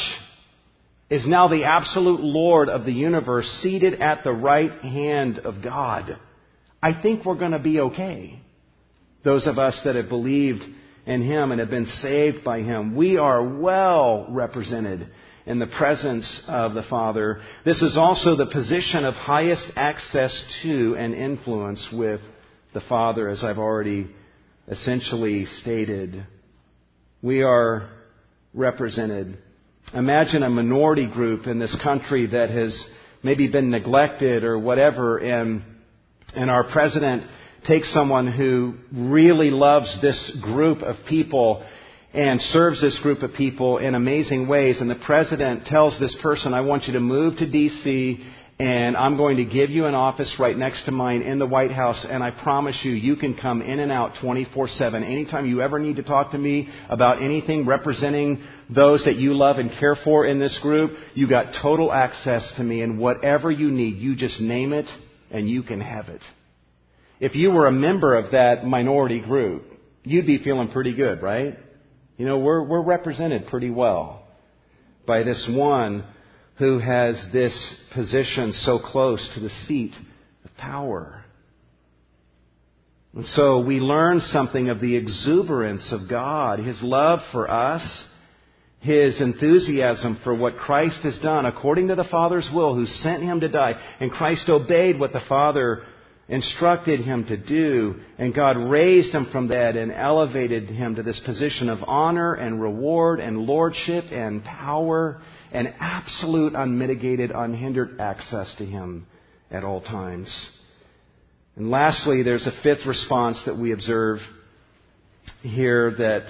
is 1.10 1.28
now 1.28 1.48
the 1.48 1.66
absolute 1.66 2.22
Lord 2.22 2.70
of 2.70 2.86
the 2.86 2.94
universe, 2.94 3.46
seated 3.62 4.02
at 4.02 4.24
the 4.24 4.32
right 4.32 4.72
hand 4.82 5.40
of 5.40 5.62
God. 5.64 6.18
I 6.82 7.02
think 7.02 7.26
we're 7.26 7.38
going 7.38 7.52
to 7.52 7.60
be 7.60 7.80
okay. 7.80 8.40
Those 9.24 9.48
of 9.48 9.58
us 9.58 9.80
that 9.86 9.96
have 9.96 10.10
believed 10.10 10.64
in 11.06 11.22
Him 11.22 11.52
and 11.52 11.60
have 11.60 11.70
been 11.70 11.86
saved 12.02 12.44
by 12.44 12.62
Him, 12.62 12.96
we 12.96 13.18
are 13.18 13.44
well 13.44 14.28
represented 14.30 15.10
in 15.46 15.60
the 15.60 15.68
presence 15.68 16.42
of 16.48 16.74
the 16.74 16.84
Father. 16.90 17.42
This 17.66 17.82
is 17.82 17.98
also 17.98 18.36
the 18.36 18.46
position 18.46 19.06
of 19.06 19.14
highest 19.14 19.72
access 19.76 20.44
to 20.64 20.96
and 20.98 21.14
influence 21.14 21.86
with 21.92 22.22
the 22.74 22.82
Father, 22.88 23.28
as 23.30 23.44
I've 23.44 23.58
already 23.58 24.10
essentially 24.68 25.46
stated. 25.62 26.26
We 27.22 27.42
are 27.42 27.90
represented. 28.54 29.38
Imagine 29.94 30.44
a 30.44 30.50
minority 30.50 31.08
group 31.08 31.46
in 31.46 31.60
this 31.60 31.76
country 31.84 32.28
that 32.28 32.50
has 32.50 32.88
maybe 33.22 33.48
been 33.48 33.70
neglected 33.70 34.44
or 34.44 34.58
whatever, 34.58 35.18
and, 35.18 35.64
and 36.36 36.50
our 36.50 36.72
president 36.72 37.24
takes 37.68 37.94
someone 37.94 38.32
who 38.32 38.76
really 38.92 39.50
loves 39.50 40.02
this 40.02 40.38
group 40.42 40.80
of 40.80 40.96
people 41.08 41.66
and 42.14 42.40
serves 42.40 42.80
this 42.80 43.00
group 43.02 43.24
of 43.24 43.34
people 43.34 43.80
in 43.80 43.96
amazing 43.96 44.48
ways. 44.48 44.80
And 44.80 44.90
the 44.90 45.02
president 45.04 45.66
tells 45.66 46.00
this 46.00 46.16
person, 46.22 46.54
I 46.54 46.62
want 46.62 46.84
you 46.84 46.94
to 46.94 47.00
move 47.00 47.38
to 47.38 47.50
D.C. 47.50 48.24
and 48.60 48.96
I'm 48.96 49.18
going 49.18 49.38
to 49.38 49.46
give 49.46 49.72
you 49.72 49.86
an 49.86 49.96
office 49.96 50.36
right 50.40 50.56
next 50.56 50.86
to 50.86 50.92
mine 50.92 51.24
in 51.24 51.40
the 51.40 51.48
White 51.48 51.72
House. 51.72 52.06
And 52.08 52.24
I 52.24 52.30
promise 52.30 52.80
you, 52.84 52.92
you 52.92 53.16
can 53.16 53.36
come 53.36 53.64
in 53.64 53.80
and 53.80 53.92
out 53.92 54.14
24-7. 54.22 55.04
Anytime 55.04 55.48
you 55.48 55.62
ever 55.64 55.80
need 55.80 55.96
to 55.96 56.04
talk 56.04 56.32
to 56.32 56.38
me 56.38 56.70
about 56.88 57.22
anything 57.22 57.66
representing 57.66 58.44
those 58.70 59.04
that 59.06 59.16
you 59.16 59.36
love 59.36 59.58
and 59.58 59.72
care 59.80 59.98
for 60.04 60.28
in 60.28 60.40
this 60.40 60.58
group, 60.62 60.92
you 61.16 61.28
got 61.28 61.48
total 61.64 61.92
access 61.92 62.54
to 62.58 62.64
me. 62.64 62.82
And 62.82 63.00
whatever 63.00 63.50
you 63.50 63.72
need, 63.72 63.98
you 63.98 64.16
just 64.16 64.40
name 64.40 64.72
it 64.72 64.86
and 65.32 65.50
you 65.50 65.64
can 65.64 65.82
have 65.82 66.10
it. 66.10 66.22
if 67.20 67.34
you 67.36 67.50
were 67.50 67.68
a 67.68 67.72
member 67.72 68.16
of 68.16 68.32
that 68.32 68.66
minority 68.66 69.20
group, 69.20 69.64
you'd 70.04 70.28
be 70.28 70.38
feeling 70.44 70.70
pretty 70.70 70.94
good, 70.94 71.24
right? 71.24 71.58
You 72.18 72.26
know, 72.28 72.40
we're, 72.40 72.64
we're 72.64 72.82
represented 72.82 73.48
pretty 73.48 73.70
well 73.70 74.24
by 75.06 75.24
this 75.24 75.50
one 75.52 76.06
who 76.58 76.78
has 76.80 77.16
this 77.34 77.76
position 77.94 78.54
so 78.54 78.80
close 78.80 79.28
to 79.34 79.40
the 79.40 79.50
seat 79.68 79.94
of 80.46 80.56
power. 80.58 81.26
And 83.16 83.26
so 83.26 83.64
we 83.66 83.80
learn 83.80 84.20
something 84.22 84.70
of 84.70 84.80
the 84.80 84.96
exuberance 84.96 85.92
of 85.92 86.10
God, 86.10 86.60
His 86.60 86.80
love 86.82 87.20
for 87.32 87.50
us, 87.50 88.04
His 88.80 89.20
enthusiasm 89.20 90.20
for 90.24 90.36
what 90.36 90.58
Christ 90.58 91.00
has 91.04 91.18
done 91.20 91.46
according 91.46 91.88
to 91.88 91.96
the 91.96 92.08
Father's 92.10 92.50
will, 92.54 92.76
who 92.76 92.86
sent 92.86 93.24
Him 93.24 93.40
to 93.40 93.50
die. 93.50 93.74
And 94.00 94.12
Christ 94.12 94.50
obeyed 94.50 95.00
what 95.00 95.14
the 95.14 95.22
Father 95.28 95.84
instructed 96.28 97.02
Him 97.02 97.26
to 97.26 97.38
do. 97.38 97.96
And 98.18 98.34
God 98.34 98.58
raised 98.58 99.14
Him 99.14 99.28
from 99.32 99.50
that 99.50 99.76
and 99.76 99.92
elevated 99.92 100.70
Him 100.70 100.96
to 100.96 101.04
this 101.04 101.22
position 101.26 101.70
of 101.70 101.80
honor 101.86 102.34
and 102.34 102.62
reward 102.62 103.20
and 103.20 103.40
lordship 103.40 104.06
and 104.12 104.44
power 104.44 105.22
and 105.52 105.74
absolute, 105.80 106.54
unmitigated, 106.56 107.32
unhindered 107.32 108.00
access 108.00 108.54
to 108.58 108.66
Him 108.66 109.06
at 109.52 109.64
all 109.64 109.82
times. 109.82 110.34
And 111.56 111.70
lastly, 111.70 112.24
there's 112.24 112.48
a 112.48 112.64
fifth 112.64 112.86
response 112.88 113.42
that 113.46 113.58
we 113.58 113.74
observe 113.74 114.18
here 115.42 115.94
that 115.98 116.26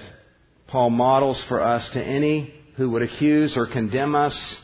Paul 0.68 0.90
models 0.90 1.42
for 1.48 1.62
us 1.62 1.88
to 1.94 2.02
any 2.02 2.52
who 2.76 2.90
would 2.90 3.02
accuse 3.02 3.56
or 3.56 3.66
condemn 3.66 4.14
us 4.14 4.56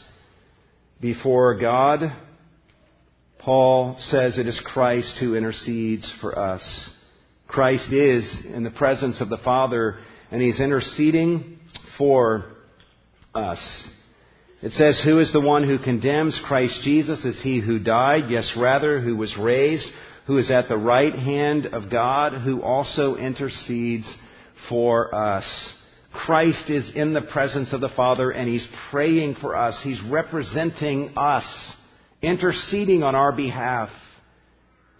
before 1.01 1.59
God. 1.59 2.01
Paul 3.41 3.97
says 3.99 4.39
it 4.39 4.47
is 4.47 4.61
Christ 4.65 5.17
who 5.19 5.35
intercedes 5.35 6.11
for 6.21 6.39
us. 6.39 6.91
Christ 7.49 7.93
is 7.93 8.47
in 8.55 8.65
the 8.65 8.71
presence 8.71 9.21
of 9.21 9.29
the 9.29 9.39
Father 9.39 9.99
and 10.31 10.41
he's 10.41 10.61
interceding 10.61 11.59
for 11.99 12.45
us. 13.35 13.89
It 14.63 14.73
says, 14.73 15.03
Who 15.05 15.19
is 15.21 15.33
the 15.33 15.41
one 15.41 15.65
who 15.65 15.79
condemns 15.79 16.41
Christ 16.47 16.81
Jesus? 16.85 17.25
Is 17.25 17.41
he 17.43 17.61
who 17.61 17.79
died? 17.79 18.25
Yes, 18.29 18.55
rather, 18.59 19.01
who 19.01 19.17
was 19.17 19.35
raised, 19.39 19.87
who 20.27 20.37
is 20.37 20.51
at 20.51 20.69
the 20.69 20.77
right 20.77 21.15
hand 21.15 21.67
of 21.67 21.91
God, 21.91 22.43
who 22.43 22.63
also 22.63 23.17
intercedes 23.17 24.13
for 24.69 25.15
us. 25.15 25.73
Christ 26.13 26.69
is 26.69 26.91
in 26.95 27.15
the 27.15 27.23
presence 27.33 27.73
of 27.73 27.81
the 27.81 27.89
Father 27.97 28.31
and 28.31 28.49
He's 28.49 28.67
praying 28.91 29.37
for 29.41 29.57
us. 29.57 29.79
He's 29.83 30.03
representing 30.09 31.17
us, 31.17 31.45
interceding 32.23 33.03
on 33.03 33.15
our 33.15 33.33
behalf 33.33 33.89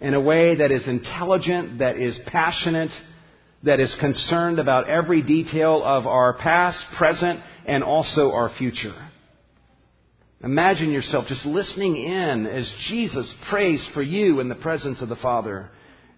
in 0.01 0.15
a 0.15 0.21
way 0.21 0.57
that 0.57 0.71
is 0.71 0.87
intelligent, 0.89 1.79
that 1.81 1.97
is 1.97 2.19
passionate, 2.27 2.91
that 3.63 3.81
is 3.81 3.95
concerned 4.01 4.59
about 4.59 4.89
every 4.89 5.23
detail 5.23 5.83
of 5.85 6.07
our 6.07 6.35
past, 6.35 6.83
present, 6.97 7.41
and 7.67 7.85
also 7.85 8.33
our 8.33 8.51
future. 8.57 8.95
Imagine 10.43 10.91
yourself 10.91 11.27
just 11.29 11.45
listening 11.45 11.97
in 11.97 12.47
as 12.47 12.73
Jesus 12.89 13.33
prays 13.51 13.87
for 13.93 14.03
you 14.03 14.41
in 14.41 14.49
the 14.49 14.55
presence 14.55 15.03
of 15.03 15.11
the 15.11 15.17
Father. 15.17 15.69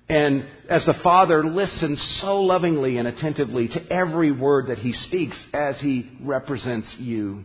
And 0.09 0.47
as 0.71 0.87
the 0.87 0.95
Father 1.03 1.45
listens 1.45 2.21
so 2.23 2.41
lovingly 2.41 2.99
and 2.99 3.09
attentively 3.09 3.67
to 3.69 3.93
every 3.93 4.31
word 4.31 4.69
that 4.69 4.79
He 4.79 4.93
speaks 4.93 5.37
as 5.53 5.81
He 5.81 6.09
represents 6.21 6.95
you. 6.99 7.45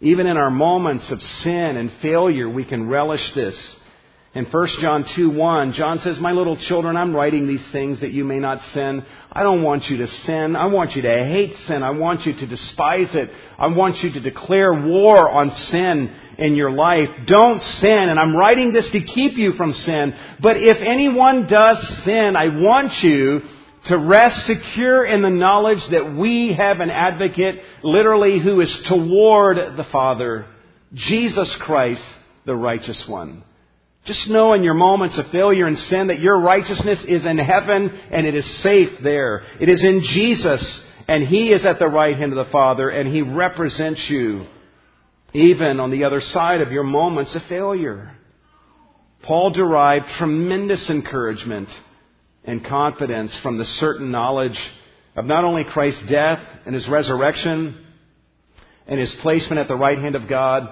Even 0.00 0.26
in 0.26 0.36
our 0.36 0.50
moments 0.50 1.10
of 1.10 1.20
sin 1.20 1.76
and 1.76 1.90
failure, 2.02 2.48
we 2.48 2.64
can 2.64 2.88
relish 2.88 3.32
this 3.34 3.56
in 4.36 4.44
1 4.44 4.68
John 4.82 5.06
2 5.16 5.30
1, 5.30 5.72
John 5.72 5.98
says, 6.00 6.18
My 6.20 6.32
little 6.32 6.58
children, 6.68 6.94
I'm 6.94 7.16
writing 7.16 7.46
these 7.46 7.66
things 7.72 8.02
that 8.02 8.12
you 8.12 8.22
may 8.22 8.38
not 8.38 8.60
sin. 8.74 9.02
I 9.32 9.42
don't 9.42 9.62
want 9.62 9.84
you 9.84 9.96
to 9.96 10.06
sin. 10.06 10.56
I 10.56 10.66
want 10.66 10.92
you 10.92 11.00
to 11.00 11.08
hate 11.08 11.56
sin. 11.66 11.82
I 11.82 11.92
want 11.92 12.26
you 12.26 12.34
to 12.34 12.46
despise 12.46 13.14
it. 13.14 13.30
I 13.58 13.68
want 13.68 13.96
you 14.02 14.12
to 14.12 14.20
declare 14.20 14.74
war 14.74 15.30
on 15.30 15.52
sin 15.52 16.14
in 16.36 16.54
your 16.54 16.70
life. 16.70 17.08
Don't 17.26 17.62
sin. 17.62 18.10
And 18.10 18.20
I'm 18.20 18.36
writing 18.36 18.74
this 18.74 18.90
to 18.92 19.00
keep 19.00 19.38
you 19.38 19.52
from 19.56 19.72
sin. 19.72 20.12
But 20.42 20.58
if 20.58 20.82
anyone 20.86 21.46
does 21.48 22.02
sin, 22.04 22.36
I 22.36 22.60
want 22.60 22.92
you 23.02 23.40
to 23.88 23.98
rest 23.98 24.46
secure 24.46 25.04
in 25.04 25.22
the 25.22 25.30
knowledge 25.30 25.82
that 25.90 26.16
we 26.18 26.54
have 26.56 26.80
an 26.80 26.90
advocate, 26.90 27.56
literally, 27.82 28.40
who 28.42 28.60
is 28.60 28.86
toward 28.88 29.56
the 29.76 29.86
Father, 29.92 30.46
Jesus 30.94 31.56
Christ, 31.60 32.02
the 32.44 32.54
righteous 32.54 33.04
one. 33.08 33.44
Just 34.06 34.28
know 34.30 34.54
in 34.54 34.62
your 34.62 34.74
moments 34.74 35.18
of 35.18 35.30
failure 35.32 35.66
and 35.66 35.76
sin 35.76 36.08
that 36.08 36.20
your 36.20 36.40
righteousness 36.40 37.04
is 37.08 37.26
in 37.26 37.38
heaven 37.38 37.90
and 38.12 38.26
it 38.26 38.36
is 38.36 38.62
safe 38.62 38.90
there. 39.02 39.42
It 39.60 39.68
is 39.68 39.82
in 39.82 40.00
Jesus 40.00 40.84
and 41.08 41.26
He 41.26 41.48
is 41.48 41.66
at 41.66 41.80
the 41.80 41.88
right 41.88 42.16
hand 42.16 42.32
of 42.32 42.44
the 42.44 42.52
Father 42.52 42.88
and 42.88 43.12
He 43.12 43.22
represents 43.22 44.06
you 44.08 44.46
even 45.32 45.80
on 45.80 45.90
the 45.90 46.04
other 46.04 46.20
side 46.20 46.60
of 46.60 46.70
your 46.70 46.84
moments 46.84 47.34
of 47.34 47.42
failure. 47.48 48.16
Paul 49.24 49.50
derived 49.50 50.06
tremendous 50.18 50.88
encouragement 50.88 51.68
and 52.46 52.64
confidence 52.64 53.38
from 53.42 53.58
the 53.58 53.64
certain 53.64 54.10
knowledge 54.10 54.58
of 55.16 55.24
not 55.24 55.44
only 55.44 55.64
Christ's 55.64 56.08
death 56.10 56.40
and 56.64 56.74
His 56.74 56.88
resurrection 56.88 57.84
and 58.86 59.00
His 59.00 59.16
placement 59.22 59.58
at 59.58 59.68
the 59.68 59.76
right 59.76 59.98
hand 59.98 60.14
of 60.14 60.28
God, 60.28 60.68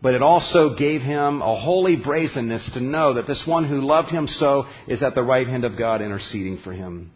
but 0.00 0.14
it 0.14 0.22
also 0.22 0.76
gave 0.76 1.00
him 1.00 1.42
a 1.42 1.60
holy 1.60 1.96
brazenness 1.96 2.70
to 2.74 2.80
know 2.80 3.14
that 3.14 3.26
this 3.26 3.42
one 3.46 3.68
who 3.68 3.80
loved 3.80 4.10
him 4.10 4.28
so 4.28 4.64
is 4.86 5.02
at 5.02 5.14
the 5.14 5.22
right 5.22 5.46
hand 5.46 5.64
of 5.64 5.76
God 5.76 6.02
interceding 6.02 6.60
for 6.62 6.72
him. 6.72 7.10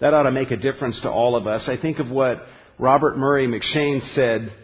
That 0.00 0.14
ought 0.14 0.24
to 0.24 0.30
make 0.30 0.50
a 0.50 0.56
difference 0.56 1.00
to 1.02 1.10
all 1.10 1.34
of 1.34 1.46
us. 1.46 1.68
I 1.68 1.80
think 1.80 1.98
of 1.98 2.08
what 2.08 2.38
Robert 2.78 3.16
Murray 3.18 3.48
M'Cheyne 3.48 4.00
said 4.14 4.54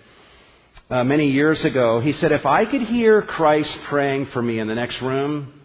uh, 0.91 1.05
many 1.05 1.28
years 1.28 1.64
ago. 1.64 2.01
He 2.01 2.12
said, 2.12 2.32
If 2.32 2.47
I 2.47 2.70
could 2.70 2.82
hear 2.82 3.22
Christ 3.22 3.76
praying 3.89 4.28
for 4.32 4.41
me 4.41 4.61
in 4.61 4.68
the 4.68 4.74
next 4.74 5.03
room, 5.03 5.58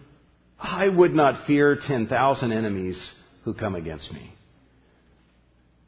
I 0.58 0.88
would 0.88 1.14
not 1.14 1.46
fear 1.46 1.78
10,000 1.86 2.52
enemies 2.52 3.12
who 3.44 3.54
come 3.54 3.74
against 3.74 4.12
me. 4.12 4.32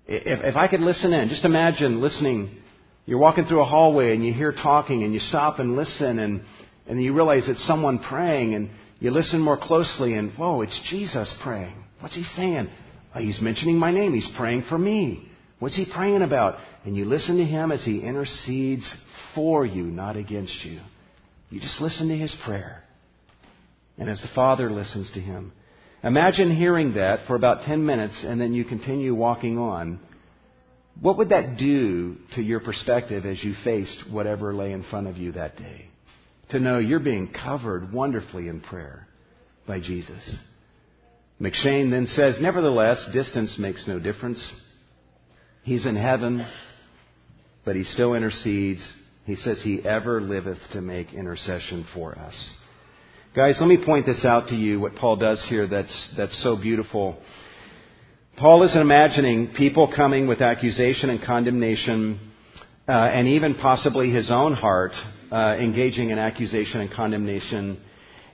If, 0.07 0.41
if 0.45 0.57
I 0.57 0.69
could 0.69 0.81
listen 0.81 1.12
in, 1.12 1.29
just 1.29 1.45
imagine 1.45 2.01
listening 2.01 2.62
you're 3.07 3.19
walking 3.19 3.45
through 3.45 3.62
a 3.62 3.64
hallway 3.64 4.14
and 4.14 4.25
you 4.27 4.35
hear 4.35 4.53
talking 4.53 5.05
and 5.05 5.14
you 5.14 5.21
stop 5.21 5.61
and 5.61 5.77
listen 5.77 6.19
and, 6.19 6.43
and 6.89 7.01
you 7.01 7.14
realize 7.14 7.45
it's 7.47 7.64
someone 7.67 8.01
praying 8.01 8.55
and 8.55 8.69
you 8.99 9.12
listen 9.12 9.41
more 9.41 9.57
closely 9.57 10.14
and, 10.14 10.37
whoa, 10.37 10.62
it's 10.62 10.79
Jesus 10.91 11.33
praying. 11.43 11.85
What's 12.01 12.17
he 12.17 12.25
saying? 12.35 12.69
Oh, 13.14 13.21
he's 13.21 13.41
mentioning 13.41 13.79
my 13.79 13.93
name. 13.93 14.12
He's 14.12 14.29
praying 14.37 14.64
for 14.69 14.77
me. 14.77 15.29
What's 15.61 15.77
he 15.77 15.87
praying 15.95 16.23
about? 16.23 16.57
And 16.85 16.97
you 16.97 17.05
listen 17.05 17.37
to 17.39 17.45
him 17.45 17.71
as 17.71 17.85
he 17.85 18.01
intercedes 18.01 18.93
for 19.35 19.64
you, 19.64 19.85
not 19.85 20.17
against 20.17 20.64
you. 20.64 20.81
You 21.49 21.61
just 21.61 21.81
listen 21.81 22.09
to 22.09 22.17
his 22.17 22.37
prayer. 22.45 22.83
And 23.99 24.11
as 24.11 24.21
the 24.21 24.29
Father 24.35 24.71
listens 24.71 25.11
to 25.15 25.21
him. 25.21 25.53
Imagine 26.05 26.55
hearing 26.55 26.95
that 26.95 27.27
for 27.27 27.35
about 27.35 27.65
10 27.65 27.85
minutes 27.85 28.25
and 28.27 28.41
then 28.41 28.53
you 28.53 28.65
continue 28.65 29.15
walking 29.15 29.59
on 29.59 30.01
what 31.01 31.19
would 31.19 31.29
that 31.29 31.59
do 31.59 32.17
to 32.35 32.43
your 32.43 32.61
perspective 32.61 33.27
as 33.27 33.43
you 33.45 33.55
faced 33.65 34.05
whatever 34.11 34.55
lay 34.55 34.73
in 34.73 34.83
front 34.85 35.07
of 35.07 35.17
you 35.17 35.33
that 35.33 35.57
day? 35.57 35.87
To 36.51 36.61
know 36.61 36.79
you're 36.79 37.01
being 37.01 37.33
covered 37.33 37.93
wonderfully 37.93 38.49
in 38.49 38.61
prayer 38.61 39.07
by 39.67 39.81
Jesus. 39.81 40.39
M'Cheyne 41.39 41.91
then 41.91 42.07
says, 42.07 42.39
Nevertheless, 42.41 43.11
distance 43.13 43.57
makes 43.59 43.87
no 43.87 43.99
difference. 43.99 44.45
He's 45.65 45.85
in 45.85 45.97
heaven, 45.97 46.47
but 47.65 47.77
he 47.77 47.83
still 47.83 48.15
intercedes. 48.15 48.81
He 49.27 49.37
says 49.37 49.61
he 49.63 49.85
ever 49.85 50.23
liveth 50.23 50.59
to 50.73 50.81
make 50.81 51.13
intercession 51.13 51.85
for 51.93 52.17
us. 52.17 52.53
Guys, 53.37 53.59
let 53.61 53.66
me 53.66 53.76
point 53.84 54.07
this 54.07 54.24
out 54.24 54.49
to 54.49 54.55
you, 54.55 54.80
what 54.80 54.95
Paul 54.95 55.16
does 55.16 55.45
here 55.51 55.68
that's, 55.68 56.14
that's 56.16 56.43
so 56.43 56.57
beautiful. 56.57 57.18
Paul 58.39 58.64
isn't 58.64 58.80
imagining 58.80 59.53
people 59.55 59.93
coming 59.95 60.26
with 60.26 60.41
accusation 60.41 61.11
and 61.11 61.22
condemnation, 61.22 62.18
uh, 62.89 62.93
and 62.93 63.28
even 63.28 63.55
possibly 63.57 64.11
his 64.11 64.30
own 64.30 64.55
heart 64.55 64.93
uh, 65.30 65.53
engaging 65.53 66.09
in 66.09 66.18
accusation 66.18 66.80
and 66.80 66.91
condemnation. 66.91 67.78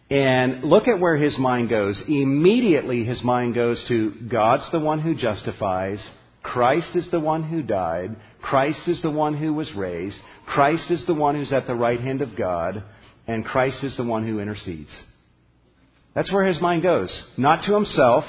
And 0.09 0.63
look 0.63 0.87
at 0.87 1.01
where 1.01 1.17
his 1.17 1.37
mind 1.37 1.69
goes. 1.69 2.01
Immediately, 2.07 3.03
his 3.03 3.25
mind 3.25 3.57
goes 3.57 3.85
to 3.89 4.13
God's 4.31 4.71
the 4.71 4.79
one 4.79 5.01
who 5.01 5.17
justifies. 5.17 6.09
Christ 6.45 6.95
is 6.95 7.11
the 7.11 7.19
one 7.19 7.43
who 7.43 7.63
died. 7.63 8.15
Christ 8.41 8.87
is 8.87 9.03
the 9.03 9.11
one 9.11 9.37
who 9.37 9.53
was 9.53 9.75
raised. 9.75 10.21
Christ 10.47 10.93
is 10.93 11.05
the 11.09 11.15
one 11.15 11.35
who's 11.35 11.53
at 11.53 11.67
the 11.67 11.75
right 11.75 11.99
hand 11.99 12.23
of 12.23 12.39
God. 12.39 12.85
And 13.27 13.45
Christ 13.45 13.85
is 13.85 13.97
the 13.97 14.05
one 14.05 14.27
who 14.27 14.41
intercedes. 14.41 14.91
That's 16.15 16.33
where 16.33 16.45
his 16.45 16.61
mind 16.61 16.83
goes. 16.83 17.11
Not 17.37 17.65
to 17.67 17.75
himself, 17.75 18.25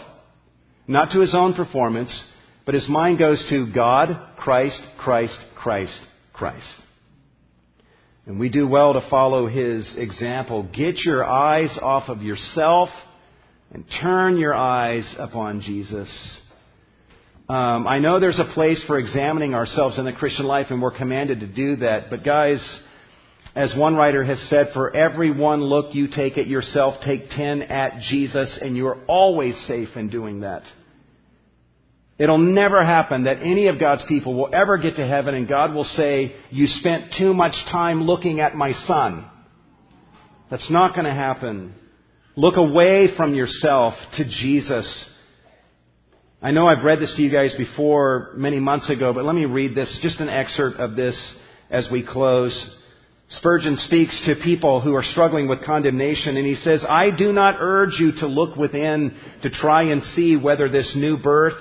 not 0.88 1.12
to 1.12 1.20
his 1.20 1.36
own 1.36 1.54
performance, 1.54 2.32
but 2.66 2.76
his 2.76 2.88
mind 2.88 3.20
goes 3.20 3.46
to 3.50 3.72
God, 3.74 4.36
Christ, 4.38 4.82
Christ, 5.00 5.38
Christ, 5.56 6.00
Christ. 6.32 6.68
And 8.26 8.40
we 8.40 8.50
do 8.50 8.68
well 8.68 8.94
to 8.94 9.10
follow 9.10 9.48
his 9.48 9.96
example. 9.98 10.64
Get 10.64 11.00
your 11.00 11.26
eyes 11.26 11.78
off 11.82 12.08
of 12.08 12.22
yourself 12.22 12.90
and 13.74 13.84
turn 14.02 14.38
your 14.38 14.54
eyes 14.54 15.14
upon 15.18 15.60
Jesus. 15.62 16.10
Um, 17.50 17.86
I 17.86 18.00
know 18.00 18.22
there's 18.22 18.40
a 18.40 18.54
place 18.54 18.82
for 18.88 18.98
examining 18.98 19.54
ourselves 19.54 20.00
in 20.00 20.06
the 20.06 20.14
Christian 20.14 20.46
life, 20.46 20.68
and 20.70 20.82
we're 20.82 20.98
commanded 20.98 21.42
to 21.42 21.48
do 21.48 21.76
that. 21.78 22.10
But 22.10 22.24
guys, 22.24 22.62
as 23.56 23.74
one 23.78 23.96
writer 23.96 24.24
has 24.24 24.40
said, 24.50 24.70
for 24.74 24.96
every 24.96 25.32
one 25.32 25.62
look 25.62 25.94
you 25.94 26.08
take 26.08 26.38
at 26.38 26.48
yourself, 26.48 26.96
take 27.06 27.30
ten 27.30 27.62
at 27.62 28.02
Jesus, 28.10 28.58
and 28.62 28.76
you're 28.76 29.04
always 29.08 29.56
safe 29.68 29.90
in 29.96 30.10
doing 30.10 30.40
that. 30.40 30.64
It'll 32.18 32.38
never 32.38 32.84
happen 32.84 33.24
that 33.24 33.42
any 33.42 33.68
of 33.68 33.80
God's 33.80 34.04
people 34.08 34.36
will 34.36 34.50
ever 34.54 34.78
get 34.78 34.96
to 34.96 35.08
heaven 35.08 35.36
and 35.36 35.48
God 35.48 35.74
will 35.74 35.84
say, 35.84 36.36
You 36.52 36.68
spent 36.68 37.14
too 37.18 37.34
much 37.34 37.54
time 37.72 38.04
looking 38.04 38.40
at 38.40 38.56
my 38.56 38.72
son. 38.72 39.30
That's 40.50 40.70
not 40.70 40.94
going 40.94 41.06
to 41.06 41.14
happen. 41.14 41.74
Look 42.36 42.58
away 42.58 43.10
from 43.18 43.34
yourself 43.34 43.94
to 44.18 44.26
Jesus. 44.26 45.10
I 46.42 46.52
know 46.52 46.68
I've 46.68 46.84
read 46.84 47.00
this 47.00 47.14
to 47.16 47.22
you 47.22 47.32
guys 47.32 47.56
before 47.58 48.34
many 48.36 48.60
months 48.60 48.90
ago, 48.90 49.14
but 49.14 49.26
let 49.26 49.36
me 49.36 49.46
read 49.46 49.76
this, 49.76 50.00
just 50.02 50.20
an 50.20 50.30
excerpt 50.30 50.78
of 50.78 50.96
this 50.96 51.36
as 51.72 51.88
we 51.92 52.06
close. 52.06 52.80
Spurgeon 53.38 53.78
speaks 53.78 54.22
to 54.26 54.36
people 54.44 54.80
who 54.82 54.96
are 54.96 55.04
struggling 55.04 55.48
with 55.48 55.66
condemnation 55.66 56.38
and 56.38 56.46
he 56.46 56.56
says, 56.56 56.86
I 56.88 57.10
do 57.10 57.34
not 57.34 57.56
urge 57.60 57.96
you 58.00 58.12
to 58.20 58.28
look 58.28 58.56
within 58.56 59.16
to 59.42 59.50
try 59.50 59.84
and 59.84 60.04
see 60.04 60.36
whether 60.36 60.70
this 60.70 60.94
new 60.96 61.18
birth 61.18 61.58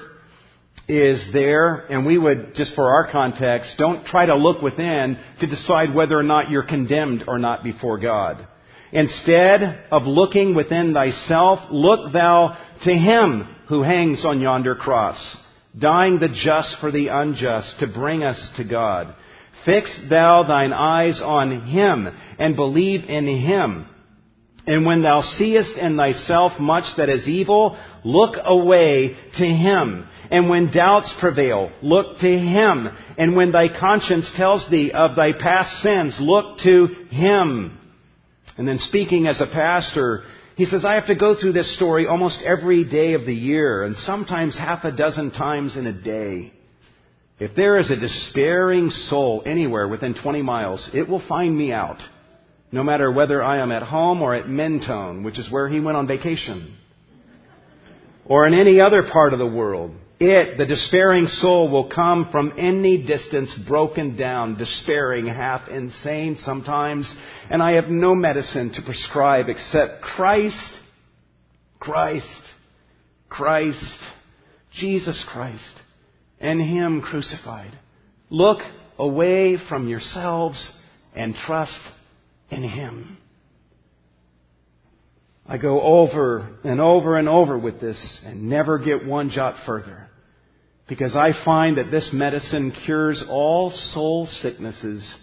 is 0.89 1.25
there, 1.33 1.87
and 1.91 2.05
we 2.05 2.19
would, 2.19 2.55
just 2.55 2.75
for 2.75 2.93
our 2.93 3.11
context, 3.11 3.75
don't 3.79 4.05
try 4.05 4.27
to 4.27 4.35
look 4.35 4.61
within 4.61 5.17
to 5.41 5.47
decide 5.47 5.95
whether 5.95 6.19
or 6.19 6.25
not 6.25 6.51
you're 6.51 6.67
condemned 6.67 7.25
or 7.27 7.39
not 7.39 7.63
before 7.63 7.99
God. 7.99 8.47
Instead 8.93 9.85
of 9.91 10.03
looking 10.03 10.55
within 10.55 10.93
thyself, 10.93 11.61
look 11.71 12.13
thou 12.13 12.59
to 12.85 12.91
him 12.91 13.57
who 13.69 13.83
hangs 13.83 14.25
on 14.27 14.41
yonder 14.41 14.75
cross, 14.75 15.37
dying 15.79 16.19
the 16.19 16.29
just 16.29 16.77
for 16.81 16.91
the 16.91 17.09
unjust 17.09 17.77
to 17.79 17.87
bring 17.87 18.23
us 18.23 18.51
to 18.57 18.65
God. 18.65 19.15
Fix 19.65 20.07
thou 20.11 20.45
thine 20.47 20.73
eyes 20.73 21.21
on 21.25 21.69
him 21.69 22.09
and 22.39 22.57
believe 22.57 23.09
in 23.09 23.27
him. 23.27 23.87
And 24.67 24.87
when 24.87 25.03
thou 25.03 25.23
seest 25.23 25.77
in 25.77 25.97
thyself 25.97 26.61
much 26.61 26.85
that 26.97 27.09
is 27.09 27.27
evil, 27.27 27.77
look 28.05 28.37
away 28.45 29.17
to 29.39 29.45
him. 29.45 30.07
And 30.31 30.49
when 30.49 30.73
doubts 30.73 31.13
prevail, 31.21 31.71
look 31.83 32.19
to 32.21 32.39
him. 32.39 32.89
And 33.19 33.35
when 33.35 33.53
thy 33.53 33.69
conscience 33.69 34.33
tells 34.37 34.67
thee 34.71 34.93
of 34.95 35.17
thy 35.17 35.33
past 35.33 35.83
sins, 35.83 36.17
look 36.21 36.59
to 36.61 36.87
him. 37.11 37.79
And 38.57 38.69
then 38.69 38.79
speaking 38.79 39.27
as 39.27 39.41
a 39.41 39.53
pastor, 39.53 40.23
he 40.57 40.65
says, 40.65 40.85
I 40.85 40.95
have 40.95 41.07
to 41.07 41.15
go 41.15 41.35
through 41.39 41.55
this 41.55 41.75
story 41.77 42.07
almost 42.07 42.41
every 42.45 42.85
day 42.85 43.15
of 43.15 43.25
the 43.25 43.35
year, 43.35 43.85
and 43.85 43.97
sometimes 43.97 44.57
half 44.57 44.85
a 44.85 44.93
dozen 44.93 45.33
times 45.33 45.77
in 45.77 45.87
a 45.87 45.93
day. 45.93 46.53
If 47.39 47.57
there 47.57 47.79
is 47.79 47.91
a 47.91 47.97
despairing 47.97 48.91
soul 48.91 49.43
anywhere 49.45 49.89
within 49.89 50.15
20 50.15 50.43
miles, 50.43 50.89
it 50.95 51.09
will 51.09 51.23
find 51.29 51.57
me 51.57 51.73
out, 51.73 51.99
no 52.71 52.85
matter 52.85 53.11
whether 53.11 53.43
I 53.43 53.63
am 53.63 53.73
at 53.73 53.83
home 53.83 54.23
or 54.23 54.35
at 54.35 54.49
Mentone, 54.49 55.25
which 55.25 55.39
is 55.39 55.51
where 55.51 55.69
he 55.69 55.81
went 55.81 55.97
on 55.97 56.07
vacation, 56.07 56.77
or 58.25 58.47
in 58.47 58.55
any 58.55 58.81
other 58.81 59.03
part 59.13 59.33
of 59.33 59.39
the 59.39 59.47
world. 59.47 59.97
It, 60.25 60.57
the 60.57 60.67
despairing 60.67 61.27
soul, 61.27 61.69
will 61.69 61.91
come 61.91 62.29
from 62.31 62.53
any 62.57 63.05
distance, 63.05 63.53
broken 63.67 64.17
down, 64.17 64.57
despairing, 64.57 65.27
half 65.27 65.69
insane 65.69 66.37
sometimes, 66.39 67.13
and 67.51 67.61
I 67.61 67.73
have 67.73 67.89
no 67.89 68.15
medicine 68.15 68.73
to 68.75 68.83
prescribe 68.83 69.47
except 69.49 70.01
Christ, 70.01 70.75
Christ, 71.81 72.25
Christ, 73.29 73.99
Jesus 74.73 75.25
Christ, 75.33 75.75
and 76.43 76.61
Him 76.61 77.01
crucified. 77.01 77.71
Look 78.29 78.59
away 78.99 79.57
from 79.69 79.89
yourselves 79.89 80.71
and 81.15 81.35
trust 81.47 81.79
in 82.51 82.63
Him. 82.63 83.17
I 85.47 85.59
go 85.59 85.81
over 85.81 86.59
and 86.65 86.81
over 86.81 87.17
and 87.17 87.29
over 87.29 87.59
with 87.59 87.81
this 87.81 88.21
and 88.25 88.49
never 88.49 88.79
get 88.79 89.07
one 89.07 89.31
jot 89.31 89.55
further. 89.67 90.09
Because 90.89 91.17
I 91.17 91.33
find 91.45 91.79
that 91.79 91.91
this 91.91 92.11
medicine 92.13 92.73
cures 92.85 93.25
all 93.29 93.71
soul 93.93 94.27
sicknesses 94.27 95.15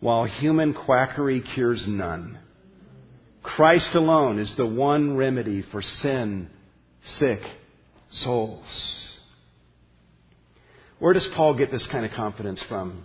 while 0.00 0.24
human 0.24 0.74
quackery 0.74 1.42
cures 1.54 1.84
none. 1.86 2.38
Christ 3.42 3.94
alone 3.94 4.38
is 4.38 4.52
the 4.56 4.66
one 4.66 5.16
remedy 5.16 5.64
for 5.70 5.82
sin, 5.82 6.48
sick 7.18 7.40
souls. 8.10 9.01
Where 11.02 11.14
does 11.14 11.28
Paul 11.34 11.58
get 11.58 11.72
this 11.72 11.84
kind 11.90 12.06
of 12.06 12.12
confidence 12.12 12.64
from? 12.68 13.04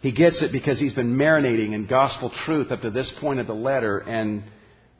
He 0.00 0.10
gets 0.10 0.42
it 0.42 0.52
because 0.52 0.80
he's 0.80 0.94
been 0.94 1.18
marinating 1.18 1.74
in 1.74 1.86
gospel 1.86 2.32
truth 2.46 2.72
up 2.72 2.80
to 2.80 2.90
this 2.90 3.12
point 3.20 3.40
of 3.40 3.46
the 3.46 3.52
letter, 3.52 3.98
and 3.98 4.42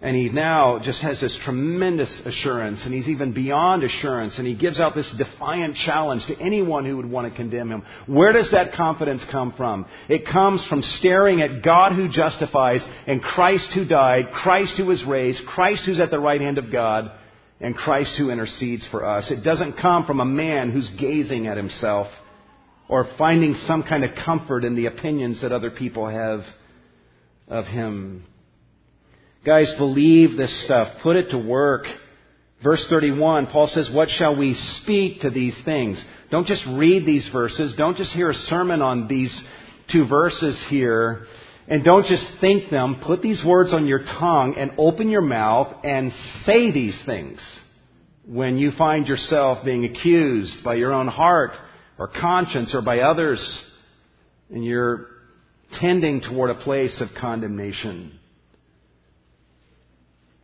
and 0.02 0.14
he 0.14 0.28
now 0.28 0.80
just 0.84 1.00
has 1.00 1.18
this 1.18 1.38
tremendous 1.46 2.20
assurance, 2.26 2.84
and 2.84 2.92
he's 2.92 3.08
even 3.08 3.32
beyond 3.32 3.84
assurance, 3.84 4.36
and 4.36 4.46
he 4.46 4.54
gives 4.54 4.80
out 4.80 4.94
this 4.94 5.10
defiant 5.16 5.76
challenge 5.76 6.26
to 6.26 6.38
anyone 6.38 6.84
who 6.84 6.98
would 6.98 7.10
want 7.10 7.30
to 7.30 7.34
condemn 7.34 7.70
him. 7.70 7.82
Where 8.06 8.34
does 8.34 8.50
that 8.50 8.74
confidence 8.74 9.24
come 9.32 9.54
from? 9.56 9.86
It 10.10 10.26
comes 10.30 10.62
from 10.68 10.82
staring 10.82 11.40
at 11.40 11.64
God 11.64 11.92
who 11.92 12.10
justifies, 12.10 12.86
and 13.06 13.22
Christ 13.22 13.72
who 13.74 13.86
died, 13.86 14.26
Christ 14.30 14.74
who 14.76 14.84
was 14.84 15.02
raised, 15.08 15.46
Christ 15.46 15.84
who's 15.86 16.00
at 16.00 16.10
the 16.10 16.20
right 16.20 16.42
hand 16.42 16.58
of 16.58 16.70
God, 16.70 17.10
and 17.60 17.74
Christ 17.74 18.14
who 18.18 18.30
intercedes 18.30 18.86
for 18.90 19.04
us. 19.04 19.30
It 19.30 19.44
doesn't 19.44 19.78
come 19.80 20.04
from 20.04 20.20
a 20.20 20.24
man 20.24 20.70
who's 20.70 20.90
gazing 20.98 21.46
at 21.46 21.56
himself 21.56 22.08
or 22.88 23.08
finding 23.16 23.54
some 23.66 23.82
kind 23.82 24.04
of 24.04 24.10
comfort 24.24 24.64
in 24.64 24.74
the 24.74 24.86
opinions 24.86 25.40
that 25.42 25.52
other 25.52 25.70
people 25.70 26.08
have 26.08 26.40
of 27.48 27.64
him. 27.66 28.24
Guys, 29.44 29.72
believe 29.78 30.36
this 30.36 30.64
stuff. 30.64 30.96
Put 31.02 31.16
it 31.16 31.30
to 31.30 31.38
work. 31.38 31.84
Verse 32.62 32.86
31, 32.88 33.48
Paul 33.48 33.66
says, 33.66 33.90
What 33.92 34.08
shall 34.08 34.36
we 34.36 34.54
speak 34.54 35.20
to 35.20 35.30
these 35.30 35.56
things? 35.64 36.02
Don't 36.30 36.46
just 36.46 36.64
read 36.76 37.06
these 37.06 37.28
verses. 37.32 37.74
Don't 37.76 37.96
just 37.96 38.12
hear 38.12 38.30
a 38.30 38.34
sermon 38.34 38.80
on 38.80 39.06
these 39.06 39.38
two 39.92 40.06
verses 40.08 40.62
here. 40.70 41.26
And 41.66 41.82
don't 41.82 42.06
just 42.06 42.26
think 42.40 42.70
them. 42.70 43.00
Put 43.04 43.22
these 43.22 43.42
words 43.46 43.72
on 43.72 43.86
your 43.86 44.00
tongue 44.00 44.54
and 44.58 44.72
open 44.76 45.08
your 45.08 45.22
mouth 45.22 45.74
and 45.82 46.12
say 46.44 46.70
these 46.70 47.00
things 47.06 47.40
when 48.26 48.58
you 48.58 48.70
find 48.76 49.06
yourself 49.06 49.64
being 49.64 49.84
accused 49.84 50.56
by 50.64 50.74
your 50.74 50.92
own 50.92 51.08
heart 51.08 51.52
or 51.98 52.08
conscience 52.08 52.74
or 52.74 52.82
by 52.82 53.00
others 53.00 53.62
and 54.50 54.64
you're 54.64 55.06
tending 55.80 56.20
toward 56.20 56.50
a 56.50 56.54
place 56.54 57.00
of 57.00 57.08
condemnation. 57.18 58.18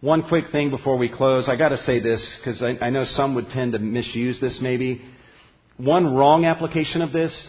One 0.01 0.27
quick 0.27 0.47
thing 0.51 0.71
before 0.71 0.97
we 0.97 1.11
close. 1.11 1.49
I 1.49 1.57
gotta 1.57 1.77
say 1.77 2.01
this, 2.01 2.27
because 2.39 2.63
I, 2.63 2.87
I 2.87 2.91
know 2.91 3.05
some 3.05 3.35
would 3.35 3.49
tend 3.49 3.73
to 3.73 3.79
misuse 3.79 4.41
this 4.41 4.59
maybe. 4.63 5.03
One 5.77 6.15
wrong 6.15 6.47
application 6.47 7.03
of 7.03 7.13
this 7.13 7.49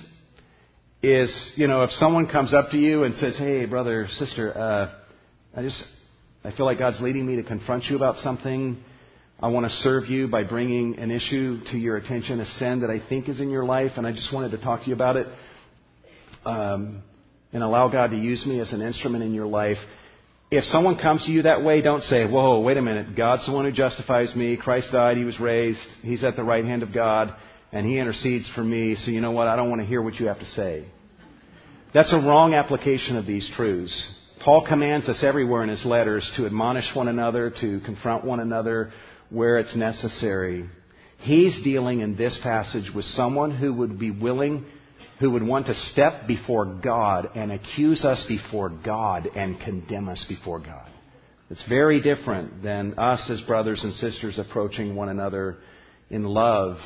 is, 1.04 1.52
you 1.56 1.68
know, 1.68 1.84
if 1.84 1.92
someone 1.92 2.28
comes 2.28 2.54
up 2.54 2.72
to 2.72 2.78
you 2.78 3.04
and 3.04 3.16
says, 3.16 3.38
hey, 3.38 3.66
brother, 3.66 4.08
sister, 4.18 4.58
uh, 4.58 4.94
I 5.56 5.62
just, 5.62 5.84
I 6.44 6.52
feel 6.52 6.66
like 6.66 6.80
God's 6.80 7.02
leading 7.02 7.26
me 7.26 7.38
to 7.38 7.44
confront 7.44 7.86
you 7.86 7.96
about 7.96 8.18
something. 8.18 8.84
I 9.42 9.48
want 9.48 9.66
to 9.66 9.72
serve 9.78 10.08
you 10.08 10.28
by 10.28 10.44
bringing 10.44 11.00
an 11.00 11.10
issue 11.10 11.60
to 11.72 11.78
your 11.78 11.98
attention, 11.98 12.40
a 12.40 12.46
sin 12.46 12.82
that 12.82 12.90
I 12.90 13.02
think 13.10 13.28
is 13.28 13.40
in 13.40 13.50
your 13.50 13.66
life, 13.66 13.92
and 13.98 14.06
I 14.06 14.12
just 14.12 14.32
wanted 14.34 14.52
to 14.52 14.58
talk 14.58 14.82
to 14.82 14.88
you 14.88 14.94
about 14.94 15.16
it. 15.16 15.28
Um, 16.46 17.04
and 17.54 17.64
allow 17.64 17.90
God 17.90 18.12
to 18.12 18.18
use 18.18 18.46
me 18.46 18.60
as 18.62 18.72
an 18.72 18.82
instrument 18.82 19.24
in 19.24 19.34
your 19.34 19.46
life 19.46 19.78
if 20.52 20.66
someone 20.66 20.98
comes 20.98 21.26
to 21.26 21.32
you 21.32 21.44
that 21.44 21.64
way, 21.64 21.82
don't 21.82 22.04
say, 22.04 22.30
whoa, 22.30 22.60
wait 22.60 22.76
a 22.76 22.82
minute. 22.82 23.16
God's 23.16 23.46
the 23.46 23.54
one 23.54 23.64
who 23.64 23.72
justifies 23.72 24.36
me. 24.36 24.58
Christ 24.58 24.92
died. 24.92 25.16
He 25.16 25.24
was 25.24 25.40
raised. 25.40 25.80
He's 26.02 26.26
at 26.26 26.36
the 26.36 26.44
right 26.44 26.66
hand 26.66 26.84
of 26.84 26.94
God. 26.94 27.34
And 27.72 27.86
He 27.86 27.98
intercedes 27.98 28.50
for 28.56 28.64
me. 28.64 28.96
So 28.96 29.12
you 29.12 29.22
know 29.22 29.32
what? 29.32 29.48
I 29.48 29.56
don't 29.56 29.70
want 29.70 29.82
to 29.82 29.88
hear 29.88 30.02
what 30.02 30.16
you 30.16 30.28
have 30.28 30.40
to 30.40 30.46
say. 30.48 30.86
That's 31.94 32.14
a 32.14 32.18
wrong 32.18 32.54
application 32.54 33.18
of 33.18 33.26
these 33.26 33.50
truths. 33.56 33.94
Paul 34.44 34.66
commands 34.68 35.08
us 35.08 35.24
everywhere 35.24 35.64
in 35.64 35.70
his 35.70 35.86
letters 35.86 36.30
to 36.36 36.46
admonish 36.46 36.90
one 36.96 37.08
another, 37.08 37.52
to 37.62 37.80
confront 37.82 38.26
one 38.26 38.40
another 38.40 38.92
where 39.30 39.60
it's 39.60 39.76
necessary. 39.76 40.68
He's 41.20 41.62
dealing 41.64 42.00
in 42.00 42.16
this 42.16 42.40
passage 42.42 42.92
with 42.96 43.06
someone 43.06 43.56
who 43.56 43.74
would 43.74 44.00
be 44.00 44.10
willing 44.10 44.66
who 45.22 45.30
would 45.30 45.44
want 45.44 45.68
to 45.68 45.76
step 45.92 46.28
before 46.28 46.66
God 46.66 47.30
and 47.36 47.52
accuse 47.52 48.04
us 48.04 48.26
before 48.28 48.70
God 48.70 49.28
and 49.36 49.60
condemn 49.60 50.10
us 50.10 50.26
before 50.28 50.60
God. 50.60 50.90
It's 51.52 51.64
very 51.70 52.02
different 52.02 52.64
than 52.64 52.98
us 52.98 53.30
as 53.30 53.40
brothers 53.42 53.84
and 53.84 53.94
sisters 53.94 54.40
approaching 54.40 54.96
one 54.96 55.10
another 55.10 55.58
in 56.10 56.24
love, 56.24 56.78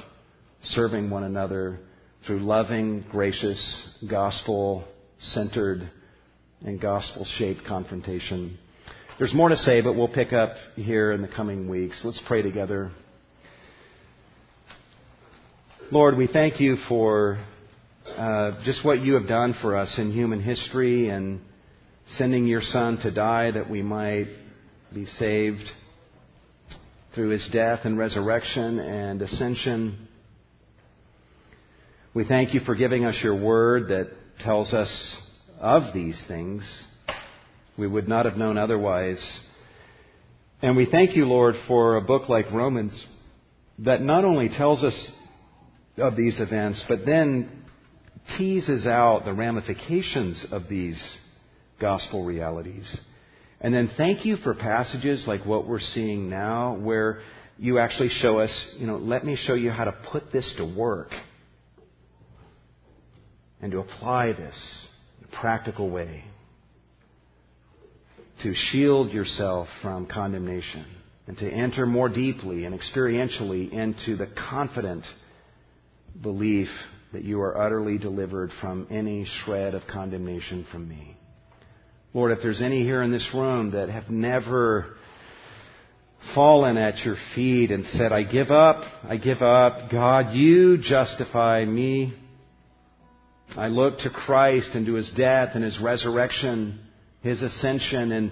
serving 0.66 1.09
one 1.09 1.24
another 1.24 1.80
through 2.26 2.39
loving, 2.39 3.05
gracious, 3.11 3.88
gospel 4.09 4.84
centered, 5.20 5.89
and 6.61 6.82
gospel 6.82 7.26
shaped 7.38 7.66
confrontation. 7.66 8.57
There's 9.18 9.34
more 9.34 9.49
to 9.49 9.55
say, 9.55 9.82
but 9.82 9.95
we'll 9.95 10.07
pick 10.07 10.34
up 10.34 10.55
here 10.76 11.11
in 11.11 11.22
the 11.22 11.28
coming 11.28 11.70
weeks. 11.70 12.01
Let's 12.03 12.22
pray 12.28 12.41
together. 12.41 12.91
Lord, 15.91 16.18
we 16.18 16.28
thank 16.28 16.59
you 16.59 16.78
for 16.89 17.39
uh, 18.18 18.63
just 18.66 18.84
what 18.84 19.01
you 19.01 19.13
have 19.13 19.28
done 19.28 19.55
for 19.61 19.78
us 19.78 19.95
in 19.97 20.11
human 20.11 20.41
history 20.41 21.09
and 21.09 21.39
sending 22.18 22.45
your 22.45 22.61
Son 22.61 22.97
to 23.03 23.11
die 23.11 23.51
that 23.51 23.70
we 23.70 23.82
might 23.82 24.28
be 24.93 25.05
saved 25.05 25.63
through 27.13 27.30
his 27.30 27.47
death 27.53 27.82
and 27.84 27.97
resurrection 27.97 28.80
and 28.80 29.22
ascension. 29.22 30.04
We 32.16 32.24
thank 32.24 32.53
you 32.53 32.61
for 32.61 32.76
giving 32.76 33.03
us 33.03 33.20
your 33.22 33.36
word 33.36 33.89
that 33.89 34.07
tells 34.39 34.74
us 34.74 35.16
of 35.59 35.93
these 35.93 36.18
things. 36.30 36.63
We 37.78 37.88
would 37.88 38.07
not 38.07 38.24
have 38.24 38.38
known 38.38 38.57
otherwise. 38.57 39.22
And 40.61 40.78
we 40.78 40.88
thank 40.89 41.18
you, 41.18 41.26
Lord, 41.26 41.55
for 41.68 41.97
a 41.97 42.01
book 42.01 42.30
like 42.30 42.49
Romans 42.53 43.05
that 43.80 44.01
not 44.01 44.24
only 44.24 44.47
tells 44.47 44.82
us 44.82 45.11
of 45.97 46.16
these 46.16 46.39
events, 46.39 46.86
but 46.88 46.99
then 47.05 47.66
teases 48.38 48.86
out 48.86 49.26
the 49.26 49.34
ramifications 49.34 50.45
of 50.51 50.70
these 50.70 51.18
gospel 51.82 52.24
realities. 52.24 52.97
And 53.59 53.74
then 53.74 53.91
thank 53.97 54.24
you 54.24 54.38
for 54.38 54.55
passages 54.55 55.26
like 55.28 55.45
what 55.45 55.68
we're 55.68 55.82
seeing 55.82 56.30
now, 56.30 56.78
where 56.78 57.20
you 57.57 57.78
actually 57.78 58.09
show 58.22 58.39
us, 58.39 58.68
you 58.78 58.88
know, 58.88 58.95
let 58.95 59.26
me 59.26 59.36
show 59.36 59.55
you 59.55 59.70
how 59.70 59.84
to 59.84 59.95
put 60.13 60.32
this 60.32 60.49
to 60.55 60.63
work 60.63 61.09
and 63.61 63.71
to 63.71 63.79
apply 63.79 64.33
this 64.33 64.87
in 65.19 65.27
a 65.31 65.41
practical 65.41 65.89
way 65.89 66.23
to 68.43 68.53
shield 68.53 69.11
yourself 69.11 69.67
from 69.81 70.05
condemnation 70.05 70.85
and 71.27 71.37
to 71.37 71.49
enter 71.49 71.85
more 71.85 72.09
deeply 72.09 72.65
and 72.65 72.79
experientially 72.79 73.71
into 73.71 74.15
the 74.15 74.27
confident 74.49 75.03
belief 76.21 76.67
that 77.13 77.23
you 77.23 77.41
are 77.41 77.57
utterly 77.57 77.97
delivered 77.97 78.51
from 78.61 78.87
any 78.91 79.25
shred 79.43 79.73
of 79.73 79.81
condemnation 79.91 80.65
from 80.71 80.87
me. 80.87 81.17
Lord, 82.13 82.31
if 82.31 82.39
there's 82.41 82.61
any 82.61 82.83
here 82.83 83.01
in 83.01 83.11
this 83.11 83.27
room 83.33 83.71
that 83.71 83.89
have 83.89 84.09
never 84.09 84.95
fallen 86.33 86.77
at 86.77 86.99
your 86.99 87.17
feet 87.33 87.71
and 87.71 87.85
said, 87.93 88.11
I 88.11 88.23
give 88.23 88.51
up, 88.51 88.81
I 89.03 89.17
give 89.17 89.41
up, 89.41 89.91
God, 89.91 90.33
you 90.33 90.77
justify 90.77 91.63
me. 91.65 92.13
I 93.57 93.67
look 93.67 93.99
to 93.99 94.09
Christ 94.09 94.71
and 94.73 94.85
to 94.85 94.95
his 94.95 95.11
death 95.15 95.51
and 95.55 95.63
his 95.63 95.79
resurrection, 95.79 96.79
his 97.21 97.41
ascension, 97.41 98.11
and 98.11 98.31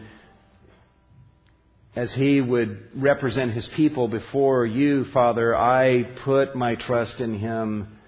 as 1.96 2.14
he 2.16 2.42
would 2.42 2.90
represent 2.96 3.54
his 3.54 3.70
people 3.76 4.08
before 4.08 4.66
you, 4.66 5.06
Father, 5.14 5.56
I 5.56 6.04
put 6.26 6.56
my 6.56 6.76
trust 6.76 7.20
in 7.20 7.38
him. 7.38 8.00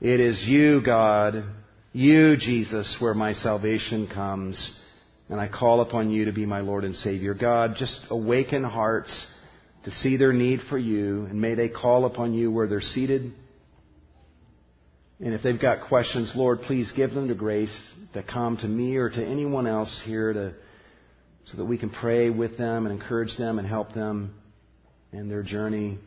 It 0.00 0.20
is 0.20 0.42
you, 0.46 0.82
God, 0.84 1.44
you, 1.92 2.36
Jesus, 2.36 2.96
where 3.00 3.14
my 3.14 3.32
salvation 3.34 4.08
comes 4.12 4.70
and 5.30 5.40
I 5.40 5.48
call 5.48 5.80
upon 5.80 6.10
you 6.10 6.24
to 6.26 6.32
be 6.32 6.44
my 6.44 6.60
Lord 6.60 6.84
and 6.84 6.94
Savior. 6.96 7.34
God, 7.34 7.76
just 7.78 7.98
awaken 8.10 8.64
hearts 8.64 9.26
to 9.84 9.90
see 9.90 10.16
their 10.16 10.32
need 10.32 10.60
for 10.68 10.76
you, 10.76 11.24
and 11.24 11.40
may 11.40 11.54
they 11.54 11.68
call 11.68 12.04
upon 12.04 12.34
you 12.34 12.50
where 12.50 12.66
they're 12.66 12.80
seated. 12.80 13.32
And 15.22 15.34
if 15.34 15.42
they've 15.42 15.60
got 15.60 15.88
questions, 15.88 16.32
Lord, 16.34 16.62
please 16.62 16.90
give 16.96 17.12
them 17.12 17.28
the 17.28 17.34
grace 17.34 17.74
to 18.14 18.22
come 18.22 18.56
to 18.58 18.66
me 18.66 18.96
or 18.96 19.10
to 19.10 19.24
anyone 19.24 19.66
else 19.66 20.00
here 20.04 20.32
to, 20.32 20.54
so 21.46 21.58
that 21.58 21.64
we 21.64 21.76
can 21.76 21.90
pray 21.90 22.30
with 22.30 22.56
them 22.56 22.86
and 22.86 23.00
encourage 23.00 23.36
them 23.36 23.58
and 23.58 23.68
help 23.68 23.92
them 23.92 24.34
in 25.12 25.28
their 25.28 25.42
journey 25.42 25.98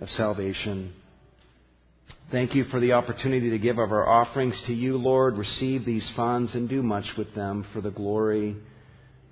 of 0.00 0.08
salvation. 0.10 0.92
Thank 2.32 2.56
you 2.56 2.64
for 2.64 2.80
the 2.80 2.92
opportunity 2.92 3.50
to 3.50 3.58
give 3.58 3.78
of 3.78 3.92
our 3.92 4.08
offerings 4.08 4.60
to 4.66 4.74
you, 4.74 4.96
Lord. 4.96 5.38
Receive 5.38 5.84
these 5.84 6.10
funds 6.16 6.54
and 6.56 6.68
do 6.68 6.82
much 6.82 7.04
with 7.16 7.32
them 7.34 7.64
for 7.72 7.80
the 7.80 7.90
glory 7.90 8.56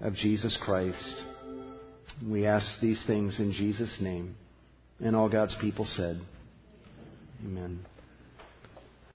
of 0.00 0.14
Jesus 0.14 0.56
Christ. 0.64 1.22
We 2.24 2.46
ask 2.46 2.80
these 2.80 3.02
things 3.08 3.40
in 3.40 3.52
Jesus' 3.52 3.96
name. 4.00 4.36
And 5.00 5.16
all 5.16 5.28
God's 5.28 5.56
people 5.60 5.84
said, 5.96 6.20
Amen. 7.44 7.84